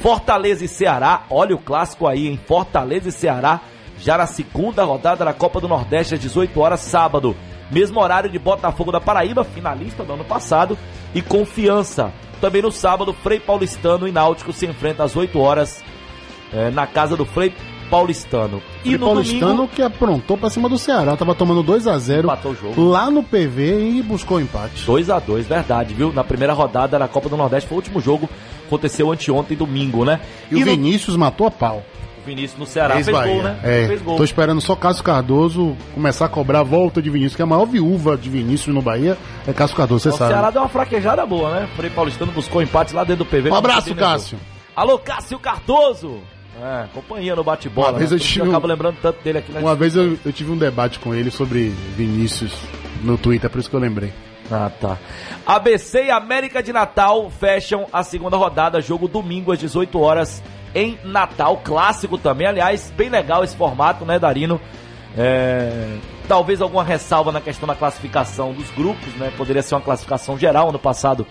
[0.00, 3.60] Fortaleza e Ceará, olha o clássico aí, em Fortaleza e Ceará,
[3.98, 7.34] já na segunda rodada da Copa do Nordeste, às 18 horas, sábado.
[7.68, 10.78] Mesmo horário de Botafogo da Paraíba, finalista do ano passado,
[11.12, 12.12] e Confiança.
[12.40, 15.82] Também no sábado, Frei Paulistano e Náutico se enfrentam às 8 horas
[16.52, 17.52] eh, na casa do Frei
[17.90, 18.60] Paulistano.
[18.84, 22.52] E E no Paulistano domingo, que aprontou pra cima do Ceará, tava tomando 2x0 Empatou
[22.52, 22.84] o jogo.
[22.84, 24.84] lá no PV e buscou empate.
[24.84, 26.12] 2 a 2 verdade, viu?
[26.12, 28.28] Na primeira rodada da Copa do Nordeste, foi o último jogo,
[28.66, 30.20] aconteceu anteontem, domingo, né?
[30.50, 31.82] E, o no- Vinícius matou a pau.
[32.20, 33.42] o Vinícius no Ceará fez gol, Ex-Bahia.
[33.44, 33.58] né?
[33.62, 34.16] É, Fez gol.
[34.16, 37.66] tô esperando só Cássio Cardoso começar a cobrar a volta de Vinícius, que a maior
[37.66, 39.16] viúva de Vinícius no Bahia
[39.46, 40.32] é Cássio Cardoso, você o sabe.
[40.32, 41.68] Ceará deu uma fraquejada boa, né?
[41.76, 43.48] Frei Paulistano buscou empate lá dentro do PV.
[43.50, 44.38] Um abraço, Cássio.
[44.74, 46.18] Alô, Cássio Cardoso!
[46.62, 47.90] É, companhia no bate-bola.
[47.90, 48.16] Uma vez né?
[48.16, 50.50] eu tive mundo um- acaba lembrando tanto dele aqui na Uma vez eu, eu tive
[50.50, 52.52] um debate com ele sobre Vinícius
[53.02, 54.12] no Twitter, por isso que eu lembrei.
[54.50, 54.96] Ah, tá.
[55.46, 60.42] ABC e América de Natal fecham a segunda rodada, jogo domingo às 18 horas
[60.74, 64.60] em Natal, clássico também, aliás, bem legal esse formato, né, Darino?
[65.18, 65.96] É,
[66.28, 69.32] talvez alguma ressalva na questão da classificação dos grupos, né?
[69.36, 71.26] Poderia ser uma classificação geral, ano passado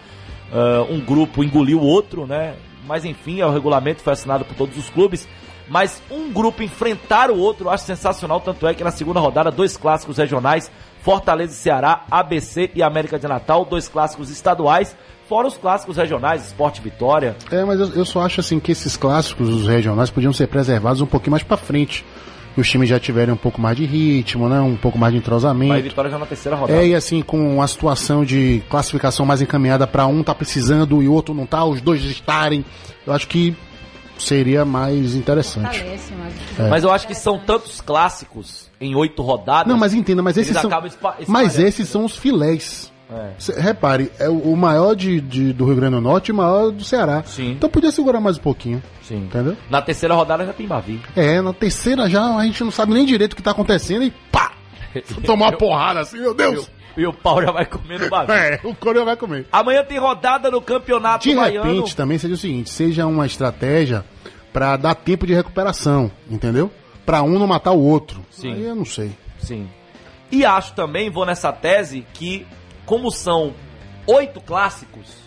[0.51, 2.53] ah, um grupo engoliu o outro, né?
[2.85, 5.27] Mas enfim, é o regulamento, foi assinado por todos os clubes.
[5.67, 9.49] Mas um grupo enfrentar o outro, eu acho sensacional, tanto é que na segunda rodada,
[9.49, 10.71] dois clássicos regionais,
[11.01, 14.95] Fortaleza e Ceará, ABC e América de Natal, dois clássicos estaduais,
[15.27, 17.35] fora os clássicos regionais, Esporte Vitória.
[17.51, 21.01] É, mas eu, eu só acho assim que esses clássicos, os regionais, podiam ser preservados
[21.01, 22.05] um pouquinho mais pra frente.
[22.57, 24.61] Os times já tiverem um pouco mais de ritmo, né?
[24.61, 25.83] Um pouco mais de Vai entrosamento.
[25.83, 26.79] Vitória já na terceira rodada.
[26.79, 31.07] É, e assim, com a situação de classificação mais encaminhada pra um tá precisando e
[31.07, 32.63] o outro não tá, os dois estarem,
[33.05, 33.55] eu acho que
[34.17, 35.79] seria mais interessante.
[35.79, 36.59] Fortalece, mas...
[36.59, 36.69] É.
[36.69, 39.67] Mas eu acho que são tantos clássicos em oito rodadas.
[39.67, 40.69] Não, mas entenda, mas esses são.
[41.27, 42.91] Mas esses são os filés.
[43.11, 43.31] É.
[43.37, 46.35] Cê- repare, é o o maior de, de- do Rio Grande do Norte e o
[46.35, 47.21] maior do Ceará.
[47.23, 47.51] Sim.
[47.51, 48.81] Então podia segurar mais um pouquinho.
[49.03, 49.17] Sim.
[49.25, 49.55] Entendeu?
[49.69, 50.99] Na terceira rodada já tem Bavi.
[51.15, 54.11] É, na terceira já a gente não sabe nem direito o que tá acontecendo e
[54.31, 54.53] pá!
[55.25, 56.69] Tomar uma porrada assim, meu Deus!
[56.97, 58.31] E o pau já vai comendo Bavi.
[58.33, 59.45] É, o Coreia vai comer.
[59.51, 61.69] Amanhã tem rodada no campeonato De baiano.
[61.69, 64.03] repente também seja o seguinte, seja uma estratégia
[64.53, 66.71] pra dar tempo de recuperação, entendeu?
[67.05, 68.21] Pra um não matar o outro.
[68.31, 68.53] Sim.
[68.53, 69.11] Aí eu não sei.
[69.39, 69.67] Sim.
[70.31, 72.47] E acho também, vou nessa tese, que
[72.85, 73.53] como são
[74.07, 75.25] oito clássicos,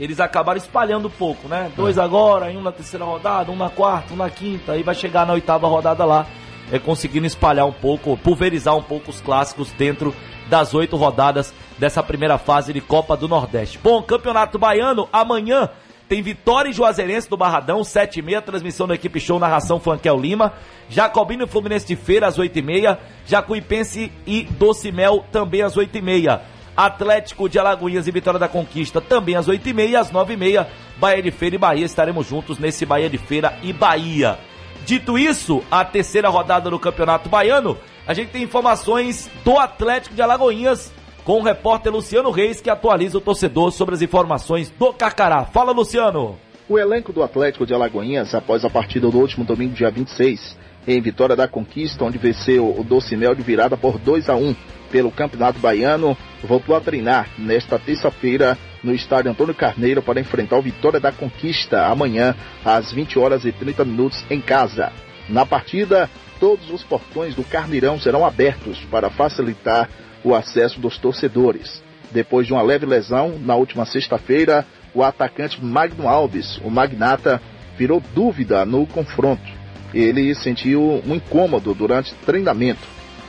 [0.00, 1.70] eles acabaram espalhando um pouco, né?
[1.76, 5.26] Dois agora, um na terceira rodada, um na quarta, um na quinta, aí vai chegar
[5.26, 6.26] na oitava rodada lá,
[6.70, 10.14] é, conseguindo espalhar um pouco, pulverizar um pouco os clássicos dentro
[10.48, 13.78] das oito rodadas dessa primeira fase de Copa do Nordeste.
[13.78, 15.68] Bom, Campeonato Baiano, amanhã
[16.12, 20.20] tem Vitória e Juazeirense do Barradão, 7 e meia, transmissão da equipe show, narração Flanquel
[20.20, 20.52] Lima.
[20.90, 22.98] Jacobino e Fluminense de Feira, às 8 e meia.
[23.24, 26.42] Jacuipense e Docimel, também às 8 e meia.
[26.76, 30.00] Atlético de Alagoinhas e Vitória da Conquista, também às 8 e meia.
[30.00, 30.68] Às 9 e meia,
[30.98, 31.84] Bahia de Feira e Bahia.
[31.84, 34.38] Estaremos juntos nesse Bahia de Feira e Bahia.
[34.84, 40.22] Dito isso, a terceira rodada do Campeonato Baiano, a gente tem informações do Atlético de
[40.22, 40.92] Alagoinhas
[41.24, 45.44] com o repórter Luciano Reis, que atualiza o torcedor sobre as informações do Carcará.
[45.44, 46.36] Fala, Luciano!
[46.68, 51.00] O elenco do Atlético de Alagoinhas, após a partida do último domingo, dia 26, em
[51.00, 54.54] Vitória da Conquista, onde venceu o Docimel de virada por 2 a 1
[54.90, 60.62] pelo Campeonato Baiano, voltou a treinar nesta terça-feira no estádio Antônio Carneiro para enfrentar o
[60.62, 62.34] Vitória da Conquista amanhã
[62.64, 64.92] às 20 horas e 30 minutos em casa.
[65.28, 69.88] Na partida, todos os portões do Carneirão serão abertos para facilitar
[70.24, 71.82] o acesso dos torcedores.
[72.10, 77.40] Depois de uma leve lesão, na última sexta-feira, o atacante Magno Alves, o magnata,
[77.78, 79.51] virou dúvida no confronto.
[79.92, 82.86] Ele sentiu um incômodo durante treinamento.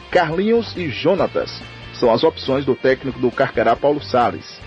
[0.09, 1.61] Carlinhos e Jonatas
[1.93, 4.59] são as opções do técnico do Carcará Paulo Sales.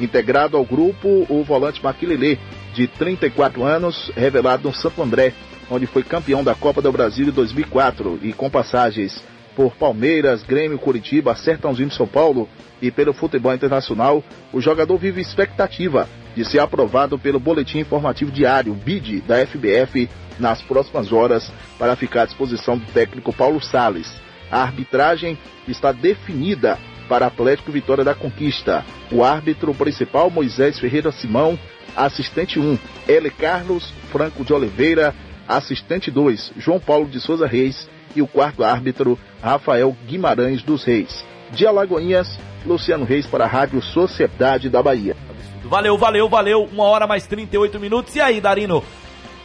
[0.00, 2.38] Integrado ao grupo, o volante Maquilele,
[2.72, 5.32] de 34 anos, revelado no Santo André,
[5.70, 9.22] onde foi campeão da Copa do Brasil de 2004 e com passagens
[9.56, 12.48] por Palmeiras, Grêmio, Curitiba, Sertãozinho de São Paulo
[12.82, 14.22] e pelo futebol internacional,
[14.52, 20.08] o jogador vive expectativa de ser aprovado pelo Boletim Informativo Diário, BID, da FBF,
[20.38, 24.12] nas próximas horas, para ficar à disposição do técnico Paulo Sales.
[24.50, 26.78] A arbitragem está definida
[27.08, 28.84] para Atlético Vitória da Conquista.
[29.12, 31.58] O árbitro principal, Moisés Ferreira Simão,
[31.96, 33.30] assistente 1, L.
[33.30, 35.14] Carlos Franco de Oliveira,
[35.46, 41.24] assistente 2, João Paulo de Souza Reis e o quarto árbitro, Rafael Guimarães dos Reis.
[41.50, 45.16] De Alagoinhas, Luciano Reis para a Rádio Sociedade da Bahia.
[45.64, 46.64] Valeu, valeu, valeu.
[46.64, 48.14] Uma hora mais 38 minutos.
[48.16, 48.82] E aí, Darino?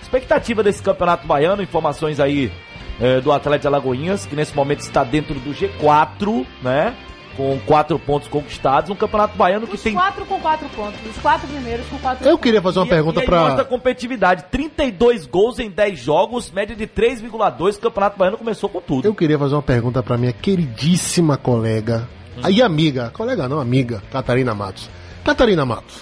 [0.01, 2.51] Expectativa desse campeonato baiano, informações aí
[2.99, 6.95] eh, do Atlético de Alagoinhas, que nesse momento está dentro do G4, né?
[7.39, 8.89] Com quatro pontos conquistados.
[8.89, 9.93] Um campeonato baiano que Os tem.
[9.93, 10.99] quatro com quatro pontos.
[11.09, 12.43] Os quatro primeiros com quatro Eu pontos.
[12.43, 13.39] queria fazer uma E- pergunta e aí pra.
[13.39, 14.43] mostra a competitividade.
[14.51, 17.77] 32 gols em 10 jogos, média de 3,2.
[17.77, 19.05] O campeonato baiano começou com tudo.
[19.05, 22.05] Eu queria fazer uma pergunta pra minha queridíssima colega
[22.49, 24.89] e amiga, colega não, amiga, Catarina Matos.
[25.23, 25.95] Catarina Matos,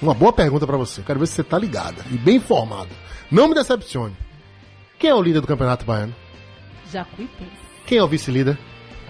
[0.00, 1.02] uma boa pergunta pra você.
[1.02, 2.90] Quero ver se você tá ligada e bem informada.
[3.28, 4.16] Não me decepcione.
[5.00, 6.14] Quem é o líder do Campeonato Baiano?
[6.92, 7.50] Jacuipense.
[7.86, 8.56] Quem é o vice-líder?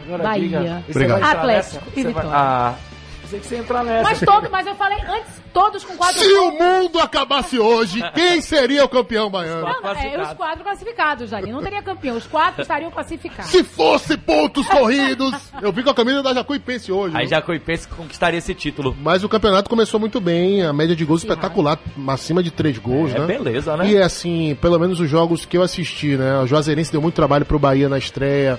[0.07, 0.59] Agora Bahia.
[0.59, 0.85] diga.
[0.89, 1.23] Obrigado.
[1.23, 1.77] Atlético nessa?
[1.77, 2.31] e Você vai- Vitória.
[2.33, 2.75] Ah,
[3.23, 4.03] pensei que você ia entrar nessa.
[4.03, 6.67] Mas todo, mas eu falei antes, todos com quatro Se o pontos.
[6.67, 9.63] mundo acabasse hoje, quem seria o campeão baiano?
[9.63, 11.51] Não, é, os quatro classificados, Jari.
[11.53, 12.17] Não teria campeão.
[12.17, 13.51] Os quatro estariam classificados.
[13.51, 15.33] Se fosse pontos corridos!
[15.63, 17.15] Eu vi com a camisa da Jacuipense hoje.
[17.17, 17.31] Aí viu?
[17.31, 18.97] Jacuipense conquistaria esse título.
[19.01, 21.79] Mas o campeonato começou muito bem, a média de gols espetacular,
[22.09, 23.27] acima de três gols, É, né?
[23.27, 23.89] beleza, né?
[23.91, 26.39] E assim, pelo menos os jogos que eu assisti, né?
[26.41, 28.59] O Juazeirense deu muito trabalho pro Bahia na estreia.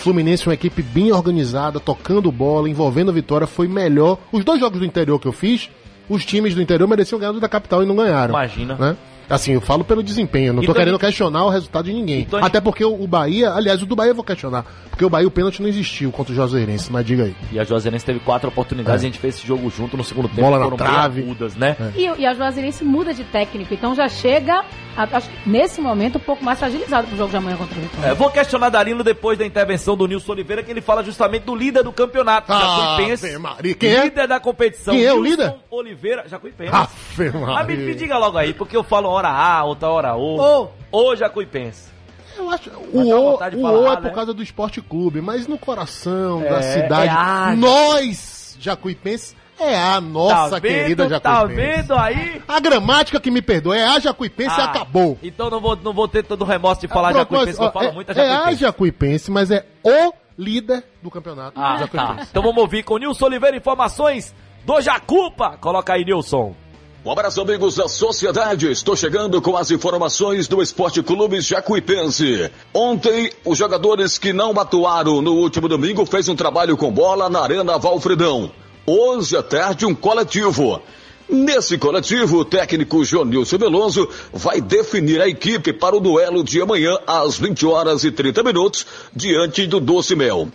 [0.00, 4.18] Fluminense, uma equipe bem organizada, tocando bola, envolvendo a vitória, foi melhor.
[4.32, 5.68] Os dois jogos do interior que eu fiz,
[6.08, 8.34] os times do interior mereciam ganhar do da capital e não ganharam.
[8.34, 8.74] Imagina.
[8.76, 8.96] Né?
[9.30, 12.20] Assim, eu falo pelo desempenho, não E tô também- querendo questionar o resultado de ninguém.
[12.22, 15.26] Então- Até porque o Bahia, aliás, o do Bahia eu vou questionar, porque o Bahia
[15.26, 17.36] o pênalti não existiu contra o Juazeirense, mas diga aí.
[17.52, 19.06] E a Juazeirense teve quatro oportunidades É.
[19.06, 20.40] a gente fez esse jogo junto no segundo tempo.
[20.42, 21.22] Bola na foram trave.
[21.22, 21.76] agudas, né?
[21.96, 24.64] E, e a Juazeirense muda de técnico, então já chega,
[24.96, 27.82] a- acho que nesse momento, um pouco mais fragilizado pro jogo de amanhã contra o
[27.82, 28.08] Vitória.
[28.10, 31.54] É, vou questionar Darino depois da intervenção do Nilson Oliveira, que ele fala justamente do
[31.54, 32.52] líder do campeonato.
[32.52, 33.38] Ah, Jacuipense.
[33.78, 34.04] Quem é?
[34.04, 34.94] Líder da competição.
[34.94, 35.54] Quem é o líder?
[35.70, 36.72] Oliveira, Jacuipense.
[36.74, 40.68] Ave Mas me, me diga logo aí, porque eu falo hora A, outra hora O.
[40.90, 41.90] Ô, Jacuipense.
[42.36, 43.96] Eu acho, o O, o falar, O é né?
[44.02, 49.36] por causa do esporte clube, mas no coração É, da cidade, é A, nós, Jacuipense,
[49.58, 51.76] é a nossa tá vendo, querida Tá Jacuipense.
[51.82, 52.42] vendo aí?
[52.48, 55.18] A gramática que me perdoa é a Jacuipense e Ah, acabou.
[55.22, 57.72] Então não vou, não vou ter todo o remorso de falar Pronto, Jacuipense, que eu
[57.72, 58.60] falo é, muito a é a Jacuipense.
[58.60, 61.60] Jacuipense, mas é o líder do campeonato.
[61.60, 61.78] Ah, tá.
[61.80, 62.28] Jacuipense.
[62.30, 64.34] Então vamos ouvir com o Nilson Oliveira informações
[64.64, 65.58] do Jacupa.
[65.60, 66.54] Coloca aí, Nilson.
[67.02, 68.70] Um abraço, amigos da sociedade.
[68.70, 72.50] Estou chegando com as informações do Esporte Clube Jacuipense.
[72.74, 77.40] Ontem, os jogadores que não atuaram no último domingo fez um trabalho com bola na
[77.40, 78.52] Arena Valfredão.
[78.84, 80.82] Hoje à tarde, um coletivo.
[81.26, 86.98] Nesse coletivo, o técnico Jonilson Veloso vai definir a equipe para o duelo de amanhã
[87.06, 88.84] às 20 horas e 30 minutos
[89.16, 90.48] diante do Doce Mel.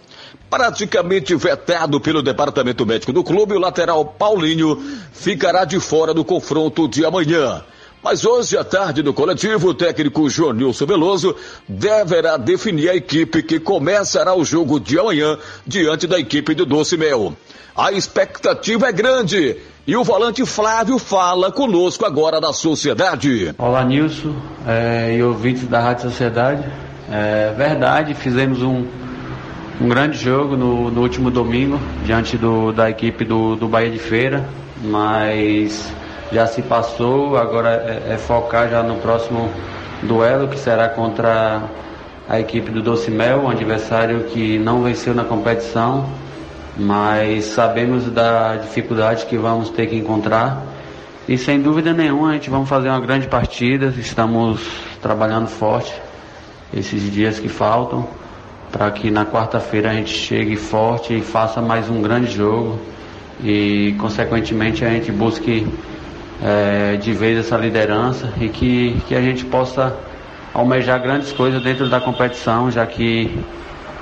[0.50, 4.82] Praticamente vetado pelo departamento médico do clube, o lateral Paulinho
[5.12, 7.64] ficará de fora do confronto de amanhã.
[8.06, 11.36] Mas hoje à tarde no coletivo, o técnico Jonilson Veloso
[11.68, 16.96] deverá definir a equipe que começará o jogo de amanhã diante da equipe do Doce
[16.98, 17.36] Mel.
[17.76, 19.58] A expectativa é grande
[19.88, 23.54] e o volante Flávio fala conosco agora da sociedade.
[23.58, 24.36] Olá Nilson
[24.68, 26.64] é, e ouvintes da Rádio Sociedade.
[27.12, 28.86] É verdade, fizemos um,
[29.80, 34.00] um grande jogo no, no último domingo diante do, da equipe do, do Bahia de
[34.00, 34.48] Feira,
[34.82, 35.92] mas
[36.32, 39.50] já se passou, agora é, é focar já no próximo
[40.04, 41.64] duelo que será contra
[42.28, 46.10] a equipe do Doce Mel, um adversário que não venceu na competição,
[46.78, 50.64] mas sabemos da dificuldade que vamos ter que encontrar.
[51.28, 54.62] E sem dúvida nenhuma a gente vamos fazer uma grande partida, estamos
[55.02, 55.94] trabalhando forte
[56.74, 58.08] esses dias que faltam,
[58.72, 62.80] para que na quarta-feira a gente chegue forte e faça mais um grande jogo.
[63.44, 65.68] E consequentemente a gente busque
[66.42, 69.96] eh, de vez essa liderança e que, que a gente possa
[70.54, 73.38] almejar grandes coisas dentro da competição, já que,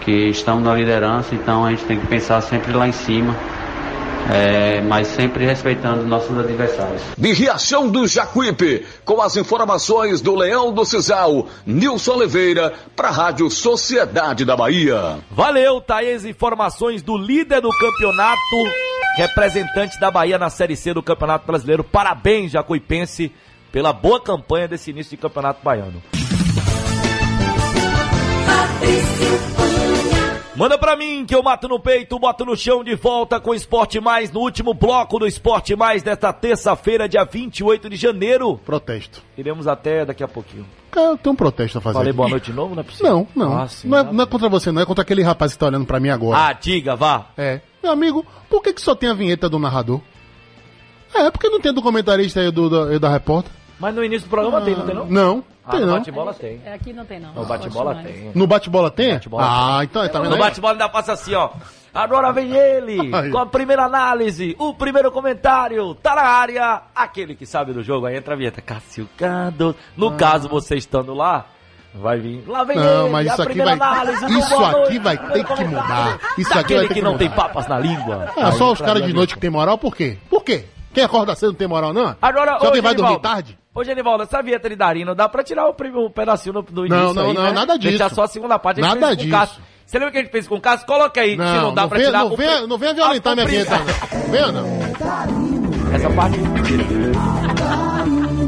[0.02, 3.36] que estamos na liderança, então a gente tem que pensar sempre lá em cima
[4.32, 7.02] é, mas sempre respeitando nossos adversários.
[7.18, 13.12] De Riachão do Jacuípe, com as informações do Leão do Cisal, Nilson Oliveira, para a
[13.12, 15.20] Rádio Sociedade da Bahia.
[15.32, 18.40] Valeu, tá aí as informações do líder do campeonato,
[19.18, 21.84] representante da Bahia na Série C do Campeonato Brasileiro.
[21.84, 23.32] Parabéns, Jacuipense,
[23.72, 26.02] pela boa campanha desse início de campeonato baiano.
[30.56, 34.00] Manda pra mim que eu mato no peito, boto no chão de volta com Esporte
[34.00, 38.60] Mais no último bloco do Esporte Mais desta terça-feira, dia 28 de janeiro.
[38.64, 39.24] Protesto.
[39.36, 40.64] Iremos até daqui a pouquinho.
[40.92, 41.98] Cara, tem um protesto a fazer.
[41.98, 42.18] Falei aqui.
[42.18, 43.28] boa noite de novo, não é possível?
[43.36, 43.58] Não, não.
[43.60, 44.82] Ah, sim, não, é, tá não é contra você, não.
[44.84, 46.38] É contra aquele rapaz que tá olhando pra mim agora.
[46.38, 47.30] Ah, diga, vá.
[47.36, 47.60] É.
[47.82, 50.02] Meu amigo, por que, que só tem a vinheta do narrador?
[51.16, 53.52] É, porque não tem do comentarista aí do, da, da repórter?
[53.80, 55.06] Mas no início do programa tem, não tem não?
[55.06, 55.94] Não, Ah, tem no não.
[55.96, 56.62] bate-bola tem.
[56.66, 57.34] É, aqui não tem não.
[57.34, 58.32] No bate-bola tem.
[58.36, 59.14] No bate-bola tem?
[59.14, 59.84] Bate-bola ah, tem.
[59.86, 61.50] então tá vendo No bate-bola ainda passa assim, ó.
[61.94, 62.98] Agora vem ele,
[63.32, 68.06] com a primeira análise, o primeiro comentário, tá na área, aquele que sabe do jogo,
[68.08, 69.08] aí entra a vinheta, Cássio.
[69.96, 70.16] No Ah.
[70.16, 71.46] caso, você estando lá,
[71.94, 73.90] vai vir, lá vem Não, ele, mas a isso aqui primeira vai.
[73.90, 76.20] análise do Isso aqui vai ter que mudar.
[76.38, 78.32] Isso aqui Daquele vai ter que que não tem papas na língua.
[78.38, 80.18] Ah, Aí só os caras de noite que tem moral, por quê?
[80.30, 80.66] Por quê?
[80.94, 82.16] Quem acorda cedo não tem moral, não?
[82.22, 83.58] Agora, Só quem vai dormir tarde?
[83.76, 87.06] Ô, Genivaldo, essa vinheta de Darino, dá pra tirar o primeiro pedacinho do, do início
[87.06, 87.52] Não, não, aí, não, né?
[87.52, 87.90] nada disso.
[87.98, 88.80] Deixar só a segunda parte.
[88.82, 89.62] A Nada disso.
[89.86, 90.86] Você lembra que a gente fez com o Cássio?
[90.88, 93.34] Coloca aí, se não dá não pra venha, tirar não o venha, não venha violentar
[93.34, 94.32] a- minha o pri- vinheta, não.
[94.32, 95.94] Venha, não.
[95.96, 96.38] Essa parte.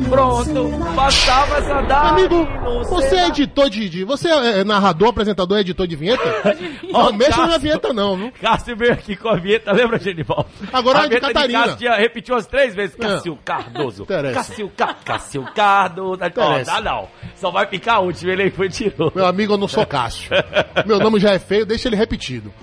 [0.09, 2.07] Pronto, bastava essa data.
[2.09, 2.47] Amigo,
[2.89, 6.23] você é editor de, de- Você é narrador, apresentador, editor de vinheta?
[6.91, 8.31] Não mexa na minha vinheta, não, viu?
[8.41, 10.45] Cássio veio aqui com a vinheta, lembra, Genivaldo?
[10.71, 11.59] Agora a é de Catarina.
[11.63, 12.95] Cássio tinha, repetiu umas três vezes.
[12.97, 13.09] Não.
[13.09, 14.05] Cássio Cardoso.
[14.05, 14.93] Cássio, Ca...
[15.03, 16.23] Cássio Cardoso.
[16.23, 16.71] Interessa.
[16.71, 17.07] dá não.
[17.35, 19.11] Só vai ficar a última, ele aí foi e tirou.
[19.13, 20.29] Meu amigo, eu não sou Cássio.
[20.85, 22.53] Meu nome já é feio, deixa ele repetido.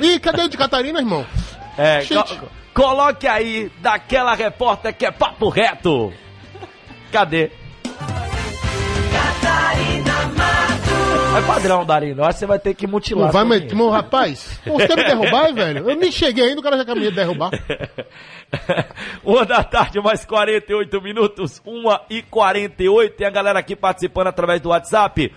[0.00, 1.26] Ih, cadê o de Catarina, irmão?
[1.76, 6.12] É, co- coloque aí daquela repórter que é papo reto.
[7.12, 7.50] Cadê?
[11.34, 12.24] É padrão, Darino.
[12.24, 13.26] Acho que você vai ter que mutilar.
[13.26, 13.74] Não vai vinheta.
[13.74, 15.90] Meu, rapaz, você me derrubar, velho?
[15.90, 17.50] Eu nem cheguei ainda, o cara já quer me derrubar.
[19.24, 21.60] Uma da tarde, mais 48 minutos.
[21.64, 23.16] Uma e 48.
[23.16, 25.32] Tem a galera aqui participando através do WhatsApp.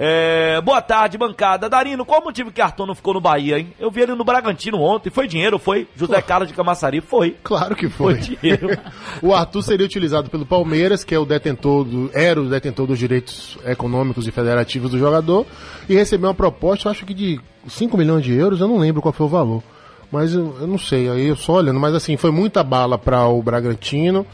[0.00, 1.68] É, boa tarde, bancada.
[1.68, 3.72] Darino, qual o motivo que Arthur não ficou no Bahia, hein?
[3.80, 5.10] Eu vi ele no Bragantino ontem.
[5.10, 5.88] Foi dinheiro, foi?
[5.96, 7.36] José Carlos de Camaçari, foi.
[7.42, 8.14] Claro que foi.
[8.14, 8.78] Foi dinheiro.
[9.20, 12.96] o Arthur seria utilizado pelo Palmeiras, que é o detentor do, era o detentor dos
[12.96, 15.44] direitos econômicos e federativos do jogador,
[15.88, 19.12] e recebeu uma proposta, acho que de 5 milhões de euros, eu não lembro qual
[19.12, 19.64] foi o valor.
[20.12, 23.26] Mas eu, eu não sei, aí eu só olhando, mas assim, foi muita bala para
[23.26, 24.24] o Bragantino,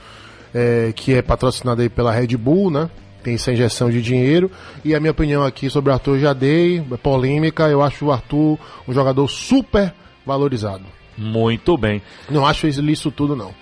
[0.53, 2.91] é, que é patrocinado aí pela Red Bull, né?
[3.24, 4.51] Tem essa injeção de dinheiro.
[4.84, 8.12] E a minha opinião aqui sobre o Arthur já dei, é polêmica, eu acho o
[8.12, 9.94] Arthur um jogador super
[10.26, 10.84] valorizado.
[11.16, 12.02] Muito bem.
[12.28, 13.55] Não acho isso tudo, não.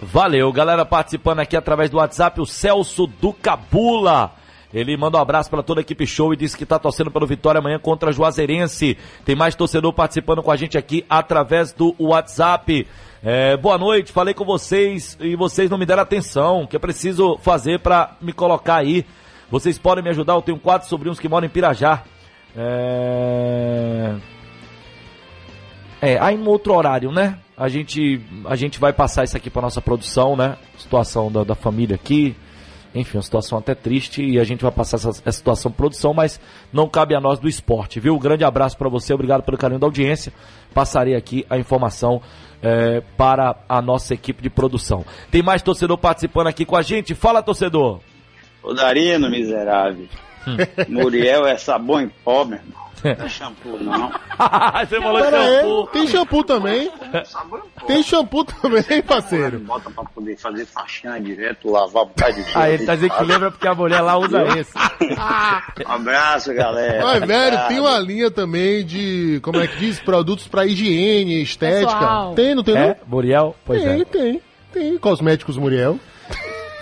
[0.00, 4.32] Valeu, galera participando aqui através do WhatsApp, o Celso do Cabula.
[4.72, 7.26] Ele manda um abraço para toda a equipe show e disse que tá torcendo pelo
[7.26, 8.96] Vitória amanhã contra a Juazeirense.
[9.24, 12.86] Tem mais torcedor participando com a gente aqui através do WhatsApp.
[13.22, 16.62] É, boa noite, falei com vocês e vocês não me deram atenção.
[16.62, 19.04] O que eu preciso fazer para me colocar aí?
[19.50, 20.32] Vocês podem me ajudar?
[20.32, 22.02] Eu tenho quatro sobrinhos que moram em Pirajá.
[22.56, 24.14] É...
[26.00, 27.38] É, aí em outro horário, né?
[27.58, 30.56] A gente, a gente vai passar isso aqui para nossa produção, né?
[30.78, 32.34] Situação da, da família aqui.
[32.94, 36.40] Enfim, uma situação até triste e a gente vai passar essa, essa situação produção, mas
[36.72, 38.18] não cabe a nós do esporte, viu?
[38.18, 40.32] Grande abraço para você, obrigado pelo carinho da audiência.
[40.72, 42.20] Passarei aqui a informação
[42.62, 45.04] é, para a nossa equipe de produção.
[45.30, 47.14] Tem mais torcedor participando aqui com a gente?
[47.14, 48.00] Fala, torcedor!
[48.62, 50.06] Ô Darino, miserável.
[50.46, 50.56] Hum.
[50.88, 52.80] Muriel é sabão em pó, meu irmão.
[53.02, 54.10] Não é shampoo, não.
[54.86, 55.86] Você falou Pera aí, shampoo.
[55.86, 56.90] tem shampoo também.
[57.86, 59.58] Tem shampoo também, parceiro.
[59.60, 63.24] Bota pra poder fazer faxina direto, lavar um bocado de Aí ele tá dizendo que
[63.24, 64.72] lembra porque a mulher lá usa esse.
[64.76, 67.02] Um abraço, galera.
[67.02, 69.98] Mas, velho, tem uma linha também de, como é que diz?
[70.00, 71.90] Produtos pra higiene, estética.
[71.92, 72.34] Pessoal.
[72.34, 72.96] Tem, não tem É, não?
[73.06, 73.56] Muriel?
[73.64, 74.04] Pois tem, é.
[74.04, 74.42] tem.
[74.74, 74.98] Tem.
[74.98, 75.98] Cosméticos Muriel.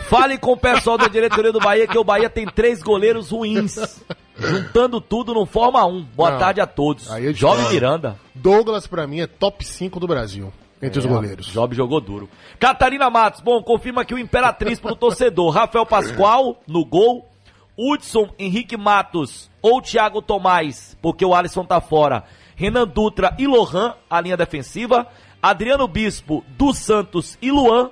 [0.08, 4.02] Fale com o pessoal da diretoria do Bahia que o Bahia tem três goleiros ruins.
[4.36, 6.02] Juntando tudo não forma um.
[6.02, 6.38] Boa Não.
[6.38, 7.10] tarde a todos.
[7.10, 7.68] Aí Jovem.
[7.70, 8.16] Miranda.
[8.34, 10.52] Douglas, pra mim, é top 5 do Brasil.
[10.80, 11.46] Entre os É, goleiros.
[11.46, 12.28] Job jogou duro.
[12.60, 15.50] Catarina Matos, bom, confirma aqui o Imperatriz pro torcedor.
[15.50, 17.28] Rafael Pascoal no gol.
[17.76, 22.24] Hudson Henrique Matos ou Thiago Tomás, porque o Alisson tá fora.
[22.56, 25.06] Renan Dutra e Lohan, a linha defensiva.
[25.42, 27.90] Adriano Bispo, dos Santos e Luan.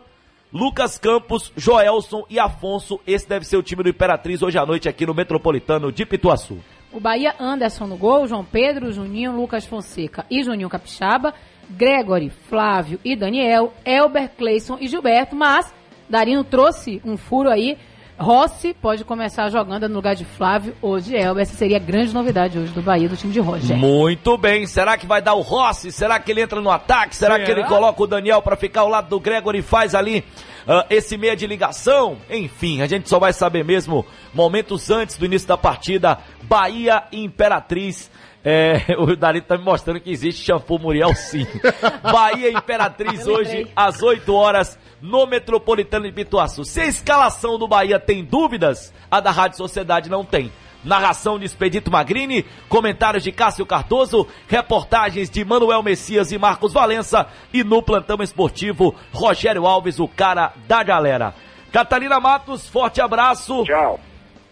[0.57, 2.99] Lucas Campos, Joelson e Afonso.
[3.07, 6.57] Esse deve ser o time do Imperatriz hoje à noite aqui no Metropolitano de Pituaçu.
[6.91, 11.35] O Bahia, Anderson no gol, João Pedro, Juninho, Lucas Fonseca e Juninho Capixaba,
[11.69, 15.75] Gregory, Flávio e Daniel, Elber, Cleison e Gilberto, mas
[16.09, 17.77] Darino trouxe um furo aí.
[18.19, 21.43] Rossi pode começar jogando no lugar de Flávio ou de Elber.
[21.43, 23.77] Essa seria a grande novidade hoje do Bahia, do time de Roger.
[23.77, 24.67] Muito bem.
[24.67, 25.93] Será que vai dar o Rossi?
[25.93, 27.15] Será que ele entra no ataque?
[27.15, 27.45] Será, Será?
[27.45, 30.25] que ele coloca o Daniel para ficar ao lado do Gregory e faz ali
[30.67, 32.17] ah, esse meia de ligação?
[32.31, 36.19] Enfim, a gente só vai saber mesmo momentos antes do início da partida.
[36.43, 38.11] Bahia e Imperatriz.
[38.43, 41.47] É, o Darito tá me mostrando que existe shampoo Muriel sim.
[42.03, 46.65] Bahia e Imperatriz hoje às 8 horas no Metropolitano de Pituaçu.
[46.65, 50.51] Se a escalação do Bahia tem dúvidas, a da Rádio Sociedade não tem.
[50.85, 57.27] Narração de Expedito Magrini, comentários de Cássio Cardoso, reportagens de Manuel Messias e Marcos Valença
[57.53, 61.35] e no plantão esportivo Rogério Alves, o cara da galera.
[61.73, 63.65] Catalina Matos, forte abraço.
[63.65, 63.99] Tchau.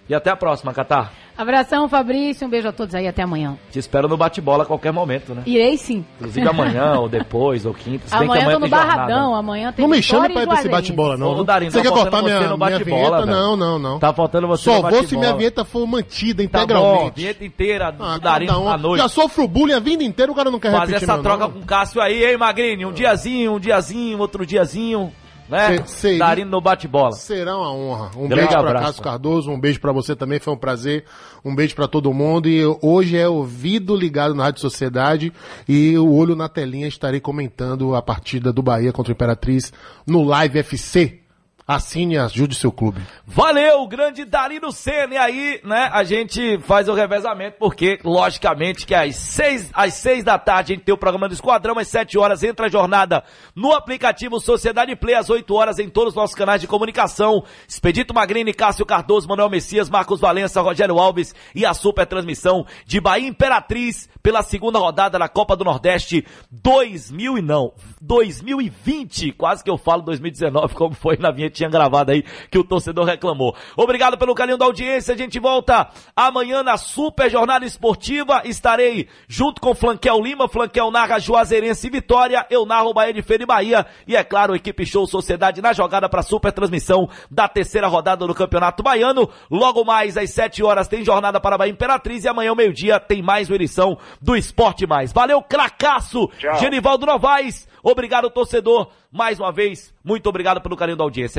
[0.09, 1.12] E até a próxima, Catar.
[1.36, 2.47] Abração, Fabrício.
[2.47, 3.09] Um beijo a todos aí.
[3.09, 3.56] Até amanhã.
[3.70, 5.43] Te espero no bate-bola a qualquer momento, né?
[5.47, 6.05] Irei sim.
[6.19, 8.06] Inclusive amanhã, ou depois, ou quinta.
[8.06, 8.97] Se bem Amanhã que tô amanhã no tem jornada.
[8.97, 9.35] Barradão.
[9.35, 11.28] Amanhã tem Não me chame pra ir pra esse bate-bola, não.
[11.35, 13.27] Ô, Darino, Você tá quer cortar você minha, no minha bate-bola, vinheta?
[13.27, 13.98] Não, não, não.
[13.98, 17.12] Tá faltando você Só no vou se minha vinheta for mantida Tá bom, integralmente.
[17.20, 18.69] vinheta inteira do Ah, Darino cada um.
[18.69, 19.01] à noite.
[19.02, 21.23] Já sofro o bullying a vida inteira, o cara não quer Fazer repetir essa meu
[21.23, 21.55] troca nome.
[21.55, 22.86] com o Cássio aí, hein, Magrini?
[22.86, 25.12] Um diazinho, um diazinho, outro diazinho,
[25.49, 25.79] né?
[25.87, 27.12] Se- seria- Darino no bate-bola.
[27.12, 28.11] Será uma honra.
[28.16, 28.87] Um Grande beijo abraço.
[28.87, 31.05] Cássio Cardoso, um beijo pra você também, foi um prazer.
[31.45, 32.49] Um beijo pra todo mundo.
[32.49, 35.33] E hoje é ouvido ligado na Rádio Sociedade
[35.69, 39.73] e o olho na telinha estarei comentando a partida do Bahia contra o Imperatriz
[40.07, 41.21] no Live FC.
[41.66, 43.01] Assine e ajude seu clube.
[43.27, 45.15] Valeu, grande Darino Senna.
[45.15, 50.23] E aí, né, a gente faz o revezamento, porque, logicamente, que às seis, às seis
[50.23, 53.24] da tarde a gente tem o programa do Esquadrão, às sete horas entra a jornada
[53.55, 57.43] no aplicativo Sociedade Play, às oito horas em todos os nossos canais de comunicação.
[57.66, 63.01] Expedito Magrini, Cássio Cardoso, Manuel Messias, Marcos Valença, Rogério Alves e a super transmissão de
[63.01, 67.73] Bahia Imperatriz pela segunda rodada da Copa do Nordeste 2000 e não,
[68.03, 73.05] 2020, quase que eu falo 2019, como foi na vinhetinha gravada aí que o torcedor
[73.05, 73.55] reclamou.
[73.76, 79.60] Obrigado pelo carinho da audiência, a gente volta amanhã na Super Jornada Esportiva, estarei junto
[79.60, 83.86] com Flanquel Lima, Flanquel narra Juazeirense e Vitória, eu narro Bahia de Feira e Bahia,
[84.06, 88.35] e é claro, equipe Show Sociedade na jogada para super transmissão da terceira rodada do
[88.35, 92.51] Campeonato Baiano, logo mais às 7 horas tem jornada para a Bahia Imperatriz e amanhã
[92.51, 95.12] ao meio-dia tem mais uma edição do Esporte Mais.
[95.12, 96.28] Valeu, cracaço!
[96.39, 96.59] Tchau.
[96.59, 101.32] Genivaldo Novaes, obrigado torcedor, mais uma vez, muito obrigado pelo carinho da audiência.